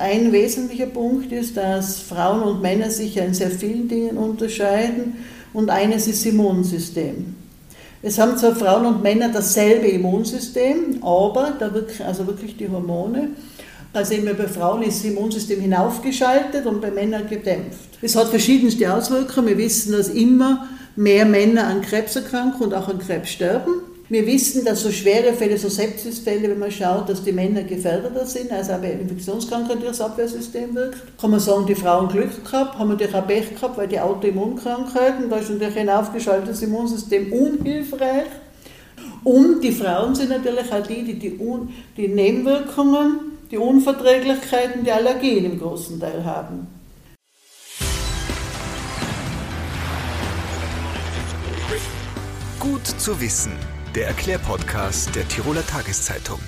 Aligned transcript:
Ein 0.00 0.32
wesentlicher 0.32 0.86
Punkt 0.86 1.30
ist, 1.30 1.58
dass 1.58 2.00
Frauen 2.00 2.42
und 2.42 2.62
Männer 2.62 2.88
sich 2.88 3.18
in 3.18 3.34
sehr 3.34 3.50
vielen 3.50 3.86
Dingen 3.86 4.16
unterscheiden 4.16 5.16
und 5.52 5.68
eines 5.68 6.06
ist 6.06 6.24
das 6.24 6.32
Immunsystem. 6.32 7.34
Es 8.00 8.18
haben 8.18 8.38
zwar 8.38 8.56
Frauen 8.56 8.86
und 8.86 9.02
Männer 9.02 9.28
dasselbe 9.28 9.88
Immunsystem, 9.88 11.02
aber 11.02 11.52
da 11.58 11.74
wirklich, 11.74 12.02
also 12.02 12.26
wirklich 12.26 12.56
die 12.56 12.70
Hormone, 12.70 13.32
also 13.92 14.14
immer 14.14 14.32
bei 14.32 14.48
Frauen 14.48 14.84
ist 14.84 15.04
das 15.04 15.10
Immunsystem 15.10 15.60
hinaufgeschaltet 15.60 16.64
und 16.64 16.80
bei 16.80 16.90
Männern 16.90 17.28
gedämpft. 17.28 17.98
Es 18.00 18.16
hat 18.16 18.28
verschiedenste 18.28 18.90
Auswirkungen. 18.90 19.48
Wir 19.48 19.58
wissen, 19.58 19.92
dass 19.92 20.08
immer 20.08 20.66
mehr 20.96 21.26
Männer 21.26 21.66
an 21.66 21.82
Krebs 21.82 22.16
erkranken 22.16 22.62
und 22.62 22.72
auch 22.72 22.88
an 22.88 23.00
Krebs 23.00 23.28
sterben. 23.28 23.82
Wir 24.10 24.26
wissen, 24.26 24.64
dass 24.64 24.82
so 24.82 24.90
schwere 24.90 25.32
Fälle, 25.34 25.56
so 25.56 25.68
Sepsisfälle, 25.68 26.50
wenn 26.50 26.58
man 26.58 26.72
schaut, 26.72 27.08
dass 27.08 27.22
die 27.22 27.30
Männer 27.30 27.62
gefährdeter 27.62 28.26
sind, 28.26 28.50
als 28.50 28.68
aber 28.68 28.90
Infektionskrankheit 28.90 29.78
das 29.84 30.00
Abwehrsystem 30.00 30.74
wirkt. 30.74 31.16
Kann 31.16 31.30
man 31.30 31.38
sagen, 31.38 31.64
die 31.64 31.76
Frauen 31.76 32.08
Glück 32.08 32.44
gehabt, 32.44 32.76
haben 32.76 32.88
natürlich 32.88 33.14
auch 33.14 33.24
Pech 33.28 33.54
gehabt, 33.54 33.78
weil 33.78 33.86
die 33.86 34.00
Autoimmunkrankheiten, 34.00 35.30
da 35.30 35.36
ist 35.36 35.50
natürlich 35.50 35.78
ein 35.78 35.88
aufgeschaltetes 35.88 36.60
Immunsystem 36.60 37.32
unhilfreich. 37.32 38.26
Und 39.22 39.60
die 39.60 39.70
Frauen 39.70 40.16
sind 40.16 40.30
natürlich 40.30 40.72
auch 40.72 40.84
die, 40.84 41.04
die 41.04 41.14
die, 41.14 41.38
die 41.96 42.08
Nebenwirkungen, 42.08 43.38
die 43.48 43.58
Unverträglichkeiten, 43.58 44.82
die 44.82 44.90
Allergien 44.90 45.44
im 45.44 45.60
großen 45.60 46.00
Teil 46.00 46.24
haben. 46.24 46.66
Gut 52.58 52.84
zu 52.98 53.20
wissen 53.20 53.52
der 53.94 54.06
Erklärpodcast 54.06 55.16
der 55.16 55.26
Tiroler 55.26 55.66
Tageszeitung. 55.66 56.38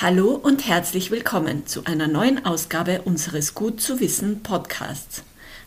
Hallo 0.00 0.30
und 0.30 0.66
herzlich 0.66 1.10
willkommen 1.10 1.66
zu 1.66 1.84
einer 1.84 2.06
neuen 2.06 2.46
Ausgabe 2.46 3.02
unseres 3.02 3.54
Gut 3.54 3.82
zu 3.82 4.00
wissen 4.00 4.42
Podcasts. 4.42 5.22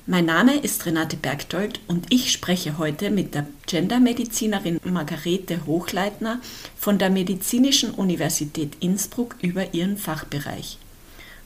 Mein 0.08 0.26
Name 0.26 0.58
ist 0.58 0.88
Renate 0.88 1.16
Bergdold 1.16 1.80
und 1.88 2.12
ich 2.12 2.32
spreche 2.32 2.80
heute 2.80 3.12
mit 3.12 3.36
der 3.36 3.46
Gendermedizinerin 3.68 4.80
Margarete 4.84 5.68
Hochleitner 5.68 6.40
von 6.76 6.98
der 6.98 7.12
Medizinischen 7.12 7.92
Universität 7.92 8.78
Innsbruck 8.80 9.36
über 9.42 9.76
ihren 9.76 9.98
Fachbereich. 9.98 10.80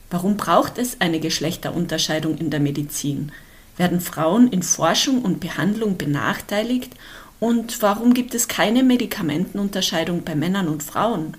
Warum 0.08 0.38
braucht 0.38 0.78
es 0.78 1.02
eine 1.02 1.20
Geschlechterunterscheidung 1.20 2.38
in 2.38 2.48
der 2.48 2.60
Medizin? 2.60 3.30
Werden 3.76 4.00
Frauen 4.00 4.48
in 4.48 4.62
Forschung 4.62 5.22
und 5.22 5.40
Behandlung 5.40 5.98
benachteiligt? 5.98 6.92
Und 7.38 7.82
warum 7.82 8.14
gibt 8.14 8.34
es 8.34 8.48
keine 8.48 8.82
Medikamentenunterscheidung 8.82 10.24
bei 10.24 10.34
Männern 10.34 10.68
und 10.68 10.82
Frauen? 10.82 11.36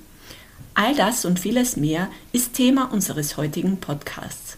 All 0.75 0.93
das 0.93 1.25
und 1.25 1.39
vieles 1.39 1.75
mehr 1.75 2.09
ist 2.31 2.53
Thema 2.53 2.91
unseres 2.91 3.37
heutigen 3.37 3.77
Podcasts. 3.77 4.57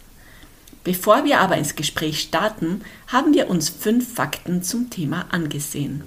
Bevor 0.84 1.24
wir 1.24 1.40
aber 1.40 1.58
ins 1.58 1.76
Gespräch 1.76 2.20
starten, 2.20 2.82
haben 3.08 3.34
wir 3.34 3.50
uns 3.50 3.70
fünf 3.70 4.14
Fakten 4.14 4.62
zum 4.64 4.90
Thema 4.90 5.28
angesehen. 5.30 6.04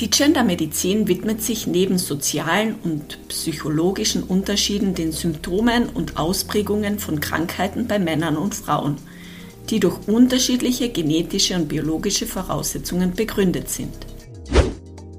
Die 0.00 0.10
Gendermedizin 0.10 1.06
widmet 1.06 1.42
sich 1.42 1.66
neben 1.66 1.98
sozialen 1.98 2.74
und 2.82 3.28
psychologischen 3.28 4.24
Unterschieden 4.24 4.94
den 4.94 5.12
Symptomen 5.12 5.88
und 5.88 6.18
Ausprägungen 6.18 6.98
von 6.98 7.20
Krankheiten 7.20 7.86
bei 7.86 8.00
Männern 8.00 8.36
und 8.36 8.56
Frauen– 8.56 8.96
die 9.70 9.80
durch 9.80 10.06
unterschiedliche 10.06 10.88
genetische 10.88 11.54
und 11.54 11.68
biologische 11.68 12.26
Voraussetzungen 12.26 13.14
begründet 13.14 13.68
sind. 13.68 13.94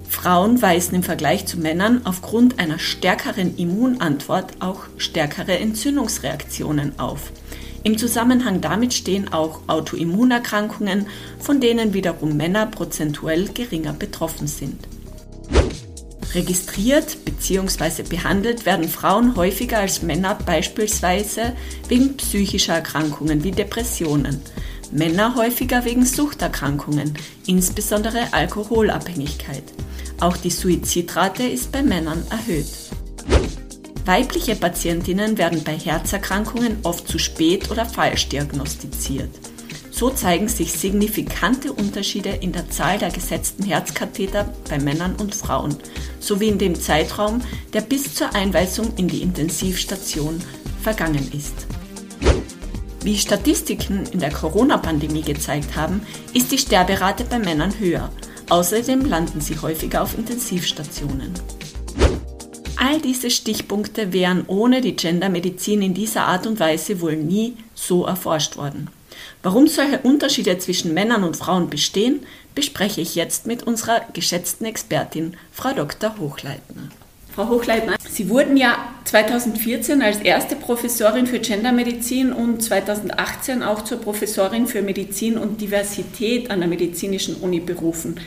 Frauen 0.07 0.61
weisen 0.61 0.95
im 0.95 1.03
Vergleich 1.03 1.45
zu 1.45 1.59
Männern 1.59 2.01
aufgrund 2.05 2.59
einer 2.59 2.79
stärkeren 2.79 3.55
Immunantwort 3.55 4.53
auch 4.59 4.85
stärkere 4.97 5.57
Entzündungsreaktionen 5.59 6.97
auf. 6.99 7.31
Im 7.83 7.97
Zusammenhang 7.97 8.59
damit 8.59 8.93
stehen 8.93 9.31
auch 9.31 9.61
Autoimmunerkrankungen, 9.67 11.07
von 11.39 11.61
denen 11.61 11.93
wiederum 11.93 12.35
Männer 12.35 12.65
prozentuell 12.65 13.47
geringer 13.53 13.93
betroffen 13.93 14.47
sind. 14.47 14.87
Registriert 16.33 17.23
bzw. 17.25 18.03
behandelt 18.03 18.65
werden 18.65 18.89
Frauen 18.89 19.35
häufiger 19.35 19.79
als 19.79 20.01
Männer 20.01 20.35
beispielsweise 20.45 21.53
wegen 21.87 22.17
psychischer 22.17 22.75
Erkrankungen 22.75 23.43
wie 23.43 23.51
Depressionen, 23.51 24.41
Männer 24.91 25.35
häufiger 25.35 25.85
wegen 25.85 26.05
Suchterkrankungen, 26.05 27.13
insbesondere 27.45 28.33
Alkoholabhängigkeit. 28.33 29.63
Auch 30.19 30.37
die 30.37 30.49
Suizidrate 30.49 31.43
ist 31.43 31.71
bei 31.71 31.83
Männern 31.83 32.23
erhöht. 32.29 32.67
Weibliche 34.05 34.55
Patientinnen 34.55 35.37
werden 35.37 35.63
bei 35.63 35.77
Herzerkrankungen 35.77 36.77
oft 36.83 37.07
zu 37.07 37.19
spät 37.19 37.69
oder 37.69 37.85
falsch 37.85 38.29
diagnostiziert. 38.29 39.29
So 39.97 40.11
zeigen 40.11 40.47
sich 40.47 40.73
signifikante 40.73 41.73
Unterschiede 41.73 42.29
in 42.29 42.51
der 42.51 42.69
Zahl 42.69 42.99
der 42.99 43.09
gesetzten 43.09 43.63
Herzkatheter 43.63 44.53
bei 44.69 44.77
Männern 44.77 45.15
und 45.15 45.33
Frauen 45.33 45.75
sowie 46.19 46.49
in 46.49 46.59
dem 46.59 46.75
Zeitraum, 46.75 47.41
der 47.73 47.81
bis 47.81 48.13
zur 48.13 48.35
Einweisung 48.35 48.93
in 48.97 49.07
die 49.07 49.23
Intensivstation 49.23 50.39
vergangen 50.83 51.31
ist. 51.35 51.65
Wie 53.03 53.17
Statistiken 53.17 54.05
in 54.11 54.19
der 54.19 54.31
Corona-Pandemie 54.31 55.23
gezeigt 55.23 55.75
haben, 55.75 56.03
ist 56.31 56.51
die 56.51 56.59
Sterberate 56.59 57.23
bei 57.23 57.39
Männern 57.39 57.73
höher. 57.79 58.11
Außerdem 58.49 59.03
landen 59.03 59.41
sie 59.41 59.57
häufiger 59.57 60.03
auf 60.03 60.15
Intensivstationen. 60.15 61.33
All 62.75 63.01
diese 63.01 63.31
Stichpunkte 63.31 64.13
wären 64.13 64.43
ohne 64.45 64.81
die 64.81 64.95
Gendermedizin 64.95 65.81
in 65.81 65.95
dieser 65.95 66.25
Art 66.25 66.45
und 66.45 66.59
Weise 66.59 67.01
wohl 67.01 67.15
nie 67.15 67.57
so 67.73 68.05
erforscht 68.05 68.57
worden. 68.57 68.91
Warum 69.47 69.67
solche 69.67 69.99
Unterschiede 69.99 70.57
zwischen 70.57 70.93
Männern 70.93 71.23
und 71.23 71.37
Frauen 71.37 71.69
bestehen, 71.69 72.19
bespreche 72.53 72.99
ich 72.99 73.15
jetzt 73.15 73.47
mit 73.47 73.63
unserer 73.63 74.01
geschätzten 74.11 74.65
Expertin, 74.65 75.37
Frau 75.53 75.71
Dr. 75.71 76.19
Hochleitner. 76.19 76.89
Frau 77.33 77.47
Hochleitner, 77.47 77.95
Sie 78.09 78.27
wurden 78.27 78.57
ja 78.57 78.75
2014 79.05 80.01
als 80.01 80.17
erste 80.17 80.57
Professorin 80.57 81.27
für 81.27 81.39
Gendermedizin 81.39 82.33
und 82.33 82.61
2018 82.61 83.63
auch 83.63 83.85
zur 83.85 84.01
Professorin 84.01 84.67
für 84.67 84.81
Medizin 84.81 85.37
und 85.37 85.61
Diversität 85.61 86.51
an 86.51 86.59
der 86.59 86.67
Medizinischen 86.67 87.35
Uni 87.35 87.61
berufen. 87.61 88.19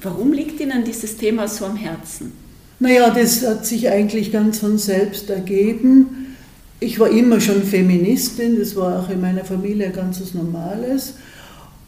Warum 0.00 0.32
liegt 0.32 0.60
Ihnen 0.60 0.84
dieses 0.84 1.16
Thema 1.16 1.48
so 1.48 1.64
am 1.64 1.74
Herzen? 1.74 2.30
Naja, 2.78 3.10
das 3.10 3.44
hat 3.44 3.66
sich 3.66 3.88
eigentlich 3.88 4.30
ganz 4.30 4.60
von 4.60 4.78
selbst 4.78 5.30
ergeben. 5.30 6.29
Ich 6.80 6.98
war 6.98 7.10
immer 7.10 7.40
schon 7.40 7.62
Feministin, 7.62 8.58
das 8.58 8.74
war 8.74 9.00
auch 9.00 9.10
in 9.10 9.20
meiner 9.20 9.44
Familie 9.44 9.86
ein 9.86 9.92
ganz 9.92 10.32
Normales. 10.32 11.14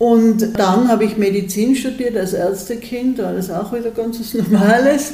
Und 0.02 0.58
dann 0.58 0.88
habe 0.88 1.04
ich 1.04 1.16
Medizin 1.16 1.76
studiert 1.76 2.16
als 2.16 2.32
Ärztekind, 2.32 3.18
war 3.18 3.34
das 3.34 3.50
auch 3.50 3.72
wieder 3.72 3.92
ganz 3.92 4.34
Normales. 4.50 5.12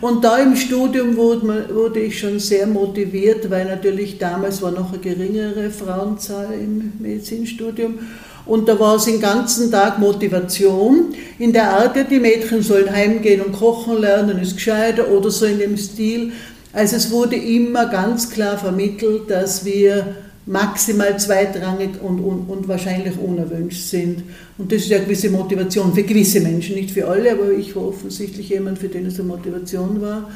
Und 0.00 0.24
da 0.24 0.38
im 0.38 0.56
Studium 0.56 1.16
wurde, 1.16 1.66
wurde, 1.74 2.00
ich 2.00 2.18
schon 2.18 2.38
sehr 2.38 2.66
motiviert, 2.66 3.50
weil 3.50 3.66
natürlich 3.66 4.16
damals 4.16 4.62
war 4.62 4.70
noch 4.70 4.94
eine 4.94 4.98
geringere 4.98 5.70
Frauenzahl 5.70 6.54
im 6.54 6.94
Medizinstudium. 6.98 7.98
Und 8.46 8.66
da 8.66 8.80
war 8.80 8.96
es 8.96 9.04
den 9.04 9.20
ganzen 9.20 9.70
Tag 9.70 9.98
Motivation 9.98 11.14
in 11.38 11.52
der 11.52 11.70
Art, 11.72 11.96
die 12.10 12.18
Mädchen 12.18 12.62
sollen 12.62 12.90
heimgehen 12.90 13.42
und 13.42 13.52
kochen 13.52 14.00
lernen, 14.00 14.38
ist 14.38 14.56
gescheiter 14.56 15.08
oder 15.10 15.30
so 15.30 15.44
in 15.44 15.58
dem 15.58 15.76
Stil. 15.76 16.32
Also 16.72 16.96
es 16.96 17.10
wurde 17.10 17.36
immer 17.36 17.86
ganz 17.86 18.30
klar 18.30 18.56
vermittelt, 18.56 19.28
dass 19.28 19.64
wir 19.64 20.14
maximal 20.46 21.18
zweitrangig 21.18 22.00
und, 22.02 22.20
und, 22.20 22.48
und 22.48 22.68
wahrscheinlich 22.68 23.18
unerwünscht 23.18 23.88
sind. 23.88 24.24
Und 24.58 24.72
das 24.72 24.82
ist 24.82 24.88
ja 24.88 24.96
eine 24.96 25.06
gewisse 25.06 25.30
Motivation 25.30 25.94
für 25.94 26.02
gewisse 26.02 26.40
Menschen, 26.40 26.76
nicht 26.76 26.90
für 26.90 27.06
alle, 27.06 27.32
aber 27.32 27.50
ich 27.52 27.74
war 27.76 27.88
offensichtlich 27.88 28.48
jemand, 28.48 28.78
für 28.78 28.88
den 28.88 29.06
es 29.06 29.18
eine 29.18 29.28
Motivation 29.28 30.00
war. 30.00 30.30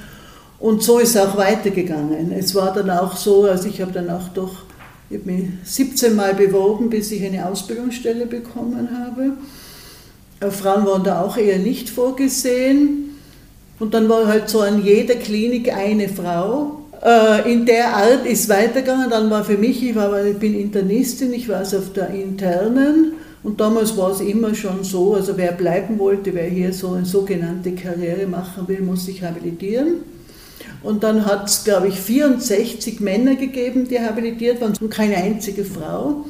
Und 0.58 0.82
so 0.82 0.98
ist 0.98 1.10
es 1.10 1.16
auch 1.16 1.36
weitergegangen. 1.36 2.32
Es 2.32 2.54
war 2.54 2.72
dann 2.72 2.90
auch 2.90 3.16
so, 3.16 3.44
also 3.44 3.69
ich 3.69 3.80
habe 3.80 3.92
dann 3.92 4.10
auch 4.10 4.28
doch, 4.28 4.62
ich 5.10 5.19
habe 5.19 5.30
mich 5.30 5.44
17 5.64 6.14
Mal 6.14 6.34
beworben, 6.34 6.90
bis 6.90 7.10
ich 7.10 7.25
eine 7.25 7.46
Ausbildungsstelle 7.46 8.26
bekommen 8.26 8.88
habe. 8.92 9.32
Äh, 10.40 10.50
Frauen 10.50 10.87
waren 10.87 11.04
da 11.04 11.22
auch 11.22 11.37
eher 11.37 11.58
nicht 11.58 11.90
vorgesehen. 11.90 13.13
Und 13.79 13.94
dann 13.94 14.09
war 14.09 14.26
halt 14.26 14.49
so 14.49 14.61
an 14.61 14.85
jeder 14.85 15.17
Klinik 15.17 15.75
eine 15.75 16.09
Frau. 16.09 16.81
Äh, 17.03 17.53
in 17.53 17.67
der 17.67 17.94
Art 17.97 18.26
ist 18.26 18.49
weitergegangen. 18.49 19.11
Dann 19.11 19.31
war 19.31 19.44
für 19.44 19.59
mich, 19.59 19.82
ich, 19.82 19.94
war, 19.94 20.25
ich 20.25 20.38
bin 20.38 20.59
Internistin, 20.59 21.32
ich 21.32 21.49
war 21.49 21.59
also 21.59 21.79
auf 21.79 21.93
der 21.93 22.11
internen. 22.11 23.15
Und 23.43 23.61
damals 23.61 23.97
war 23.97 24.11
es 24.11 24.21
immer 24.21 24.55
schon 24.55 24.85
so, 24.85 25.15
also 25.15 25.37
wer 25.37 25.53
bleiben 25.53 25.99
wollte, 25.99 26.35
wer 26.35 26.49
hier 26.49 26.73
so 26.73 26.93
eine 26.93 27.05
sogenannte 27.05 27.73
Karriere 27.73 28.26
machen 28.26 28.67
will, 28.67 28.81
muss 28.81 29.05
sich 29.05 29.23
habilitieren. 29.23 29.97
Und 30.82 31.03
dann 31.03 31.26
hat 31.26 31.49
es, 31.49 31.65
glaube 31.65 31.88
ich, 31.88 32.00
64 32.00 33.00
Männer 33.00 33.35
gegeben, 33.35 33.87
die 33.88 34.00
habilitiert 34.00 34.61
waren 34.61 34.75
und 34.81 34.91
keine 34.91 35.17
einzige 35.17 35.65
Frau. 35.65 36.25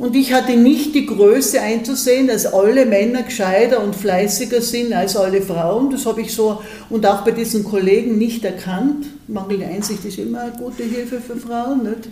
Und 0.00 0.16
ich 0.16 0.32
hatte 0.32 0.56
nicht 0.56 0.94
die 0.94 1.04
Größe 1.04 1.60
einzusehen, 1.60 2.26
dass 2.26 2.46
alle 2.46 2.86
Männer 2.86 3.22
gescheiter 3.22 3.84
und 3.84 3.94
fleißiger 3.94 4.62
sind 4.62 4.94
als 4.94 5.14
alle 5.14 5.42
Frauen. 5.42 5.90
Das 5.90 6.06
habe 6.06 6.22
ich 6.22 6.34
so 6.34 6.62
und 6.88 7.04
auch 7.04 7.20
bei 7.20 7.32
diesen 7.32 7.64
Kollegen 7.64 8.16
nicht 8.16 8.42
erkannt. 8.42 9.04
Mangelnde 9.28 9.66
Einsicht 9.66 10.02
ist 10.06 10.16
immer 10.16 10.40
eine 10.40 10.52
gute 10.52 10.84
Hilfe 10.84 11.20
für 11.20 11.36
Frauen. 11.36 11.82
Nicht? 11.82 12.08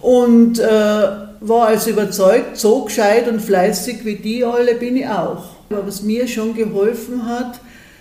Und 0.00 0.60
äh, 0.60 0.62
war 0.62 1.66
also 1.66 1.90
überzeugt, 1.90 2.56
so 2.56 2.84
gescheit 2.84 3.26
und 3.26 3.40
fleißig 3.40 4.04
wie 4.04 4.14
die 4.14 4.44
alle 4.44 4.76
bin 4.76 4.96
ich 4.96 5.08
auch. 5.08 5.46
Aber 5.68 5.88
was 5.88 6.02
mir 6.02 6.28
schon 6.28 6.54
geholfen 6.54 7.26
hat, 7.26 7.60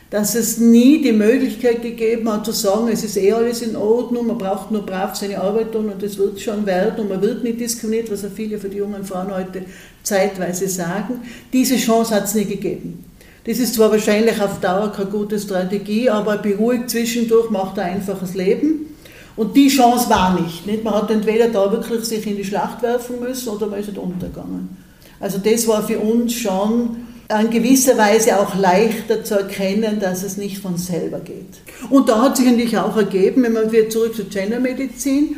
dass 0.10 0.34
es 0.34 0.58
nie 0.58 1.02
die 1.02 1.12
Möglichkeit 1.12 1.84
gegeben 1.84 2.32
hat 2.32 2.46
zu 2.46 2.52
sagen, 2.52 2.88
es 2.92 3.04
ist 3.04 3.18
eh 3.18 3.32
alles 3.32 3.62
in 3.62 3.76
Ordnung, 3.76 4.28
man 4.28 4.38
braucht 4.40 4.72
nur 4.72 4.84
brav 4.84 5.16
seine 5.16 5.40
Arbeit 5.40 5.72
tun 5.72 5.90
und 5.90 6.02
es 6.02 6.18
wird 6.18 6.42
schon 6.42 6.66
werden 6.66 7.00
und 7.02 7.10
man 7.10 7.22
wird 7.22 7.44
nicht 7.44 7.60
diskriminiert, 7.60 8.12
was 8.12 8.24
ja 8.24 8.30
viele 8.34 8.58
für 8.58 8.70
die 8.70 8.78
jungen 8.78 9.04
Frauen 9.04 9.36
heute 9.36 9.64
zeitweise 10.02 10.68
sagen. 10.68 11.22
Diese 11.54 11.78
Chance 11.78 12.16
hat 12.16 12.26
es 12.26 12.34
nie 12.34 12.46
gegeben. 12.46 13.06
Das 13.46 13.60
ist 13.60 13.76
zwar 13.76 13.92
wahrscheinlich 13.92 14.42
auf 14.42 14.60
Dauer 14.60 14.92
keine 14.92 15.10
gute 15.10 15.40
Strategie, 15.40 16.10
aber 16.10 16.38
beruhigt 16.38 16.90
zwischendurch 16.90 17.50
macht 17.52 17.78
ein 17.80 17.96
einfaches 17.96 18.34
Leben. 18.34 18.88
Und 19.36 19.56
die 19.56 19.70
Chance 19.70 20.10
war 20.10 20.40
nicht, 20.40 20.66
nicht. 20.66 20.84
Man 20.84 20.96
hat 20.96 21.10
entweder 21.12 21.48
da 21.48 21.72
wirklich 21.72 22.04
sich 22.04 22.26
in 22.28 22.36
die 22.36 22.44
Schlacht 22.44 22.82
werfen 22.82 23.20
müssen 23.20 23.50
oder 23.50 23.68
man 23.68 23.80
ist 23.80 23.88
halt 23.88 23.98
untergegangen. 23.98 24.78
Also 25.20 25.38
das 25.38 25.68
war 25.68 25.86
für 25.86 26.00
uns 26.00 26.34
schon 26.34 26.98
in 27.38 27.50
gewisser 27.52 27.98
Weise 27.98 28.40
auch 28.40 28.56
leichter 28.56 29.24
zu 29.24 29.36
erkennen, 29.36 30.00
dass 30.00 30.24
es 30.24 30.38
nicht 30.38 30.58
von 30.58 30.78
selber 30.78 31.20
geht. 31.20 31.60
Und 31.92 32.10
da 32.10 32.24
hat 32.24 32.38
sich 32.38 32.48
natürlich 32.48 32.78
auch 32.78 32.98
ergeben, 32.98 33.44
wenn 33.44 33.54
man 33.54 33.72
wieder 33.72 33.90
zurück 33.90 34.16
zur 34.16 34.26
Gendermedizin, 34.26 35.36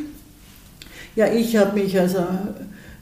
ja, 1.15 1.27
ich 1.27 1.57
habe 1.57 1.77
mich 1.77 1.99
also, 1.99 2.25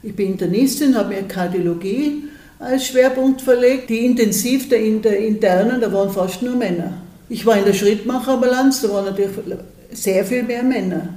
ich 0.02 0.16
bin 0.16 0.32
Internistin, 0.32 0.96
habe 0.96 1.14
mir 1.14 1.22
Kardiologie 1.22 2.24
als 2.58 2.86
Schwerpunkt 2.88 3.40
verlegt. 3.42 3.88
Die 3.88 4.04
Intensiv 4.04 4.68
der, 4.68 4.80
Internen, 4.80 5.80
da 5.80 5.92
waren 5.92 6.10
fast 6.10 6.42
nur 6.42 6.56
Männer. 6.56 6.94
Ich 7.28 7.46
war 7.46 7.56
in 7.56 7.64
der 7.64 7.72
Schrittmacherambulanz, 7.72 8.82
da 8.82 8.90
waren 8.90 9.04
natürlich 9.04 9.30
sehr 9.92 10.24
viel 10.24 10.42
mehr 10.42 10.64
Männer. 10.64 11.14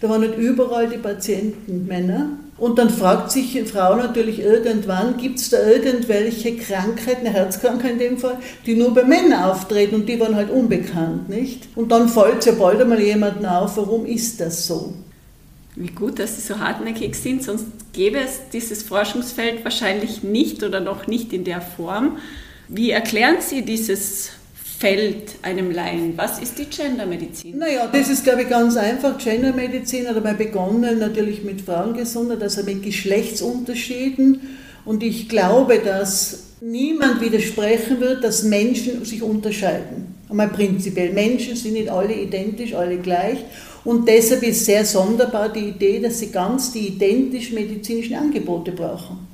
Da 0.00 0.08
waren 0.08 0.20
nicht 0.20 0.38
überall 0.38 0.88
die 0.88 0.98
Patienten 0.98 1.86
Männer. 1.86 2.30
Und 2.56 2.78
dann 2.78 2.88
fragt 2.88 3.32
sich 3.32 3.56
eine 3.56 3.66
Frau 3.66 3.96
natürlich 3.96 4.38
irgendwann, 4.38 5.16
gibt 5.16 5.40
es 5.40 5.50
da 5.50 5.66
irgendwelche 5.66 6.56
Krankheiten, 6.56 7.26
eine 7.26 7.32
Herzkrankheit 7.34 7.92
in 7.92 7.98
dem 7.98 8.18
Fall, 8.18 8.38
die 8.64 8.76
nur 8.76 8.94
bei 8.94 9.02
Männern 9.02 9.42
auftreten 9.42 9.96
und 9.96 10.08
die 10.08 10.20
waren 10.20 10.36
halt 10.36 10.50
unbekannt, 10.50 11.28
nicht? 11.28 11.68
Und 11.74 11.90
dann 11.90 12.08
fällt 12.08 12.46
ja 12.46 12.52
bald 12.52 12.80
einmal 12.80 13.00
jemanden 13.00 13.44
auf, 13.44 13.76
warum 13.76 14.06
ist 14.06 14.40
das 14.40 14.66
so? 14.66 14.94
Wie 15.74 15.88
gut, 15.88 16.20
dass 16.20 16.36
Sie 16.36 16.42
so 16.42 16.60
hartnäckig 16.60 17.16
sind, 17.16 17.42
sonst 17.42 17.66
gäbe 17.92 18.18
es 18.18 18.42
dieses 18.52 18.84
Forschungsfeld 18.84 19.64
wahrscheinlich 19.64 20.22
nicht 20.22 20.62
oder 20.62 20.78
noch 20.78 21.08
nicht 21.08 21.32
in 21.32 21.42
der 21.42 21.60
Form. 21.60 22.18
Wie 22.68 22.92
erklären 22.92 23.38
Sie 23.40 23.62
dieses 23.62 24.30
fällt 24.84 25.36
einem 25.40 25.70
Laien? 25.70 26.12
Was 26.16 26.38
ist 26.40 26.58
die 26.58 26.66
Gendermedizin? 26.66 27.56
Naja, 27.56 27.88
das 27.90 28.10
ist, 28.10 28.22
glaube 28.22 28.42
ich, 28.42 28.50
ganz 28.50 28.76
einfach. 28.76 29.16
Gendermedizin 29.16 30.06
hat 30.06 30.14
einmal 30.14 30.34
begonnen 30.34 30.98
natürlich 30.98 31.42
mit 31.42 31.62
Frauengesundheit, 31.62 32.42
also 32.42 32.62
mit 32.64 32.82
Geschlechtsunterschieden. 32.82 34.42
Und 34.84 35.02
ich 35.02 35.30
glaube, 35.30 35.78
dass 35.78 36.48
niemand 36.60 37.22
widersprechen 37.22 37.98
wird, 37.98 38.22
dass 38.22 38.42
Menschen 38.42 39.06
sich 39.06 39.22
unterscheiden. 39.22 40.16
Einmal 40.28 40.48
prinzipiell. 40.48 41.14
Menschen 41.14 41.56
sind 41.56 41.72
nicht 41.72 41.88
alle 41.88 42.12
identisch, 42.12 42.74
alle 42.74 42.98
gleich. 42.98 43.38
Und 43.86 44.06
deshalb 44.06 44.42
ist 44.42 44.66
sehr 44.66 44.84
sonderbar 44.84 45.50
die 45.50 45.70
Idee, 45.70 45.98
dass 46.00 46.18
sie 46.18 46.30
ganz 46.30 46.72
die 46.72 46.88
identisch 46.88 47.52
medizinischen 47.52 48.16
Angebote 48.16 48.72
brauchen 48.72 49.33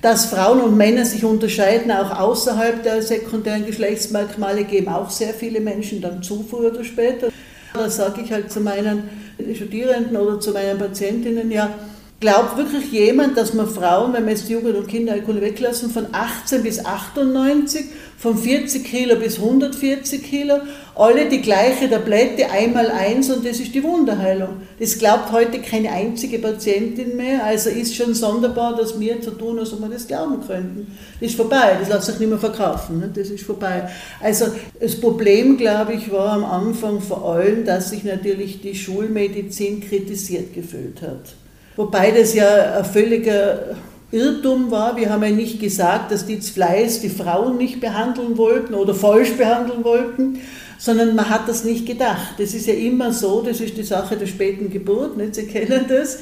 dass 0.00 0.26
Frauen 0.26 0.60
und 0.60 0.76
Männer 0.76 1.04
sich 1.04 1.24
unterscheiden, 1.24 1.90
auch 1.90 2.18
außerhalb 2.18 2.82
der 2.82 3.02
sekundären 3.02 3.66
Geschlechtsmerkmale, 3.66 4.64
geben 4.64 4.88
auch 4.88 5.10
sehr 5.10 5.34
viele 5.34 5.60
Menschen 5.60 6.00
dann 6.00 6.22
zu, 6.22 6.44
früher 6.48 6.72
oder 6.72 6.84
später. 6.84 7.28
Da 7.74 7.90
sage 7.90 8.22
ich 8.22 8.32
halt 8.32 8.50
zu 8.50 8.60
meinen 8.60 9.08
Studierenden 9.54 10.16
oder 10.16 10.40
zu 10.40 10.52
meinen 10.52 10.78
Patientinnen, 10.78 11.50
ja, 11.50 11.74
Glaubt 12.20 12.56
wirklich 12.56 12.90
jemand, 12.90 13.36
dass 13.36 13.54
man 13.54 13.68
Frauen, 13.68 14.12
wenn 14.12 14.24
wir 14.24 14.32
jetzt 14.32 14.48
Jugend- 14.48 14.74
und 14.74 14.88
Kinderheilkunde 14.88 15.40
weglassen, 15.40 15.88
von 15.88 16.08
18 16.10 16.64
bis 16.64 16.84
98, 16.84 17.84
von 18.16 18.36
40 18.36 18.84
Kilo 18.84 19.14
bis 19.14 19.38
140 19.38 20.24
Kilo, 20.24 20.56
alle 20.96 21.28
die 21.28 21.40
gleiche 21.40 21.88
Tablette, 21.88 22.50
einmal 22.50 22.90
eins 22.90 23.30
und 23.30 23.46
das 23.46 23.60
ist 23.60 23.72
die 23.72 23.84
Wunderheilung. 23.84 24.62
Das 24.80 24.98
glaubt 24.98 25.30
heute 25.30 25.60
keine 25.60 25.92
einzige 25.92 26.40
Patientin 26.40 27.16
mehr, 27.16 27.44
also 27.44 27.70
ist 27.70 27.94
schon 27.94 28.14
sonderbar, 28.14 28.74
dass 28.74 28.98
wir 28.98 29.20
zu 29.20 29.30
tun, 29.30 29.60
als 29.60 29.72
ob 29.72 29.82
wir 29.82 29.88
das 29.88 30.08
glauben 30.08 30.44
könnten. 30.44 30.98
Das 31.20 31.30
ist 31.30 31.36
vorbei, 31.36 31.76
das 31.78 31.88
lässt 31.88 32.06
sich 32.06 32.18
nicht 32.18 32.30
mehr 32.30 32.38
verkaufen, 32.40 32.98
ne? 32.98 33.12
das 33.14 33.30
ist 33.30 33.44
vorbei. 33.44 33.88
Also 34.20 34.46
das 34.80 35.00
Problem, 35.00 35.56
glaube 35.56 35.92
ich, 35.92 36.10
war 36.10 36.32
am 36.32 36.44
Anfang 36.44 37.00
vor 37.00 37.24
allem, 37.30 37.64
dass 37.64 37.90
sich 37.90 38.02
natürlich 38.02 38.60
die 38.60 38.74
Schulmedizin 38.74 39.80
kritisiert 39.88 40.52
gefühlt 40.52 41.00
hat. 41.00 41.36
Wobei 41.78 42.10
das 42.10 42.34
ja 42.34 42.78
ein 42.78 42.84
völliger 42.84 43.76
Irrtum 44.10 44.68
war. 44.72 44.96
Wir 44.96 45.10
haben 45.10 45.22
ja 45.22 45.30
nicht 45.30 45.60
gesagt, 45.60 46.10
dass 46.10 46.26
die 46.26 46.40
Fleiß 46.40 47.02
die 47.02 47.08
Frauen 47.08 47.56
nicht 47.56 47.80
behandeln 47.80 48.36
wollten 48.36 48.74
oder 48.74 48.96
falsch 48.96 49.34
behandeln 49.34 49.84
wollten, 49.84 50.40
sondern 50.76 51.14
man 51.14 51.30
hat 51.30 51.48
das 51.48 51.62
nicht 51.62 51.86
gedacht. 51.86 52.34
Das 52.38 52.52
ist 52.52 52.66
ja 52.66 52.74
immer 52.74 53.12
so, 53.12 53.42
das 53.42 53.60
ist 53.60 53.76
die 53.76 53.84
Sache 53.84 54.16
der 54.16 54.26
späten 54.26 54.70
Geburt, 54.70 55.16
nicht? 55.16 55.36
Sie 55.36 55.46
kennen 55.46 55.84
das, 55.88 56.16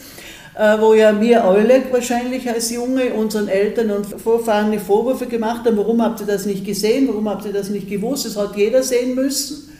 äh, 0.59 0.79
wo 0.79 0.93
ja 0.93 1.19
wir 1.19 1.43
alle 1.43 1.85
wahrscheinlich 1.91 2.47
als 2.51 2.71
Junge 2.71 3.15
unseren 3.15 3.49
Eltern 3.49 3.93
und 3.93 4.05
Vorfahren 4.05 4.73
die 4.73 4.79
Vorwürfe 4.79 5.25
gemacht 5.25 5.65
haben, 5.65 5.79
warum 5.79 6.03
habt 6.03 6.21
ihr 6.21 6.27
das 6.27 6.45
nicht 6.45 6.67
gesehen, 6.67 7.09
warum 7.09 7.31
habt 7.31 7.47
ihr 7.47 7.55
das 7.55 7.71
nicht 7.71 7.89
gewusst, 7.89 8.27
das 8.27 8.37
hat 8.37 8.59
jeder 8.59 8.83
sehen 8.83 9.15
müssen. 9.15 9.75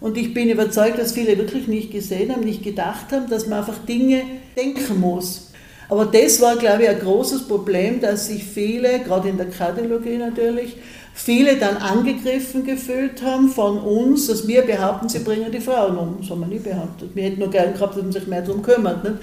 Und 0.00 0.16
ich 0.16 0.34
bin 0.34 0.50
überzeugt, 0.50 0.98
dass 0.98 1.12
viele 1.12 1.38
wirklich 1.38 1.68
nicht 1.68 1.90
gesehen 1.90 2.32
haben, 2.32 2.42
nicht 2.42 2.62
gedacht 2.62 3.12
haben, 3.12 3.28
dass 3.30 3.46
man 3.46 3.60
einfach 3.60 3.78
Dinge 3.86 4.22
denken 4.56 5.00
muss. 5.00 5.50
Aber 5.88 6.06
das 6.06 6.40
war, 6.40 6.56
glaube 6.56 6.82
ich, 6.82 6.88
ein 6.88 6.98
großes 6.98 7.46
Problem, 7.46 8.00
dass 8.00 8.26
sich 8.26 8.44
viele, 8.44 9.00
gerade 9.00 9.28
in 9.28 9.36
der 9.36 9.46
Kardiologie 9.46 10.18
natürlich, 10.18 10.76
viele 11.14 11.56
dann 11.56 11.76
angegriffen 11.78 12.64
gefühlt 12.64 13.22
haben 13.22 13.48
von 13.48 13.78
uns, 13.78 14.26
dass 14.26 14.46
wir 14.46 14.62
behaupten, 14.62 15.08
sie 15.08 15.20
bringen 15.20 15.50
die 15.50 15.60
Frauen 15.60 15.96
um. 15.96 16.16
Das 16.20 16.30
haben 16.30 16.40
wir 16.40 16.48
nie 16.48 16.58
behauptet. 16.58 17.10
Wir 17.14 17.24
hätten 17.24 17.40
nur 17.40 17.50
gern 17.50 17.72
gehabt, 17.72 17.96
dass 17.96 18.02
man 18.02 18.12
sich 18.12 18.26
mehr 18.26 18.42
darum 18.42 18.62
kümmert. 18.62 19.04
Nicht? 19.04 19.16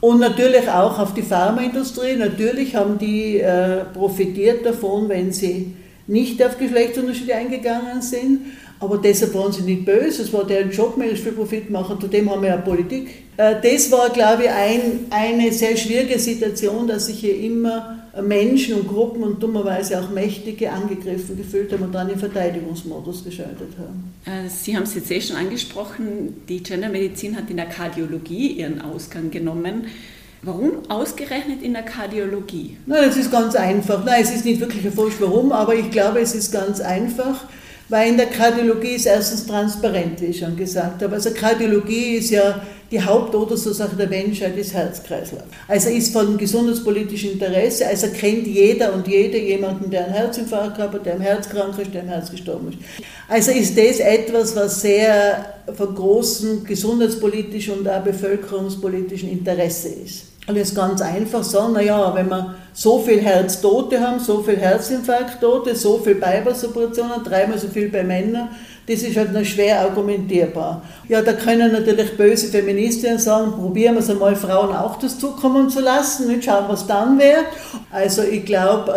Und 0.00 0.20
natürlich 0.20 0.68
auch 0.68 0.98
auf 0.98 1.14
die 1.14 1.22
Pharmaindustrie. 1.22 2.16
Natürlich 2.16 2.76
haben 2.76 2.98
die 2.98 3.40
äh, 3.40 3.84
profitiert 3.92 4.64
davon, 4.64 5.08
wenn 5.08 5.32
sie 5.32 5.74
nicht 6.06 6.42
auf 6.44 6.58
Geschlechtsunterschiede 6.58 7.34
eingegangen 7.34 8.00
sind. 8.00 8.40
Aber 8.78 8.98
deshalb 8.98 9.34
waren 9.34 9.52
sie 9.52 9.62
nicht 9.62 9.84
böse, 9.84 10.22
es 10.22 10.32
war 10.32 10.44
deren 10.44 10.70
Job, 10.70 10.96
möglichst 10.96 11.24
viel 11.24 11.32
Profit 11.32 11.70
machen, 11.70 11.98
zudem 12.00 12.30
haben 12.30 12.42
wir 12.42 12.50
ja 12.50 12.56
Politik. 12.58 13.08
Äh, 13.36 13.54
das 13.62 13.90
war, 13.90 14.10
glaube 14.10 14.44
ich, 14.44 14.50
ein, 14.50 15.06
eine 15.10 15.52
sehr 15.52 15.76
schwierige 15.76 16.18
Situation, 16.18 16.86
dass 16.86 17.06
sich 17.06 17.20
hier 17.20 17.38
immer 17.38 17.96
Menschen 18.22 18.76
und 18.76 18.88
Gruppen 18.88 19.22
und 19.22 19.42
dummerweise 19.42 20.00
auch 20.00 20.10
Mächtige 20.10 20.70
angegriffen 20.70 21.36
gefühlt 21.36 21.72
haben 21.72 21.84
und 21.84 21.94
dann 21.94 22.08
in 22.08 22.18
Verteidigungsmodus 22.18 23.24
geschaltet 23.24 23.72
haben. 23.78 24.14
Äh, 24.24 24.48
sie 24.48 24.76
haben 24.76 24.84
es 24.84 24.94
jetzt 24.94 25.10
eh 25.10 25.20
schon 25.20 25.36
angesprochen, 25.36 26.42
die 26.48 26.62
Gendermedizin 26.62 27.36
hat 27.36 27.50
in 27.50 27.56
der 27.56 27.66
Kardiologie 27.66 28.52
ihren 28.52 28.80
Ausgang 28.80 29.30
genommen. 29.30 29.86
Warum 30.42 30.88
ausgerechnet 30.88 31.62
in 31.62 31.72
der 31.72 31.82
Kardiologie? 31.82 32.76
Nein, 32.86 33.08
es 33.08 33.16
ist 33.16 33.32
ganz 33.32 33.54
einfach. 33.56 34.04
Nein, 34.04 34.22
es 34.22 34.34
ist 34.34 34.44
nicht 34.44 34.60
wirklich 34.60 34.84
erforscht, 34.84 35.16
warum, 35.20 35.50
aber 35.50 35.74
ich 35.74 35.90
glaube, 35.90 36.20
es 36.20 36.34
ist 36.34 36.52
ganz 36.52 36.80
einfach 36.80 37.46
weil 37.88 38.10
in 38.10 38.16
der 38.16 38.26
Kardiologie 38.26 38.96
ist 38.96 39.06
erstens 39.06 39.46
transparent, 39.46 40.20
wie 40.20 40.26
ich 40.26 40.38
schon 40.38 40.56
gesagt 40.56 41.02
habe. 41.02 41.14
Also 41.14 41.30
Kardiologie 41.30 42.16
ist 42.16 42.30
ja 42.30 42.60
die 42.90 43.00
Haupttodesursache 43.00 43.96
der 43.96 44.08
Menschheit 44.08 44.56
ist 44.56 44.72
Herzkreislauf. 44.72 45.42
Also 45.66 45.90
ist 45.90 46.12
von 46.12 46.38
gesundheitspolitischem 46.38 47.32
Interesse, 47.32 47.86
also 47.86 48.08
kennt 48.08 48.46
jeder 48.46 48.92
und 48.94 49.08
jede 49.08 49.38
jemanden, 49.38 49.90
der 49.90 50.04
einen 50.04 50.14
Herzinfarkt 50.14 50.78
hat, 50.78 51.04
der 51.04 51.14
im 51.14 51.20
Herz 51.20 51.48
krank 51.48 51.76
ist, 51.78 51.92
der 51.92 52.02
im 52.02 52.08
Herz 52.08 52.30
gestorben 52.30 52.68
ist. 52.68 52.78
Also 53.28 53.50
ist 53.50 53.76
das 53.76 53.98
etwas, 53.98 54.54
was 54.54 54.82
sehr 54.82 55.54
von 55.74 55.94
großem 55.94 56.64
gesundheitspolitischen 56.64 57.78
und 57.78 57.88
auch 57.88 58.02
bevölkerungspolitischen 58.02 59.30
Interesse 59.30 59.88
ist. 59.88 60.35
Jetzt 60.54 60.76
ganz 60.76 61.00
einfach 61.00 61.42
sagen, 61.42 61.72
naja, 61.72 62.14
wenn 62.14 62.28
wir 62.28 62.54
so 62.72 63.00
viel 63.00 63.20
Herztote 63.20 64.00
haben, 64.00 64.20
so 64.20 64.42
viel 64.42 64.56
Herzinfarkttote, 64.56 65.74
so 65.74 65.98
viel 65.98 66.14
Bypass-Operationen, 66.14 67.24
dreimal 67.24 67.58
so 67.58 67.66
viel 67.66 67.88
bei 67.88 68.04
Männern, 68.04 68.50
das 68.86 69.02
ist 69.02 69.16
halt 69.16 69.32
noch 69.32 69.44
schwer 69.44 69.80
argumentierbar. 69.80 70.82
Ja, 71.08 71.20
da 71.20 71.32
können 71.32 71.72
natürlich 71.72 72.16
böse 72.16 72.46
Feministinnen 72.46 73.18
sagen, 73.18 73.52
probieren 73.52 73.94
wir 73.94 74.00
es 74.00 74.10
einmal, 74.10 74.36
Frauen 74.36 74.74
auch 74.74 75.00
das 75.00 75.18
zukommen 75.18 75.68
zu 75.68 75.80
lassen, 75.80 76.28
nicht 76.28 76.44
schauen, 76.44 76.66
was 76.68 76.86
dann 76.86 77.18
wäre. 77.18 77.46
Also 77.90 78.22
ich 78.22 78.44
glaube, 78.44 78.92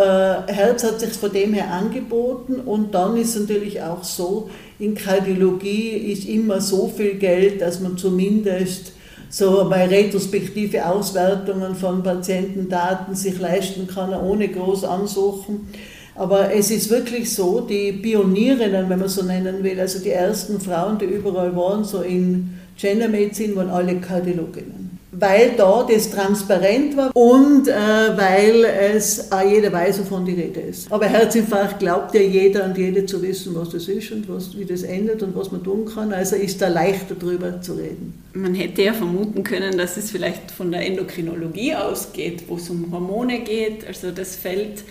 äh, 0.48 0.53
Herz 0.53 0.84
hat 0.84 1.00
sich 1.00 1.13
von 1.13 1.32
dem 1.32 1.53
her 1.56 1.72
angeboten 1.72 2.60
und 2.60 2.94
dann 2.94 3.18
ist 3.18 3.36
natürlich 3.39 3.82
auch 3.82 4.03
so, 4.03 4.51
in 4.77 4.94
Kardiologie 4.94 6.12
ist 6.12 6.25
immer 6.29 6.62
so 6.62 6.88
viel 6.96 7.15
Geld, 7.15 7.62
dass 7.62 7.79
man 7.79 7.98
zumindest 7.98 8.94
so 9.29 9.69
bei 9.69 9.86
retrospektive 9.86 10.86
Auswertungen 10.86 11.75
von 11.75 12.03
Patientendaten 12.03 13.15
sich 13.15 13.39
leisten 13.39 13.88
kann, 13.88 14.13
ohne 14.13 14.48
groß 14.48 14.83
ansuchen. 14.86 15.69
Aber 16.15 16.53
es 16.53 16.71
ist 16.71 16.89
wirklich 16.89 17.33
so, 17.33 17.62
die 17.62 17.93
Pionierinnen, 17.93 18.89
wenn 18.89 19.00
man 19.00 19.07
so 19.07 19.24
nennen 19.24 19.63
will, 19.63 19.79
also 19.79 20.00
die 20.00 20.09
ersten 20.09 20.59
Frauen, 20.59 20.98
die 20.98 21.05
überall 21.05 21.55
waren, 21.55 21.83
so 21.83 22.01
in 22.01 22.59
Gendermedizin, 22.77 23.55
waren 23.55 23.69
alle 23.69 23.95
Kardiologinnen 24.01 24.78
weil 25.19 25.51
da 25.57 25.88
das 25.89 26.11
transparent 26.11 26.95
war 26.95 27.15
und 27.15 27.67
äh, 27.67 27.73
weil 27.73 28.65
es 28.65 29.31
auch 29.31 29.41
jeder 29.41 29.71
weiß, 29.71 29.99
wovon 29.99 30.25
die 30.25 30.33
Rede 30.33 30.61
ist. 30.61 30.91
Aber 30.91 31.07
Herzinfarkt 31.07 31.79
glaubt 31.79 32.13
ja 32.15 32.21
jeder 32.21 32.65
und 32.65 32.77
jede 32.77 33.05
zu 33.05 33.21
wissen, 33.21 33.55
was 33.55 33.69
das 33.69 33.88
ist 33.88 34.11
und 34.11 34.29
was, 34.29 34.57
wie 34.57 34.65
das 34.65 34.83
endet 34.83 35.21
und 35.23 35.35
was 35.35 35.51
man 35.51 35.63
tun 35.63 35.85
kann. 35.85 36.13
Also 36.13 36.35
ist 36.35 36.61
da 36.61 36.67
leichter 36.67 37.15
darüber 37.19 37.61
zu 37.61 37.73
reden. 37.73 38.21
Man 38.33 38.55
hätte 38.55 38.81
ja 38.83 38.93
vermuten 38.93 39.43
können, 39.43 39.77
dass 39.77 39.97
es 39.97 40.11
vielleicht 40.11 40.51
von 40.51 40.71
der 40.71 40.85
Endokrinologie 40.85 41.75
ausgeht, 41.75 42.43
wo 42.47 42.55
es 42.55 42.69
um 42.69 42.91
Hormone 42.91 43.39
geht, 43.39 43.85
also 43.88 44.11
das 44.11 44.35
Feld 44.35 44.83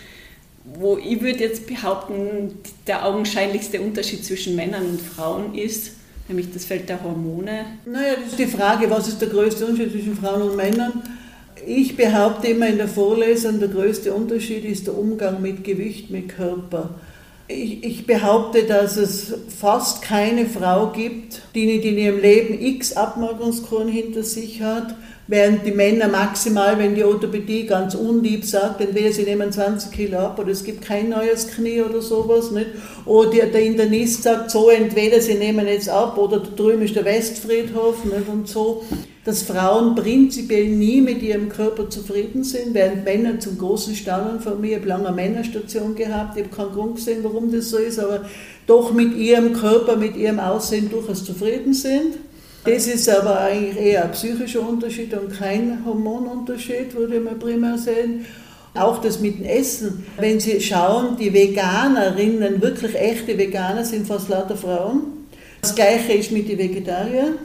wo 0.75 0.99
ich 0.99 1.23
würde 1.23 1.41
jetzt 1.41 1.67
behaupten, 1.67 2.59
der 2.87 3.07
augenscheinlichste 3.07 3.81
Unterschied 3.81 4.25
zwischen 4.25 4.55
Männern 4.55 4.87
und 4.87 5.01
Frauen 5.01 5.55
ist, 5.55 5.93
nämlich 6.29 6.53
das 6.53 6.65
Feld 6.65 6.89
der 6.89 7.03
Hormone. 7.03 7.65
Naja, 7.85 8.15
das 8.23 8.33
ist 8.33 8.39
die 8.39 8.47
Frage, 8.47 8.91
was 8.91 9.09
ist 9.09 9.21
der 9.21 9.29
größte 9.29 9.67
Unterschied 9.67 9.93
zwischen 9.93 10.17
Frauen 10.17 10.43
und 10.43 10.57
Männern? 10.57 11.03
Ich 11.67 11.97
behaupte 11.97 12.49
immer 12.49 12.69
in 12.69 12.79
der 12.79 12.89
Vorlesung, 12.89 13.59
der 13.59 13.69
größte 13.69 14.13
Unterschied 14.13 14.65
ist 14.65 14.87
der 14.87 14.97
Umgang 14.97 15.43
mit 15.43 15.65
Gewicht, 15.65 16.11
mit 16.11 16.29
Körper. 16.29 16.91
Ich, 17.49 17.83
ich, 17.83 18.07
behaupte, 18.07 18.65
dass 18.65 18.97
es 18.97 19.33
fast 19.59 20.03
keine 20.03 20.47
Frau 20.47 20.93
gibt, 20.93 21.41
die 21.55 21.67
nicht 21.67 21.85
in 21.85 21.97
ihrem 21.97 22.21
Leben 22.21 22.61
x 22.61 22.93
Abmagerungskuren 22.93 23.89
hinter 23.89 24.23
sich 24.23 24.61
hat 24.61 24.95
Während 25.31 25.67
die 25.67 25.73
Männer 25.73 26.09
maximal, 26.09 26.79
wenn 26.79 26.95
die 26.95 27.05
Orthopädie 27.05 27.67
ganz 27.67 27.95
unlieb 27.95 28.47
sagt, 28.47 28.81
entweder 28.81 29.13
sie 29.13 29.25
nehmen 29.25 29.53
20 29.53 29.93
Kilo 29.93 30.17
ab 30.21 30.39
oder 30.39 30.53
es 30.53 30.65
gibt 30.65 30.81
kein 30.81 31.11
neues 31.11 31.49
Knie 31.49 31.83
oder 31.83 32.01
sowas, 32.01 32.51
nicht? 32.51 32.69
oder 33.05 33.45
der 33.45 33.63
Internist 33.63 34.23
sagt 34.23 34.51
so, 34.51 34.71
entweder 34.71 35.21
sie 35.21 35.35
nehmen 35.35 35.67
jetzt 35.67 35.91
ab 35.91 36.17
oder 36.17 36.39
da 36.39 36.49
drüben 36.57 36.81
ist 36.81 36.97
der 36.97 37.05
Westfriedhof 37.05 38.07
nicht? 38.07 38.27
und 38.27 38.49
so, 38.49 38.85
dass 39.27 39.43
Frauen 39.43 39.95
prinzipiell 39.95 40.69
nie 40.69 41.03
mit 41.03 41.21
ihrem 41.21 41.51
Körper 41.51 41.91
zufrieden 41.91 42.43
sind, 42.43 42.73
während 42.73 43.05
Männer 43.05 43.39
zum 43.39 43.59
großen 43.59 43.95
Staunen 43.95 44.41
von 44.41 44.59
mir, 44.63 44.71
ich 44.71 44.77
habe 44.77 44.89
lange 44.89 45.09
eine 45.09 45.17
Männerstation 45.17 45.95
gehabt, 45.95 46.39
ich 46.39 46.45
habe 46.45 46.57
keinen 46.57 46.73
Grund 46.73 46.97
gesehen, 46.97 47.19
warum 47.23 47.53
das 47.53 47.69
so 47.69 47.77
ist, 47.77 47.99
aber 47.99 48.25
doch 48.67 48.95
mit 48.95 49.15
ihrem 49.15 49.53
Körper, 49.53 49.97
mit 49.97 50.17
ihrem 50.17 50.41
Aussehen 50.41 50.89
durchaus 50.91 51.23
zufrieden 51.23 51.75
sind. 51.75 52.15
Das 52.69 52.87
ist 52.87 53.09
aber 53.09 53.41
eigentlich 53.41 53.79
eher 53.79 54.05
ein 54.05 54.13
psychischer 54.13 54.61
Unterschied 54.61 55.15
und 55.15 55.33
kein 55.33 55.83
Hormonunterschied, 55.87 56.95
würde 56.95 57.19
man 57.19 57.39
primär 57.39 57.79
sehen. 57.79 58.27
Auch 58.75 59.01
das 59.01 59.21
mit 59.21 59.39
dem 59.39 59.47
Essen. 59.47 60.05
Wenn 60.19 60.39
Sie 60.39 60.61
schauen, 60.61 61.17
die 61.17 61.33
Veganerinnen, 61.33 62.61
wirklich 62.61 62.95
echte 62.95 63.39
Veganer, 63.39 63.85
sind 63.85 64.07
fast 64.07 64.29
lauter 64.29 64.57
Frauen. 64.57 65.29
Das 65.63 65.75
Gleiche 65.75 66.13
ist 66.13 66.31
mit 66.31 66.47
den 66.49 66.59
Vegetariern. 66.59 67.39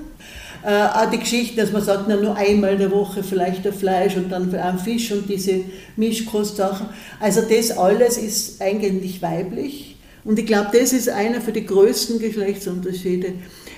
Äh, 0.65 0.87
auch 0.93 1.09
die 1.09 1.19
Geschichte, 1.19 1.61
dass 1.61 1.71
man 1.71 1.81
sagt, 1.81 2.05
na, 2.09 2.17
nur 2.17 2.35
einmal 2.35 2.73
in 2.73 2.79
der 2.79 2.91
Woche 2.91 3.23
vielleicht 3.23 3.65
ein 3.65 3.73
Fleisch 3.73 4.17
und 4.17 4.29
dann 4.29 4.53
ein 4.53 4.77
Fisch 4.77 5.09
und 5.13 5.29
diese 5.29 5.61
Mischkostsachen. 5.95 6.87
Also 7.21 7.41
das 7.49 7.71
alles 7.71 8.17
ist 8.17 8.61
eigentlich 8.61 9.21
weiblich. 9.21 9.95
Und 10.25 10.37
ich 10.37 10.45
glaube, 10.45 10.77
das 10.77 10.91
ist 10.91 11.07
einer 11.07 11.39
für 11.39 11.53
die 11.53 11.65
größten 11.65 12.19
Geschlechtsunterschiede. 12.19 13.33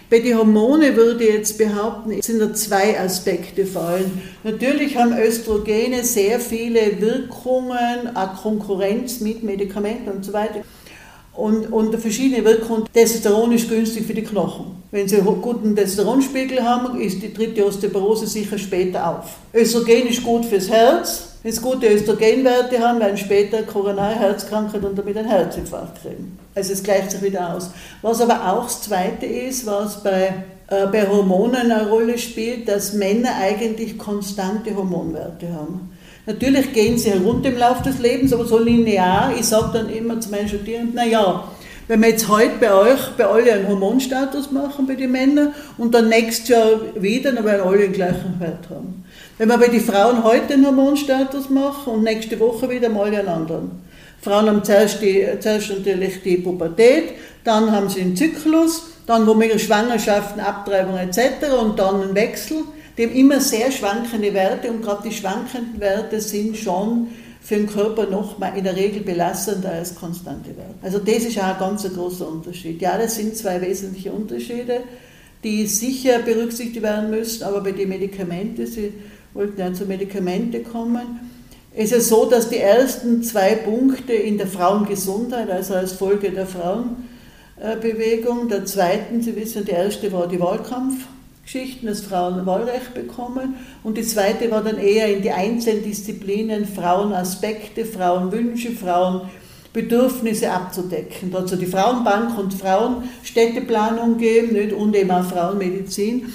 Bei 0.09 0.19
den 0.19 0.37
Hormonen 0.37 0.95
würde 0.95 1.23
ich 1.23 1.33
jetzt 1.33 1.57
behaupten, 1.57 2.21
sind 2.21 2.39
da 2.39 2.53
zwei 2.53 2.99
Aspekte 2.99 3.65
fallen. 3.65 4.21
Natürlich 4.43 4.97
haben 4.97 5.17
Östrogene 5.17 6.03
sehr 6.03 6.39
viele 6.39 7.01
Wirkungen, 7.01 8.15
auch 8.15 8.41
Konkurrenz 8.43 9.19
mit 9.19 9.41
Medikamenten 9.41 10.11
und 10.11 10.23
so 10.23 10.31
weiter. 10.31 10.61
Und, 11.35 11.71
und 11.71 11.95
verschiedene 11.99 12.45
Wirkungen. 12.45 12.85
Testosteron 12.93 13.51
ist 13.51 13.67
günstig 13.67 14.05
für 14.05 14.13
die 14.13 14.23
Knochen. 14.23 14.83
Wenn 14.91 15.07
Sie 15.07 15.17
einen 15.17 15.41
guten 15.41 15.75
Testosteronspiegel 15.75 16.63
haben, 16.63 17.01
ist 17.01 17.21
die 17.21 17.33
dritte 17.33 17.65
Osteoporose 17.65 18.27
sicher 18.27 18.57
später 18.57 19.09
auf. 19.09 19.25
Östrogen 19.53 20.07
ist 20.07 20.23
gut 20.23 20.45
fürs 20.45 20.69
Herz. 20.69 21.35
Wenn 21.43 21.51
Sie 21.51 21.61
gute 21.61 21.87
Östrogenwerte 21.87 22.79
haben, 22.79 22.99
werden 22.99 23.17
später 23.17 23.63
koronare 23.63 24.15
Herzkrankheit 24.15 24.83
und 24.83 24.97
damit 24.97 25.17
einen 25.17 25.27
Herzinfarkt 25.27 26.01
kriegen. 26.01 26.39
Also 26.55 26.71
es 26.71 26.81
gleicht 26.81 27.11
sich 27.11 27.21
wieder 27.21 27.53
aus. 27.53 27.69
Was 28.01 28.21
aber 28.21 28.51
auch 28.53 28.63
das 28.63 28.83
Zweite 28.83 29.25
ist, 29.25 29.65
was 29.65 30.01
bei, 30.01 30.45
äh, 30.69 30.87
bei 30.87 31.07
Hormonen 31.07 31.71
eine 31.71 31.89
Rolle 31.89 32.17
spielt, 32.17 32.67
dass 32.69 32.93
Männer 32.93 33.35
eigentlich 33.39 33.97
konstante 33.97 34.75
Hormonwerte 34.75 35.53
haben. 35.53 35.94
Natürlich 36.25 36.73
gehen 36.73 36.97
sie 36.97 37.11
herunter 37.11 37.49
im 37.49 37.57
Laufe 37.57 37.83
des 37.83 37.99
Lebens, 37.99 38.33
aber 38.33 38.45
so 38.45 38.57
linear. 38.57 39.31
Ich 39.37 39.45
sage 39.45 39.69
dann 39.73 39.89
immer 39.89 40.19
zu 40.19 40.29
meinen 40.29 40.47
Studierenden, 40.47 40.95
naja, 40.95 41.47
wenn 41.87 42.01
wir 42.01 42.09
jetzt 42.09 42.27
heute 42.27 42.53
bei 42.59 42.73
euch, 42.73 43.11
bei 43.15 43.25
alle 43.25 43.53
einen 43.53 43.67
Hormonstatus 43.67 44.51
machen, 44.51 44.87
bei 44.87 44.95
den 44.95 45.11
Männern, 45.11 45.53
und 45.77 45.93
dann 45.93 46.09
nächstes 46.09 46.49
Jahr 46.49 46.81
wieder, 46.95 47.31
dann 47.31 47.45
werden 47.45 47.61
alle 47.61 47.77
den 47.77 47.93
gleichen 47.93 48.39
Wert 48.39 48.69
haben. 48.71 49.05
Wenn 49.37 49.49
wir 49.49 49.57
bei 49.59 49.67
den 49.67 49.81
Frauen 49.81 50.23
heute 50.23 50.55
einen 50.55 50.65
Hormonstatus 50.65 51.51
machen 51.51 51.93
und 51.93 52.03
nächste 52.03 52.39
Woche 52.39 52.69
wieder 52.71 52.89
mal 52.89 53.05
einen 53.05 53.27
anderen. 53.27 53.71
Frauen 54.19 54.49
haben 54.49 54.63
zuerst, 54.63 54.99
die, 55.03 55.27
zuerst 55.39 55.69
natürlich 55.69 56.23
die 56.23 56.37
Pubertät, 56.37 57.13
dann 57.43 57.71
haben 57.71 57.87
sie 57.87 57.99
den 57.99 58.15
Zyklus, 58.15 58.87
dann 59.05 59.27
womöglich 59.27 59.63
Schwangerschaften, 59.63 60.41
Abtreibung 60.41 60.97
etc. 60.97 61.53
und 61.61 61.77
dann 61.77 62.01
einen 62.01 62.15
Wechsel. 62.15 62.63
Die 62.97 63.03
haben 63.03 63.13
immer 63.13 63.41
sehr 63.41 63.71
schwankende 63.71 64.33
Werte 64.33 64.71
und 64.71 64.81
gerade 64.81 65.09
die 65.09 65.15
schwankenden 65.15 65.79
Werte 65.79 66.21
sind 66.21 66.55
schon 66.55 67.07
für 67.41 67.57
den 67.57 67.67
Körper 67.67 68.07
noch 68.07 68.39
mal 68.39 68.57
in 68.57 68.63
der 68.63 68.75
Regel 68.75 69.03
belastender 69.03 69.71
als 69.71 69.93
konstante 69.93 70.55
Werte. 70.57 70.75
Also 70.81 70.99
das 70.99 71.25
ist 71.25 71.37
auch 71.37 71.43
ein 71.43 71.59
ganz 71.59 71.83
großer 71.83 72.27
Unterschied. 72.27 72.81
Ja, 72.81 72.97
das 72.97 73.15
sind 73.15 73.37
zwei 73.37 73.61
wesentliche 73.61 74.11
Unterschiede, 74.11 74.81
die 75.43 75.67
sicher 75.67 76.19
berücksichtigt 76.19 76.81
werden 76.81 77.11
müssen, 77.11 77.43
aber 77.43 77.61
bei 77.61 77.73
den 77.73 77.89
Medikamenten, 77.89 78.65
Sie 78.65 78.93
wollten 79.33 79.59
ja 79.59 79.73
zu 79.73 79.85
Medikamente 79.85 80.61
kommen, 80.61 81.19
es 81.77 81.91
ist 81.91 82.07
so, 82.07 82.25
dass 82.25 82.49
die 82.49 82.57
ersten 82.57 83.21
zwei 83.21 83.55
Punkte 83.55 84.13
in 84.13 84.37
der 84.37 84.47
Frauengesundheit, 84.47 85.51
also 85.51 85.73
als 85.73 85.91
Folge 85.91 86.31
der 86.31 86.47
Frauenbewegung, 86.47 88.47
der 88.47 88.65
zweiten, 88.65 89.21
Sie 89.21 89.35
wissen, 89.35 89.65
die 89.65 89.71
erste 89.71 90.11
war 90.13 90.27
die 90.27 90.39
Wahlkampfgeschichten, 91.45 91.87
dass 91.87 92.01
Frauen 92.01 92.45
Wahlrecht 92.45 92.93
bekommen 92.93 93.55
und 93.83 93.97
die 93.97 94.03
zweite 94.03 94.49
war 94.51 94.63
dann 94.63 94.79
eher 94.79 95.15
in 95.15 95.21
die 95.21 95.31
einzelnen 95.31 95.83
Disziplinen 95.83 96.65
Frauenaspekte, 96.65 97.85
Frauenwünsche, 97.85 98.71
Frauenbedürfnisse 98.71 100.51
abzudecken. 100.51 101.31
Dazu 101.31 101.55
die 101.55 101.67
Frauenbank 101.67 102.37
und 102.37 102.53
Frauenstädteplanung 102.53 104.17
geben 104.17 104.53
nicht? 104.53 104.73
und 104.73 104.95
eben 104.95 105.11
auch 105.11 105.25
Frauenmedizin. 105.25 106.33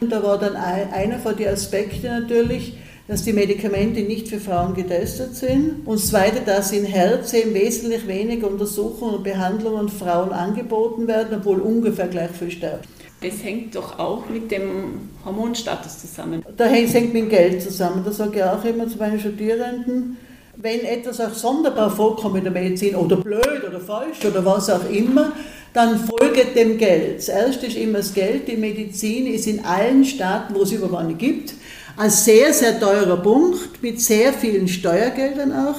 Und 0.00 0.10
da 0.10 0.22
war 0.22 0.38
dann 0.38 0.56
einer 0.56 1.18
von 1.18 1.36
den 1.36 1.48
Aspekten 1.48 2.06
natürlich, 2.06 2.74
dass 3.06 3.24
die 3.24 3.32
Medikamente 3.32 4.02
nicht 4.02 4.28
für 4.28 4.38
Frauen 4.38 4.74
getestet 4.74 5.36
sind. 5.36 5.86
Und 5.86 5.98
das 5.98 6.08
Zweite, 6.08 6.40
dass 6.44 6.72
in 6.72 6.84
Herzen 6.84 7.54
wesentlich 7.54 8.06
weniger 8.06 8.48
Untersuchungen 8.48 9.16
und 9.16 9.24
Behandlungen 9.24 9.88
Frauen 9.88 10.32
angeboten 10.32 11.06
werden, 11.06 11.38
obwohl 11.38 11.60
ungefähr 11.60 12.06
gleich 12.06 12.30
viel 12.30 12.50
sterben. 12.50 12.84
Das 13.22 13.42
hängt 13.42 13.74
doch 13.76 13.98
auch 13.98 14.28
mit 14.30 14.50
dem 14.50 15.10
Hormonstatus 15.24 16.00
zusammen. 16.00 16.42
Das 16.56 16.70
hängt 16.70 17.12
mit 17.12 17.22
dem 17.24 17.28
Geld 17.28 17.62
zusammen. 17.62 18.02
Das 18.04 18.16
sage 18.16 18.38
ich 18.38 18.44
auch 18.44 18.64
immer 18.64 18.88
zu 18.88 18.96
meinen 18.96 19.20
Studierenden. 19.20 20.16
Wenn 20.56 20.80
etwas 20.80 21.20
auch 21.20 21.32
sonderbar 21.32 21.90
vorkommt 21.90 22.36
in 22.36 22.44
der 22.44 22.52
Medizin 22.52 22.94
oder 22.94 23.16
blöd 23.16 23.62
oder 23.66 23.80
falsch 23.80 24.24
oder 24.24 24.44
was 24.44 24.70
auch 24.70 24.88
immer, 24.90 25.32
dann 25.72 25.98
folgt 25.98 26.56
dem 26.56 26.78
Geld. 26.78 27.18
Das 27.18 27.28
erste 27.28 27.66
ist 27.66 27.76
immer 27.76 27.98
das 27.98 28.12
Geld. 28.14 28.48
Die 28.48 28.56
Medizin 28.56 29.26
ist 29.26 29.46
in 29.46 29.64
allen 29.64 30.04
Staaten, 30.04 30.54
wo 30.54 30.62
es 30.62 30.72
überall 30.72 31.12
gibt, 31.14 31.54
ein 31.96 32.10
sehr, 32.10 32.52
sehr 32.54 32.80
teurer 32.80 33.18
Punkt 33.18 33.82
mit 33.82 34.00
sehr 34.00 34.32
vielen 34.32 34.66
Steuergeldern 34.66 35.52
auch 35.52 35.76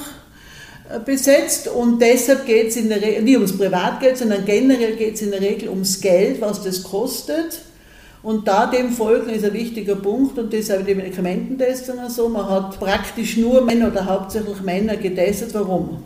besetzt 1.00 1.68
und 1.68 2.00
deshalb 2.00 2.46
geht 2.46 2.68
es 2.68 2.76
in 2.76 2.88
der 2.88 3.00
Regel 3.00 3.22
nicht 3.22 3.36
ums 3.36 3.56
Privatgeld, 3.56 4.18
sondern 4.18 4.44
generell 4.44 4.96
geht 4.96 5.14
es 5.14 5.22
in 5.22 5.30
der 5.30 5.40
Regel 5.40 5.68
ums 5.68 6.00
Geld, 6.00 6.40
was 6.40 6.62
das 6.62 6.82
kostet. 6.82 7.60
Und 8.22 8.46
da 8.46 8.66
dem 8.66 8.90
folgen 8.90 9.30
ist 9.30 9.44
ein 9.44 9.52
wichtiger 9.52 9.96
Punkt 9.96 10.38
und 10.38 10.52
deshalb 10.52 10.86
die 10.86 10.94
Medikamententestungen 10.94 12.08
so. 12.08 12.28
Man 12.28 12.48
hat 12.48 12.78
praktisch 12.78 13.36
nur 13.36 13.62
Männer 13.62 13.88
oder 13.88 14.06
hauptsächlich 14.06 14.60
Männer 14.62 14.96
getestet. 14.96 15.52
Warum? 15.54 16.04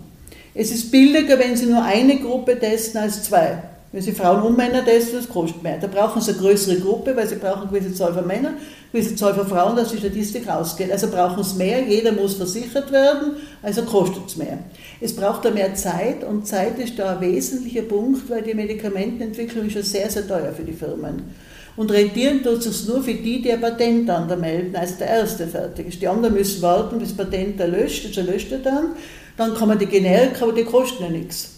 Es 0.55 0.71
ist 0.71 0.91
billiger, 0.91 1.39
wenn 1.39 1.57
Sie 1.57 1.67
nur 1.67 1.83
eine 1.83 2.17
Gruppe 2.17 2.59
testen 2.59 3.03
als 3.03 3.23
zwei. 3.25 3.63
Wenn 3.93 4.03
Sie 4.03 4.13
Frauen 4.13 4.43
und 4.43 4.57
Männer 4.57 4.85
testen, 4.85 5.19
das 5.19 5.29
kostet 5.29 5.63
mehr. 5.63 5.79
Da 5.79 5.87
brauchen 5.87 6.21
Sie 6.21 6.33
eine 6.33 6.41
größere 6.41 6.81
Gruppe, 6.81 7.17
weil 7.17 7.27
Sie 7.27 7.37
brauchen 7.37 7.63
eine 7.63 7.71
gewisse 7.71 7.95
Zahl 7.95 8.13
von 8.13 8.27
Männern, 8.27 8.55
eine 8.55 8.61
gewisse 8.93 9.15
Zahl 9.15 9.33
von 9.33 9.47
Frauen, 9.47 9.77
dass 9.77 9.93
die 9.93 9.99
Statistik 9.99 10.49
rausgeht. 10.49 10.91
Also 10.91 11.09
brauchen 11.09 11.43
Sie 11.45 11.57
mehr, 11.57 11.83
jeder 11.83 12.13
muss 12.13 12.35
versichert 12.35 12.91
werden, 12.91 13.37
also 13.63 13.83
kostet 13.83 14.27
es 14.27 14.37
mehr. 14.37 14.59
Es 15.01 15.15
braucht 15.15 15.45
da 15.45 15.51
mehr 15.51 15.75
Zeit 15.75 16.25
und 16.25 16.47
Zeit 16.47 16.79
ist 16.79 16.99
da 16.99 17.17
ein 17.17 17.21
wesentlicher 17.21 17.83
Punkt, 17.83 18.29
weil 18.29 18.43
die 18.43 18.55
Medikamentenentwicklung 18.55 19.67
ist 19.67 19.77
ja 19.77 19.83
sehr, 19.83 20.11
sehr 20.11 20.27
teuer 20.27 20.53
für 20.53 20.65
die 20.65 20.73
Firmen. 20.73 21.35
Und 21.77 21.93
rentieren 21.93 22.43
tut 22.43 22.65
es 22.65 22.89
nur 22.89 23.03
für 23.03 23.15
die, 23.15 23.43
die 23.43 23.53
ein 23.53 23.61
Patent 23.61 24.09
anmelden, 24.09 24.75
als 24.75 24.97
der 24.97 25.09
erste 25.09 25.47
fertig 25.47 25.89
ist. 25.89 26.03
Die 26.03 26.09
anderen 26.09 26.35
müssen 26.35 26.63
warten, 26.63 26.99
bis 26.99 27.15
das 27.15 27.27
Patent 27.27 27.59
löscht, 27.61 28.07
also 28.07 28.23
löscht 28.23 28.51
er 28.51 28.59
dann. 28.59 28.97
Dann 29.37 29.55
kann 29.55 29.69
man 29.69 29.79
die 29.79 29.87
Generika, 29.87 30.45
aber 30.45 30.55
die 30.55 30.65
kosten 30.65 31.03
ja 31.03 31.11
nichts. 31.11 31.56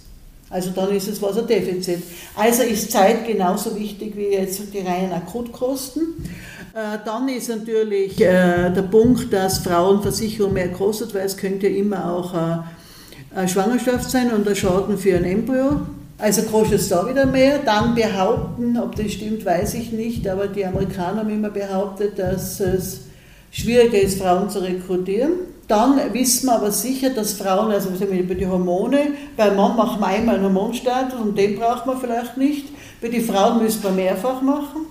Also 0.50 0.70
dann 0.70 0.94
ist 0.94 1.08
es 1.08 1.20
was 1.20 1.38
ein 1.38 1.46
Defizit. 1.46 2.02
Also 2.34 2.62
ist 2.62 2.90
Zeit 2.90 3.26
genauso 3.26 3.76
wichtig 3.76 4.16
wie 4.16 4.28
jetzt 4.28 4.62
die 4.72 4.78
reinen 4.78 5.12
Akutkosten. 5.12 6.14
Äh, 6.74 6.98
dann 7.04 7.28
ist 7.28 7.48
natürlich 7.48 8.20
äh, 8.20 8.70
der 8.70 8.82
Punkt, 8.82 9.32
dass 9.32 9.58
Frauenversicherung 9.58 10.54
mehr 10.54 10.72
kostet, 10.72 11.14
weil 11.14 11.26
es 11.26 11.36
könnte 11.36 11.68
ja 11.68 11.76
immer 11.76 12.10
auch 12.10 12.34
eine 13.34 13.48
Schwangerschaft 13.48 14.10
sein 14.10 14.32
und 14.32 14.48
ein 14.48 14.56
Schaden 14.56 14.96
für 14.96 15.16
ein 15.16 15.24
Embryo. 15.24 15.80
Also 16.18 16.42
kostet 16.42 16.80
es 16.80 16.88
da 16.88 17.08
wieder 17.08 17.26
mehr. 17.26 17.60
Dann 17.64 17.94
behaupten, 17.94 18.76
ob 18.78 18.96
das 18.96 19.12
stimmt, 19.12 19.44
weiß 19.44 19.74
ich 19.74 19.92
nicht, 19.92 20.26
aber 20.28 20.48
die 20.48 20.66
Amerikaner 20.66 21.20
haben 21.20 21.30
immer 21.30 21.50
behauptet, 21.50 22.18
dass 22.18 22.58
es 22.58 23.02
schwieriger 23.52 24.00
ist, 24.00 24.20
Frauen 24.20 24.50
zu 24.50 24.58
rekrutieren. 24.58 25.32
Dann 25.68 26.00
wissen 26.14 26.46
wir 26.46 26.54
aber 26.54 26.72
sicher, 26.72 27.10
dass 27.10 27.34
Frauen, 27.34 27.70
also 27.70 27.90
über 27.90 28.34
die 28.34 28.46
Hormone, 28.46 29.12
beim 29.36 29.54
Mann 29.54 29.76
machen 29.76 30.00
wir 30.00 30.06
einmal 30.06 30.36
einen 30.36 30.44
Hormonstatus 30.44 31.20
und 31.20 31.36
den 31.36 31.58
braucht 31.58 31.84
man 31.86 32.00
vielleicht 32.00 32.38
nicht. 32.38 32.68
Bei 33.02 33.08
den 33.08 33.22
Frauen 33.22 33.62
müssen 33.62 33.82
wir 33.82 33.90
mehrfach 33.90 34.40
machen. 34.40 34.86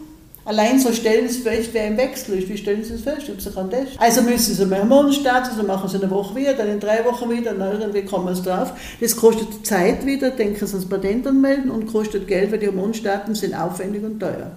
Allein 0.46 0.80
so 0.80 0.94
stellen 0.94 1.28
Sie 1.28 1.42
fest, 1.42 1.72
wer 1.74 1.88
im 1.88 1.98
Wechsel 1.98 2.38
ist. 2.38 2.48
Wie 2.48 2.56
stellen 2.56 2.82
Sie 2.82 2.94
es 2.94 3.02
fest? 3.02 3.30
Ob 3.30 3.42
Sie 3.42 3.50
kann? 3.50 3.70
Also 3.98 4.22
müssen 4.22 4.56
Sie 4.56 4.64
einen 4.64 4.78
Hormonstatus, 4.78 5.58
dann 5.58 5.68
machen 5.68 5.90
Sie 5.90 5.98
eine 5.98 6.10
Woche 6.10 6.36
wieder, 6.36 6.54
dann 6.54 6.70
in 6.70 6.80
drei 6.80 7.04
Wochen 7.04 7.30
wieder, 7.30 7.54
dann 7.54 7.82
irgendwie 7.82 8.04
kommen 8.04 8.34
Sie 8.34 8.44
drauf. 8.44 8.72
Das 9.02 9.18
kostet 9.18 9.66
Zeit 9.66 10.06
wieder, 10.06 10.30
denken 10.30 10.66
Sie 10.66 10.72
ans 10.72 10.88
Patent 10.88 11.28
anmelden 11.28 11.70
und 11.70 11.92
kostet 11.92 12.28
Geld, 12.28 12.52
weil 12.52 12.60
die 12.60 12.68
Hormonstaaten 12.68 13.36
sind 13.36 13.56
aufwendig 13.56 14.04
und 14.04 14.20
teuer. 14.20 14.52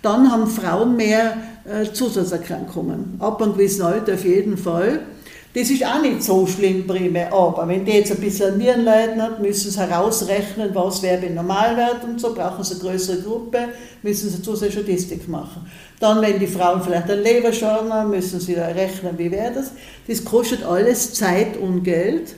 Dann 0.00 0.30
haben 0.32 0.46
Frauen 0.46 0.96
mehr 0.96 1.36
äh, 1.64 1.92
Zusatzerkrankungen. 1.92 3.16
Ab 3.18 3.42
einem 3.42 3.52
gewissen 3.52 3.82
Alter 3.82 4.14
auf 4.14 4.24
jeden 4.24 4.56
Fall. 4.56 5.00
Das 5.54 5.70
ist 5.70 5.84
auch 5.84 6.02
nicht 6.02 6.22
so 6.22 6.46
schlimm 6.46 6.86
primär, 6.86 7.32
aber 7.32 7.66
wenn 7.66 7.84
die 7.84 7.92
jetzt 7.92 8.12
ein 8.12 8.20
bisschen 8.20 8.58
Nierenleiden 8.58 9.20
hat, 9.20 9.40
müssen 9.40 9.70
sie 9.70 9.80
herausrechnen, 9.80 10.74
was 10.74 11.02
wäre 11.02 11.22
bei 11.22 11.28
Normalwert 11.30 12.04
und 12.04 12.20
so, 12.20 12.34
brauchen 12.34 12.62
sie 12.62 12.74
eine 12.74 12.82
größere 12.82 13.22
Gruppe, 13.22 13.68
müssen 14.02 14.28
sie 14.28 14.42
zusätzliche 14.42 14.82
Statistik 14.84 15.26
machen. 15.26 15.66
Dann, 16.00 16.20
wenn 16.20 16.38
die 16.38 16.46
Frauen 16.46 16.82
vielleicht 16.82 17.10
einen 17.10 17.22
Leberschaden 17.22 17.92
haben, 17.92 18.10
müssen 18.10 18.40
sie 18.40 18.54
rechnen, 18.54 19.16
wie 19.16 19.30
wäre 19.30 19.54
das. 19.54 19.72
Das 20.06 20.22
kostet 20.22 20.62
alles 20.64 21.14
Zeit 21.14 21.56
und 21.56 21.82
Geld. 21.82 22.34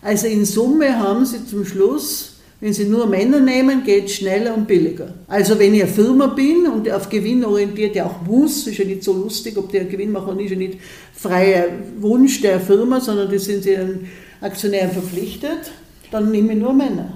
Also 0.00 0.26
in 0.26 0.46
Summe 0.46 0.98
haben 0.98 1.26
sie 1.26 1.46
zum 1.46 1.66
Schluss 1.66 2.33
wenn 2.60 2.72
Sie 2.72 2.84
nur 2.84 3.06
Männer 3.06 3.40
nehmen, 3.40 3.84
geht 3.84 4.06
es 4.06 4.14
schneller 4.14 4.54
und 4.54 4.66
billiger. 4.66 5.12
Also 5.28 5.58
wenn 5.58 5.74
ich 5.74 5.82
eine 5.82 5.92
Firma 5.92 6.28
bin 6.28 6.66
und 6.66 6.90
auf 6.90 7.08
Gewinn 7.08 7.44
orientiert 7.44 7.96
ja 7.96 8.06
auch 8.06 8.22
muss, 8.22 8.66
ist 8.66 8.78
ja 8.78 8.84
nicht 8.84 9.02
so 9.02 9.12
lustig, 9.12 9.56
ob 9.58 9.70
der 9.70 9.84
Gewinn 9.84 10.12
macht 10.12 10.28
oder 10.28 10.36
nicht, 10.36 10.46
ist 10.46 10.52
ja 10.52 10.58
nicht 10.58 10.78
freier 11.12 11.66
Wunsch 11.98 12.40
der 12.40 12.60
Firma, 12.60 13.00
sondern 13.00 13.30
das 13.30 13.44
sind 13.44 13.64
Sie 13.64 13.70
den 13.70 14.08
Aktionären 14.40 14.92
verpflichtet, 14.92 15.72
dann 16.10 16.30
nehme 16.30 16.52
ich 16.52 16.58
nur 16.58 16.72
Männer. 16.72 17.12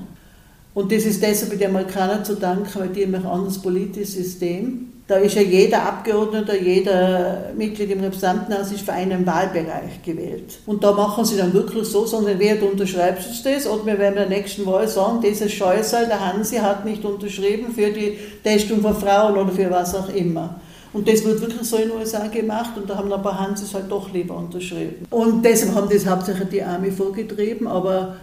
Und 0.74 0.92
das 0.92 1.04
ist 1.04 1.22
deshalb 1.22 1.58
den 1.58 1.70
Amerikanern 1.70 2.24
zu 2.24 2.34
danken, 2.34 2.68
weil 2.74 2.88
die 2.88 3.04
haben 3.04 3.14
ein 3.14 3.26
anderes 3.26 3.58
politisches 3.58 4.14
System. 4.14 4.87
Da 5.08 5.16
ist 5.16 5.36
ja 5.36 5.40
jeder 5.40 5.84
Abgeordnete, 5.84 6.54
jeder 6.58 7.50
Mitglied 7.56 7.90
im 7.92 8.00
Repräsentantenhaus 8.00 8.70
ist 8.72 8.82
für 8.82 8.92
einen 8.92 9.24
Wahlbereich 9.24 10.02
gewählt. 10.04 10.58
Und 10.66 10.84
da 10.84 10.92
machen 10.92 11.24
sie 11.24 11.38
dann 11.38 11.54
wirklich 11.54 11.88
so, 11.88 12.04
sagen, 12.04 12.26
entweder 12.26 12.56
du 12.56 12.66
unterschreibst 12.66 13.44
das 13.46 13.66
oder 13.66 13.86
wir 13.86 13.98
werden 13.98 14.22
in 14.22 14.28
der 14.28 14.38
nächsten 14.38 14.66
Wahl 14.66 14.86
sagen, 14.86 15.22
dieses 15.22 15.50
Scheusal, 15.50 16.04
der 16.08 16.20
Hansi 16.20 16.56
hat 16.56 16.84
nicht 16.84 17.02
unterschrieben 17.06 17.72
für 17.74 17.90
die 17.90 18.18
Testung 18.44 18.82
von 18.82 18.94
Frauen 18.94 19.38
oder 19.38 19.50
für 19.50 19.70
was 19.70 19.94
auch 19.94 20.10
immer. 20.10 20.60
Und 20.92 21.08
das 21.08 21.24
wird 21.24 21.40
wirklich 21.40 21.66
so 21.66 21.76
in 21.78 21.88
den 21.88 21.96
USA 21.96 22.26
gemacht 22.26 22.76
und 22.76 22.90
da 22.90 22.98
haben 22.98 23.10
ein 23.10 23.22
paar 23.22 23.40
Hansis 23.40 23.72
halt 23.72 23.90
doch 23.90 24.12
lieber 24.12 24.36
unterschrieben. 24.36 25.06
Und 25.08 25.42
deshalb 25.42 25.74
haben 25.74 25.88
das 25.90 26.04
hauptsächlich 26.04 26.50
die 26.50 26.62
Army 26.62 26.90
vorgetrieben, 26.90 27.66
aber 27.66 28.16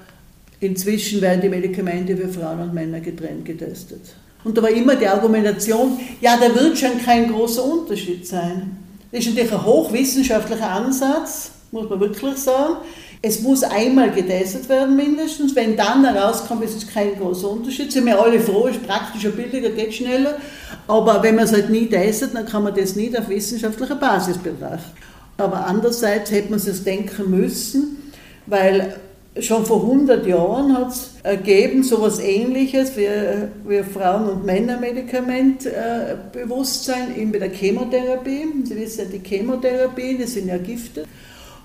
inzwischen 0.59 1.19
werden 1.19 1.41
die 1.41 1.49
Medikamente 1.49 2.15
für 2.15 2.27
Frauen 2.27 2.59
und 2.59 2.75
Männer 2.75 2.99
getrennt 2.99 3.43
getestet. 3.43 4.01
Und 4.45 4.55
da 4.55 4.61
war 4.61 4.69
immer 4.69 4.95
die 4.95 5.07
Argumentation, 5.07 5.99
ja, 6.21 6.37
da 6.37 6.53
wird 6.53 6.77
schon 6.77 7.01
kein 7.03 7.31
großer 7.31 7.63
Unterschied 7.65 8.25
sein. 8.25 8.77
Das 9.11 9.21
ist 9.21 9.29
natürlich 9.29 9.51
ein 9.51 9.65
hochwissenschaftlicher 9.65 10.69
Ansatz, 10.69 11.51
muss 11.71 11.89
man 11.89 11.99
wirklich 11.99 12.37
sagen. 12.37 12.75
Es 13.23 13.41
muss 13.41 13.63
einmal 13.63 14.11
getestet 14.11 14.69
werden 14.69 14.95
mindestens. 14.95 15.55
Wenn 15.55 15.75
dann 15.75 16.05
herauskommt, 16.05 16.63
es 16.63 16.75
ist 16.75 16.93
kein 16.93 17.17
großer 17.17 17.49
Unterschied. 17.49 17.91
Sind 17.91 18.05
wir 18.05 18.21
alle 18.21 18.39
froh, 18.39 18.67
ist 18.67 18.85
praktischer, 18.85 19.29
billiger, 19.29 19.71
geht 19.71 19.95
schneller. 19.95 20.37
Aber 20.87 21.23
wenn 21.23 21.33
man 21.33 21.45
es 21.45 21.51
halt 21.51 21.71
nie 21.71 21.87
testet, 21.87 22.35
dann 22.35 22.45
kann 22.45 22.63
man 22.63 22.75
das 22.75 22.95
nicht 22.95 23.17
auf 23.17 23.27
wissenschaftlicher 23.27 23.95
Basis 23.95 24.37
betrachten. 24.37 24.91
Aber 25.37 25.65
andererseits 25.65 26.29
hätte 26.29 26.51
man 26.51 26.59
es 26.59 26.83
denken 26.83 27.31
müssen, 27.31 28.11
weil 28.45 28.95
Schon 29.41 29.65
vor 29.65 29.81
100 29.81 30.25
Jahren 30.25 30.77
hat 30.77 30.91
es 30.91 31.15
ergeben, 31.23 31.83
so 31.83 31.97
etwas 31.97 32.19
Ähnliches 32.19 32.95
wie, 32.95 33.09
wie 33.67 33.83
Frauen- 33.83 34.29
und 34.29 34.45
Männermedikamentbewusstsein 34.45 37.17
äh, 37.17 37.25
bei 37.25 37.39
der 37.39 37.49
Chemotherapie. 37.49 38.45
Sie 38.63 38.77
wissen 38.77 39.01
ja, 39.01 39.07
die 39.11 39.19
Chemotherapie, 39.27 40.17
das 40.17 40.35
sind 40.35 40.47
ja 40.47 40.57
Gifte. 40.57 41.03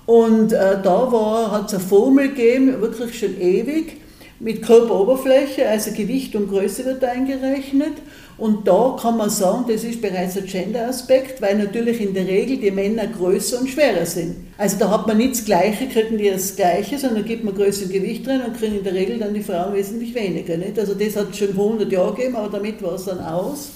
Und 0.04 0.52
äh, 0.52 0.82
da 0.82 1.48
hat 1.52 1.68
es 1.68 1.74
eine 1.74 1.84
Formel 1.84 2.30
gegeben, 2.30 2.80
wirklich 2.80 3.16
schon 3.16 3.40
ewig, 3.40 4.00
mit 4.40 4.62
Körperoberfläche, 4.62 5.68
also 5.68 5.92
Gewicht 5.92 6.34
und 6.34 6.48
Größe 6.48 6.84
wird 6.84 7.04
eingerechnet. 7.04 7.92
Und 8.40 8.66
da 8.66 8.96
kann 8.98 9.18
man 9.18 9.28
sagen, 9.28 9.66
das 9.68 9.84
ist 9.84 10.00
bereits 10.00 10.34
ein 10.38 10.46
Gender-Aspekt, 10.46 11.42
weil 11.42 11.58
natürlich 11.58 12.00
in 12.00 12.14
der 12.14 12.26
Regel 12.26 12.56
die 12.56 12.70
Männer 12.70 13.06
größer 13.06 13.60
und 13.60 13.68
schwerer 13.68 14.06
sind. 14.06 14.34
Also 14.56 14.78
da 14.78 14.90
hat 14.90 15.06
man 15.06 15.18
nicht 15.18 15.32
das 15.32 15.44
Gleiche, 15.44 15.88
kriegen 15.88 16.16
die 16.16 16.30
das 16.30 16.56
Gleiche, 16.56 16.98
sondern 16.98 17.26
gibt 17.26 17.44
man 17.44 17.54
größer 17.54 17.84
Gewicht 17.86 18.26
rein 18.26 18.40
und 18.40 18.56
kriegen 18.56 18.78
in 18.78 18.84
der 18.84 18.94
Regel 18.94 19.18
dann 19.18 19.34
die 19.34 19.42
Frauen 19.42 19.74
wesentlich 19.74 20.14
weniger. 20.14 20.56
Nicht? 20.56 20.78
Also 20.78 20.94
das 20.94 21.16
hat 21.16 21.32
es 21.32 21.36
schon 21.36 21.52
vor 21.52 21.66
100 21.66 21.92
Jahren 21.92 22.16
gegeben, 22.16 22.36
aber 22.36 22.48
damit 22.48 22.82
war 22.82 22.94
es 22.94 23.04
dann 23.04 23.20
aus. 23.20 23.72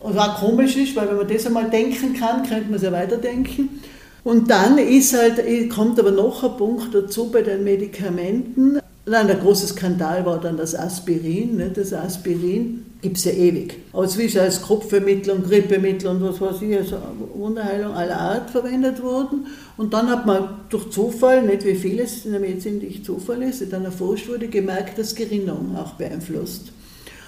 Und 0.00 0.14
was 0.14 0.40
komisch 0.40 0.76
ist, 0.76 0.94
weil 0.94 1.08
wenn 1.08 1.16
man 1.16 1.28
das 1.28 1.46
einmal 1.46 1.70
denken 1.70 2.12
kann, 2.12 2.46
könnte 2.46 2.66
man 2.66 2.74
es 2.74 2.82
ja 2.82 2.92
weiterdenken. 2.92 3.80
Und 4.24 4.50
dann 4.50 4.76
ist 4.76 5.16
halt, 5.16 5.40
kommt 5.70 5.98
aber 5.98 6.10
noch 6.10 6.44
ein 6.44 6.58
Punkt 6.58 6.94
dazu 6.94 7.30
bei 7.30 7.40
den 7.40 7.64
Medikamenten. 7.64 8.78
Nein, 9.06 9.26
der 9.26 9.36
große 9.36 9.68
Skandal 9.68 10.26
war 10.26 10.38
dann 10.38 10.58
das 10.58 10.74
Aspirin. 10.74 11.56
Ne? 11.56 11.70
Das 11.74 11.94
Aspirin 11.94 12.84
gibt 13.02 13.16
es 13.18 13.24
ja 13.24 13.32
ewig. 13.32 13.74
Aber 13.92 14.06
zwischen 14.06 14.40
als 14.40 14.62
Kopfvermittlung, 14.62 15.42
Grippemittel 15.42 16.08
und 16.08 16.22
was 16.22 16.40
weiß 16.40 16.62
ich, 16.62 16.76
also 16.76 16.98
Wunderheilung 17.34 17.92
aller 17.92 18.18
Art 18.18 18.50
verwendet 18.50 19.02
worden. 19.02 19.48
Und 19.76 19.92
dann 19.92 20.08
hat 20.08 20.24
man 20.24 20.60
durch 20.70 20.88
Zufall, 20.90 21.42
nicht 21.42 21.64
wie 21.64 21.74
vieles 21.74 22.24
in 22.24 22.30
der 22.32 22.40
Medizin 22.40 22.78
nicht 22.78 23.04
Zufall 23.04 23.42
ist, 23.42 23.70
dann 23.72 23.84
erforscht 23.84 24.28
wurde, 24.28 24.46
gemerkt, 24.46 24.98
dass 24.98 25.16
Gerinnung 25.16 25.76
auch 25.76 25.94
beeinflusst. 25.94 26.72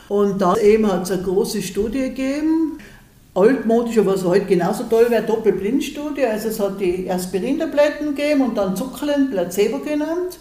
Und 0.08 0.40
da 0.40 0.56
eben 0.56 0.90
hat 0.90 1.02
es 1.02 1.10
eine 1.10 1.22
große 1.22 1.60
Studie 1.60 2.02
gegeben, 2.02 2.78
altmodisch, 3.34 3.98
aber 3.98 4.14
was 4.14 4.24
heute 4.24 4.46
genauso 4.46 4.84
toll 4.84 5.06
wäre, 5.08 5.24
Doppelblindstudie. 5.24 6.24
Also 6.24 6.48
es 6.48 6.60
hat 6.60 6.80
die 6.80 7.10
Aspirintabletten 7.10 8.14
gegeben 8.14 8.42
und 8.42 8.56
dann 8.56 8.76
Zuckerlen, 8.76 9.30
Placebo 9.30 9.78
genannt 9.78 10.38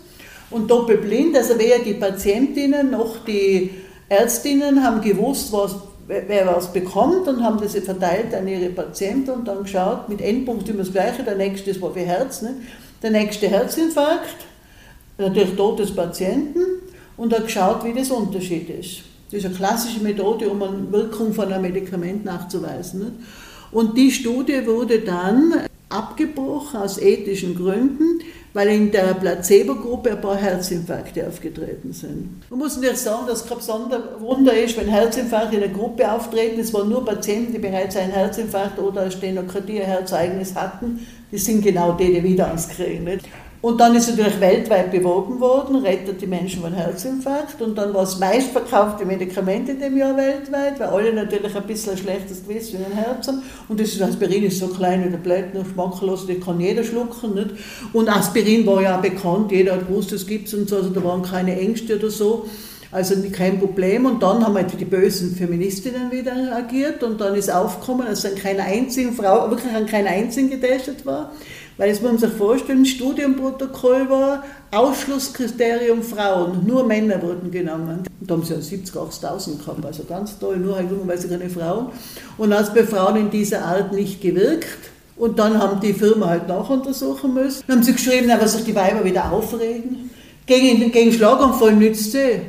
und 0.52 0.70
doppelblind, 0.70 1.36
also 1.36 1.58
weder 1.58 1.80
die 1.80 1.96
Patientinnen 1.96 2.92
noch 2.92 3.26
die 3.26 3.72
Ärztinnen 4.10 4.84
haben 4.84 5.02
gewusst, 5.02 5.52
was, 5.52 5.76
wer 6.08 6.48
was 6.48 6.72
bekommt 6.72 7.28
und 7.28 7.44
haben 7.44 7.60
das 7.60 7.76
verteilt 7.76 8.34
an 8.34 8.48
ihre 8.48 8.70
Patienten 8.70 9.32
und 9.32 9.48
dann 9.48 9.64
geschaut, 9.64 10.10
mit 10.10 10.22
Endpunkt 10.22 10.68
immer 10.70 10.80
das 10.80 10.92
Gleiche, 10.92 11.24
der 11.24 11.36
nächste 11.36 11.80
war 11.82 11.92
für 11.92 12.02
Herz, 12.02 12.42
ne? 12.42 12.56
der 13.02 13.12
nächste 13.12 13.48
Herzinfarkt, 13.48 14.36
natürlich 15.18 15.56
Tod 15.56 15.80
des 15.80 15.96
Patienten 15.96 16.60
und 17.18 17.34
hat 17.34 17.46
geschaut, 17.46 17.84
wie 17.84 17.94
das 17.94 18.12
Unterschied 18.12 18.70
ist. 18.70 19.04
Das 19.30 19.40
ist 19.40 19.46
eine 19.46 19.56
klassische 19.56 20.02
Methode, 20.02 20.50
um 20.50 20.62
eine 20.62 20.92
Wirkung 20.92 21.34
von 21.34 21.52
einem 21.52 21.64
Medikament 21.64 22.24
nachzuweisen. 22.24 23.00
Ne? 23.00 23.12
Und 23.72 23.98
die 23.98 24.12
Studie 24.12 24.66
wurde 24.68 25.00
dann 25.00 25.54
abgebrochen 25.90 26.80
aus 26.80 27.00
ethischen 27.00 27.56
Gründen, 27.56 28.20
weil 28.54 28.68
in 28.70 28.92
der 28.92 29.16
Placebo-Gruppe 29.16 30.12
ein 30.12 30.22
paar 30.22 30.38
Herzinfarkte 30.38 31.28
aufgetreten 31.28 31.92
sind. 31.92 32.44
Man 32.50 32.60
muss 32.60 32.76
natürlich 32.76 33.00
sagen, 33.00 33.26
dass 33.28 33.44
besonderes 33.44 34.20
Wunder 34.20 34.54
ist, 34.54 34.78
wenn 34.78 34.88
Herzinfarkte 34.88 35.56
in 35.56 35.62
der 35.62 35.70
Gruppe 35.70 36.10
auftreten. 36.12 36.60
Es 36.60 36.74
waren 36.74 36.90
nur 36.90 37.04
Patienten, 37.04 37.54
die 37.54 37.60
bereits 37.60 37.96
einen 37.96 38.12
Herzinfarkt 38.12 38.78
oder 38.78 39.02
eine 39.02 39.12
Stenokratie, 39.12 39.82
ein 39.82 39.88
Herzeignis 39.88 40.54
hatten. 40.56 41.06
Die 41.32 41.38
sind 41.40 41.64
genau 41.64 41.94
die, 41.94 42.14
die 42.14 42.24
wieder 42.24 42.48
ans 42.48 42.70
kriegen. 42.70 43.06
Nicht? 43.06 43.26
Und 43.64 43.80
dann 43.80 43.96
ist 43.96 44.10
natürlich 44.10 44.42
weltweit 44.42 44.92
beworben 44.92 45.40
worden, 45.40 45.78
rettet 45.78 46.20
die 46.20 46.28
Menschen 46.28 46.62
von 46.62 46.74
Herzinfarkt. 46.74 47.62
Und 47.62 47.78
dann 47.78 47.94
war 47.94 48.04
es 48.04 48.20
meistverkaufte 48.20 49.06
Medikament 49.06 49.70
in 49.70 49.80
dem 49.80 49.96
Jahr 49.96 50.18
weltweit, 50.18 50.82
weil 50.82 50.90
alle 50.90 51.14
natürlich 51.14 51.56
ein 51.56 51.64
bisschen 51.64 51.94
ein 51.94 51.98
schlechtes 51.98 52.46
Gewissen 52.46 52.80
in 52.80 52.84
den 52.84 52.92
Herz 52.92 53.30
haben. 53.30 53.42
Und 53.70 53.80
das 53.80 54.02
Aspirin 54.02 54.44
ist 54.44 54.60
so 54.60 54.68
klein 54.68 55.06
wie 55.06 55.10
der 55.10 55.18
Blätter, 55.18 55.64
schmacklos, 55.64 56.28
das 56.28 56.42
kann 56.44 56.60
jeder 56.60 56.84
schlucken. 56.84 57.36
Nicht? 57.36 57.52
Und 57.94 58.10
Aspirin 58.10 58.66
war 58.66 58.82
ja 58.82 58.98
bekannt, 58.98 59.50
jeder 59.54 59.76
hat 59.76 59.88
gewusst, 59.88 60.12
es 60.12 60.28
gibt 60.28 60.50
es 60.50 60.54
und 60.54 60.68
so, 60.68 60.76
also 60.76 60.90
da 60.90 61.02
waren 61.02 61.22
keine 61.22 61.58
Ängste 61.58 61.96
oder 61.96 62.10
so. 62.10 62.46
Also 62.92 63.16
kein 63.32 63.60
Problem. 63.60 64.06
Und 64.06 64.22
dann 64.22 64.46
haben 64.46 64.56
halt 64.56 64.78
die 64.78 64.86
bösen 64.86 65.36
Feministinnen 65.36 66.12
wieder 66.12 66.34
agiert 66.54 67.02
und 67.02 67.20
dann 67.20 67.34
ist 67.34 67.52
aufgekommen, 67.52 68.08
dass 68.08 68.26
an 68.26 68.36
keiner 68.36 68.66
einzigen 68.66 69.14
Frau, 69.14 69.50
wirklich 69.50 69.74
an 69.74 69.86
keiner 69.86 70.10
einzigen 70.10 70.50
getestet 70.50 71.06
war. 71.06 71.32
Weil 71.78 71.90
es 71.90 72.02
muss 72.02 72.12
man 72.12 72.20
sich 72.20 72.32
vorstellen, 72.32 72.86
Studienprotokoll 72.86 74.10
war, 74.10 74.44
Ausschlusskriterium 74.72 76.04
Frauen, 76.04 76.66
nur 76.66 76.86
Männer 76.86 77.22
wurden 77.22 77.50
genommen. 77.50 78.04
Da 78.20 78.36
haben 78.36 78.44
sie 78.44 78.54
ja 78.54 78.62
70, 78.62 78.96
80.000 78.96 79.60
gehabt, 79.60 79.86
also 79.86 80.04
ganz 80.04 80.38
toll, 80.38 80.58
nur 80.58 80.76
halt 80.76 80.92
dummerweise 80.92 81.28
keine 81.28 81.50
Frauen. 81.50 81.88
Und 82.38 82.54
als 82.54 82.74
bei 82.74 82.84
Frauen 82.84 83.16
in 83.16 83.32
dieser 83.32 83.66
Art 83.66 83.92
nicht 83.92 84.22
gewirkt, 84.22 84.78
und 85.16 85.38
dann 85.38 85.60
haben 85.60 85.80
die 85.80 85.94
Firma 85.94 86.28
halt 86.28 86.48
nachuntersuchen 86.48 87.34
müssen. 87.34 87.64
Dann 87.68 87.78
haben 87.78 87.84
sie 87.84 87.94
geschrieben, 87.94 88.32
aber 88.32 88.48
sich 88.48 88.64
die 88.64 88.76
Weiber 88.76 89.04
wieder 89.06 89.32
aufregen. 89.32 90.10
Gegen, 90.46 90.92
gegen 90.92 91.12
Schlaganfall 91.12 91.74
nützt 91.74 92.12
sie. 92.12 92.42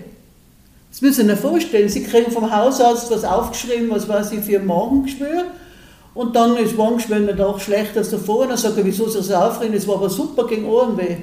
Das 0.91 1.03
müssen 1.03 1.27
Sie 1.27 1.33
sich 1.33 1.41
vorstellen. 1.41 1.89
Sie 1.89 2.05
kriegen 2.05 2.31
vom 2.31 2.55
Hausarzt 2.55 3.11
was 3.11 3.25
aufgeschrieben, 3.25 3.91
was 3.91 4.09
weiß 4.09 4.33
ich, 4.33 4.41
für 4.41 4.61
ein 4.61 4.67
Magengeschwür. 4.67 5.45
Und 6.15 6.37
dann 6.37 6.57
ist 6.57 6.79
nicht 6.79 7.41
auch 7.41 7.59
schlechter 7.59 7.99
als 7.99 8.11
davor. 8.11 8.47
Dann 8.47 8.57
sagt 8.57 8.79
er, 8.79 8.85
wieso 8.85 9.09
soll 9.09 9.35
aufregen? 9.35 9.75
Das 9.75 9.87
war 9.89 9.97
aber 9.97 10.09
super 10.09 10.47
gegen 10.47 10.65
Ohrenweh. 10.67 11.17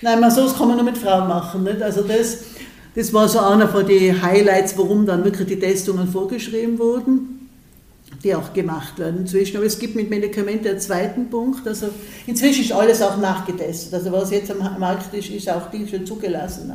Nein, 0.00 0.20
man, 0.20 0.30
sowas 0.30 0.56
kann 0.56 0.68
man 0.68 0.76
nur 0.76 0.84
mit 0.84 0.96
Frauen 0.96 1.26
machen. 1.26 1.64
Nicht? 1.64 1.82
Also 1.82 2.02
das, 2.02 2.44
das 2.94 3.12
war 3.12 3.28
so 3.28 3.40
einer 3.40 3.68
von 3.68 3.86
den 3.86 4.22
Highlights, 4.22 4.78
warum 4.78 5.06
dann 5.06 5.24
wirklich 5.24 5.48
die 5.48 5.58
Testungen 5.58 6.06
vorgeschrieben 6.06 6.78
wurden, 6.78 7.48
die 8.22 8.32
auch 8.32 8.52
gemacht 8.52 8.96
werden 9.00 9.20
inzwischen. 9.22 9.56
Aber 9.56 9.66
es 9.66 9.76
gibt 9.76 9.96
mit 9.96 10.08
Medikamenten 10.08 10.68
einen 10.68 10.80
zweiten 10.80 11.28
Punkt. 11.28 11.66
Also 11.66 11.88
inzwischen 12.26 12.62
ist 12.62 12.72
alles 12.72 13.02
auch 13.02 13.16
nachgetestet. 13.16 13.92
Also 13.92 14.12
was 14.12 14.30
jetzt 14.30 14.52
am 14.52 14.78
Markt 14.78 15.12
ist, 15.14 15.30
ist 15.30 15.50
auch 15.50 15.68
die 15.72 15.86
schon 15.88 16.06
zugelassen. 16.06 16.72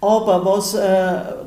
Aber 0.00 0.44
was 0.44 0.74
äh, 0.74 0.78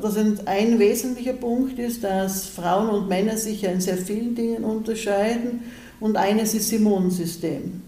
das 0.02 0.16
ein 0.46 0.78
wesentlicher 0.78 1.32
Punkt 1.32 1.78
ist, 1.78 2.04
dass 2.04 2.46
Frauen 2.46 2.90
und 2.90 3.08
Männer 3.08 3.36
sich 3.36 3.64
in 3.64 3.80
sehr 3.80 3.96
vielen 3.96 4.34
Dingen 4.34 4.64
unterscheiden 4.64 5.62
und 6.00 6.16
eines 6.16 6.52
ist 6.52 6.70
das 6.70 6.78
Immunsystem. 6.78 7.82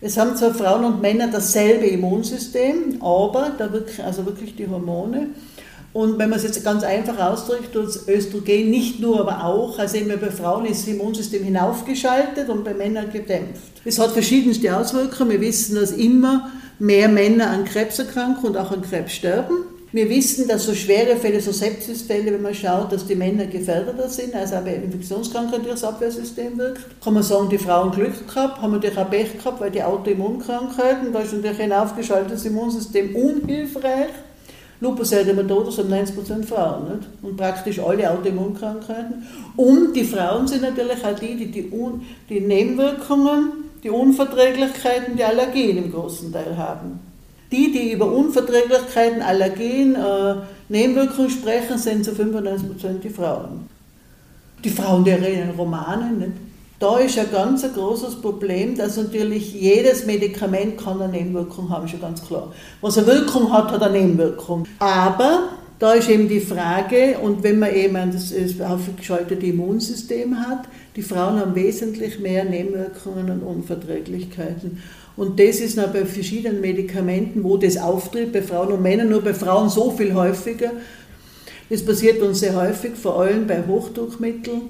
Es 0.00 0.18
haben 0.18 0.36
zwar 0.36 0.52
Frauen 0.52 0.84
und 0.84 1.00
Männer 1.00 1.28
dasselbe 1.28 1.86
Immunsystem, 1.86 3.00
aber 3.00 3.52
da 3.56 3.72
wirklich, 3.72 4.04
also 4.04 4.26
wirklich 4.26 4.54
die 4.54 4.68
Hormone. 4.68 5.28
Und 5.94 6.18
wenn 6.18 6.28
man 6.28 6.38
es 6.38 6.44
jetzt 6.44 6.62
ganz 6.64 6.82
einfach 6.82 7.18
ausdrückt, 7.18 7.74
das 7.74 8.06
Östrogen 8.08 8.68
nicht 8.68 9.00
nur, 9.00 9.20
aber 9.20 9.44
auch, 9.44 9.78
also 9.78 9.96
eben 9.96 10.08
bei 10.08 10.30
Frauen 10.30 10.66
ist 10.66 10.82
das 10.82 10.92
Immunsystem 10.92 11.44
hinaufgeschaltet 11.44 12.50
und 12.50 12.64
bei 12.64 12.74
Männern 12.74 13.10
gedämpft. 13.10 13.80
Es 13.84 13.98
hat 13.98 14.10
verschiedenste 14.10 14.76
Auswirkungen. 14.76 15.30
Wir 15.30 15.40
wissen, 15.40 15.76
dass 15.76 15.92
immer 15.92 16.50
mehr 16.78 17.08
Männer 17.08 17.50
an 17.50 17.64
Krebs 17.64 17.98
erkranken 17.98 18.44
und 18.44 18.56
auch 18.56 18.72
an 18.72 18.82
Krebs 18.82 19.12
sterben. 19.12 19.54
Wir 19.94 20.10
wissen, 20.10 20.48
dass 20.48 20.66
so 20.66 20.74
schwere 20.74 21.14
Fälle, 21.14 21.40
so 21.40 21.52
Sepsisfälle, 21.52 22.32
wenn 22.32 22.42
man 22.42 22.52
schaut, 22.52 22.90
dass 22.90 23.06
die 23.06 23.14
Männer 23.14 23.46
gefährdeter 23.46 24.08
sind, 24.08 24.34
als 24.34 24.52
aber 24.52 24.74
Infektionskrankheit 24.74 25.60
das 25.68 25.84
Abwehrsystem 25.84 26.58
wirkt. 26.58 27.00
Kann 27.00 27.14
man 27.14 27.22
sagen, 27.22 27.48
die 27.48 27.58
Frauen 27.58 27.92
Glück 27.92 28.26
gehabt, 28.26 28.60
haben 28.60 28.72
natürlich 28.72 28.98
auch 28.98 29.08
Pech 29.08 29.38
gehabt, 29.38 29.60
weil 29.60 29.70
die 29.70 29.84
Autoimmunkrankheiten, 29.84 31.12
da 31.12 31.20
ist 31.20 31.32
natürlich 31.32 31.60
ein 31.60 31.72
aufgeschaltetes 31.72 32.44
Immunsystem 32.44 33.14
unhilfreich. 33.14 34.10
Lupus 34.80 35.12
erythematosus 35.12 35.78
haben 35.78 35.92
90% 35.92 36.42
Frauen 36.42 36.96
nicht? 36.96 37.08
und 37.22 37.36
praktisch 37.36 37.78
alle 37.78 38.10
Autoimmunkrankheiten. 38.10 39.24
Und 39.54 39.92
die 39.94 40.02
Frauen 40.02 40.48
sind 40.48 40.62
natürlich 40.62 41.04
auch 41.04 41.16
die, 41.16 41.36
die 41.36 41.52
die, 41.52 41.70
die 42.28 42.40
Nebenwirkungen, 42.40 43.52
die 43.84 43.90
Unverträglichkeiten, 43.90 45.14
die 45.16 45.22
Allergien 45.22 45.78
im 45.78 45.92
großen 45.92 46.32
Teil 46.32 46.56
haben. 46.56 47.13
Die, 47.54 47.70
die 47.70 47.92
über 47.92 48.10
Unverträglichkeiten, 48.10 49.22
Allergien, 49.22 49.94
äh, 49.94 50.34
Nebenwirkungen 50.68 51.30
sprechen, 51.30 51.78
sind 51.78 52.04
zu 52.04 52.10
95% 52.10 52.98
die 53.00 53.10
Frauen. 53.10 53.68
Die 54.64 54.70
Frauen, 54.70 55.04
die 55.04 55.12
reden 55.12 55.50
Romanen, 55.56 56.18
nicht? 56.18 56.32
Da 56.80 56.98
ist 56.98 57.16
ein 57.16 57.30
ganz 57.30 57.62
ein 57.62 57.72
großes 57.72 58.20
Problem, 58.20 58.76
dass 58.76 58.96
natürlich 58.96 59.54
jedes 59.54 60.04
Medikament 60.04 60.78
kann 60.78 61.00
eine 61.00 61.12
Nebenwirkung 61.12 61.70
haben, 61.70 61.86
schon 61.86 62.00
ganz 62.00 62.26
klar. 62.26 62.52
Was 62.80 62.98
eine 62.98 63.06
Wirkung 63.06 63.52
hat, 63.52 63.70
hat 63.70 63.82
eine 63.84 64.00
Nebenwirkung. 64.00 64.66
Aber 64.80 65.50
da 65.78 65.92
ist 65.92 66.08
eben 66.08 66.28
die 66.28 66.40
Frage, 66.40 67.18
und 67.22 67.44
wenn 67.44 67.60
man 67.60 67.72
eben 67.72 68.10
das 68.12 68.34
aufgeschaltete 68.60 69.46
Immunsystem 69.46 70.40
hat, 70.40 70.64
die 70.96 71.02
Frauen 71.02 71.38
haben 71.38 71.54
wesentlich 71.54 72.18
mehr 72.18 72.44
Nebenwirkungen 72.44 73.30
und 73.30 73.42
Unverträglichkeiten. 73.42 74.82
Und 75.16 75.38
das 75.38 75.60
ist 75.60 75.76
noch 75.76 75.92
bei 75.92 76.04
verschiedenen 76.04 76.60
Medikamenten, 76.60 77.44
wo 77.44 77.56
das 77.56 77.76
auftritt, 77.76 78.32
bei 78.32 78.42
Frauen 78.42 78.72
und 78.72 78.82
Männern, 78.82 79.10
nur 79.10 79.22
bei 79.22 79.34
Frauen 79.34 79.68
so 79.68 79.90
viel 79.92 80.12
häufiger. 80.12 80.72
Das 81.70 81.84
passiert 81.84 82.20
uns 82.20 82.40
sehr 82.40 82.54
häufig, 82.56 82.92
vor 82.94 83.20
allem 83.20 83.46
bei 83.46 83.62
Hochdruckmitteln, 83.66 84.62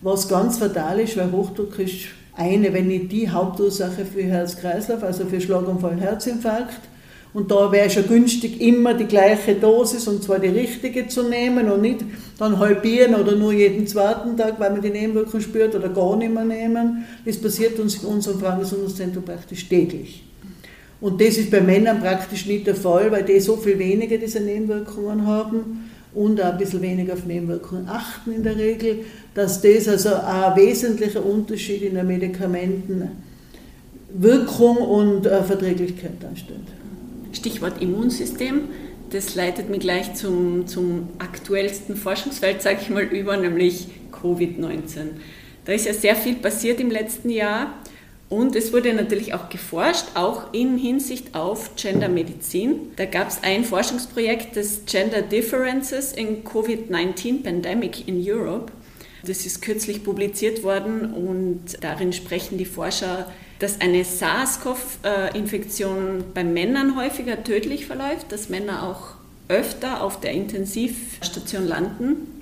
was 0.00 0.28
ganz 0.28 0.58
fatal 0.58 1.00
ist, 1.00 1.16
weil 1.16 1.32
Hochdruck 1.32 1.78
ist 1.80 2.06
eine, 2.34 2.72
wenn 2.72 2.86
nicht 2.86 3.10
die 3.10 3.28
Hauptursache 3.28 4.04
für 4.04 4.22
Herz-Kreislauf, 4.22 5.02
also 5.02 5.26
für 5.26 5.40
Schlaganfall 5.40 6.00
Herzinfarkt. 6.00 6.80
Und 7.34 7.50
da 7.50 7.70
wäre 7.70 7.90
schon 7.90 8.08
günstig, 8.08 8.60
immer 8.60 8.94
die 8.94 9.04
gleiche 9.04 9.54
Dosis, 9.54 10.08
und 10.08 10.22
zwar 10.22 10.38
die 10.38 10.48
richtige 10.48 11.08
zu 11.08 11.22
nehmen 11.22 11.70
und 11.70 11.82
nicht 11.82 12.00
dann 12.38 12.58
halbieren 12.58 13.14
oder 13.14 13.36
nur 13.36 13.52
jeden 13.52 13.86
zweiten 13.86 14.36
Tag, 14.36 14.58
weil 14.58 14.70
man 14.70 14.80
die 14.80 14.90
Nebenwirkungen 14.90 15.42
spürt 15.42 15.74
oder 15.74 15.90
gar 15.90 16.16
nicht 16.16 16.32
mehr 16.32 16.44
nehmen. 16.44 17.04
Das 17.24 17.36
passiert 17.36 17.78
uns 17.78 18.02
in 18.02 18.08
unserem 18.08 18.40
Frauengesundheitszentrum 18.40 19.24
praktisch 19.24 19.68
täglich. 19.68 20.24
Und 21.00 21.20
das 21.20 21.36
ist 21.36 21.50
bei 21.50 21.60
Männern 21.60 22.00
praktisch 22.00 22.46
nicht 22.46 22.66
der 22.66 22.74
Fall, 22.74 23.12
weil 23.12 23.24
die 23.24 23.38
so 23.40 23.56
viel 23.56 23.78
weniger 23.78 24.16
diese 24.16 24.40
Nebenwirkungen 24.40 25.26
haben 25.26 25.90
und 26.14 26.40
auch 26.40 26.52
ein 26.52 26.58
bisschen 26.58 26.82
weniger 26.82 27.12
auf 27.12 27.26
Nebenwirkungen 27.26 27.88
achten 27.88 28.32
in 28.32 28.42
der 28.42 28.56
Regel, 28.56 29.00
dass 29.34 29.60
das 29.60 29.86
also 29.86 30.14
ein 30.14 30.56
wesentlicher 30.56 31.24
Unterschied 31.24 31.82
in 31.82 31.94
der 31.94 32.02
Medikamentenwirkung 32.04 34.78
und 34.78 35.26
äh, 35.26 35.44
Verträglichkeit 35.44 36.20
darstellt. 36.20 36.77
Stichwort 37.32 37.80
Immunsystem. 37.82 38.68
Das 39.10 39.34
leitet 39.34 39.70
mich 39.70 39.80
gleich 39.80 40.14
zum, 40.14 40.66
zum 40.66 41.08
aktuellsten 41.18 41.96
Forschungsfeld, 41.96 42.60
sage 42.62 42.78
ich 42.82 42.90
mal, 42.90 43.04
über, 43.04 43.36
nämlich 43.36 43.88
Covid-19. 44.12 45.10
Da 45.64 45.72
ist 45.72 45.86
ja 45.86 45.94
sehr 45.94 46.16
viel 46.16 46.36
passiert 46.36 46.80
im 46.80 46.90
letzten 46.90 47.30
Jahr 47.30 47.74
und 48.28 48.54
es 48.56 48.72
wurde 48.72 48.92
natürlich 48.92 49.32
auch 49.32 49.48
geforscht, 49.48 50.04
auch 50.14 50.52
in 50.52 50.76
Hinsicht 50.76 51.34
auf 51.34 51.76
Gendermedizin. 51.76 52.92
Da 52.96 53.06
gab 53.06 53.28
es 53.28 53.42
ein 53.42 53.64
Forschungsprojekt, 53.64 54.56
das 54.56 54.84
Gender 54.84 55.22
Differences 55.22 56.12
in 56.12 56.44
Covid-19 56.44 57.42
Pandemic 57.42 58.06
in 58.06 58.22
Europe. 58.22 58.70
Das 59.24 59.46
ist 59.46 59.62
kürzlich 59.62 60.04
publiziert 60.04 60.62
worden 60.62 61.12
und 61.12 61.82
darin 61.82 62.12
sprechen 62.12 62.58
die 62.58 62.66
Forscher 62.66 63.32
dass 63.58 63.80
eine 63.80 64.04
SARS-CoV-Infektion 64.04 66.22
bei 66.34 66.44
Männern 66.44 66.94
häufiger 66.96 67.42
tödlich 67.42 67.86
verläuft, 67.86 68.30
dass 68.30 68.48
Männer 68.48 68.84
auch 68.84 69.14
öfter 69.48 70.02
auf 70.02 70.20
der 70.20 70.30
Intensivstation 70.32 71.66
landen. 71.66 72.34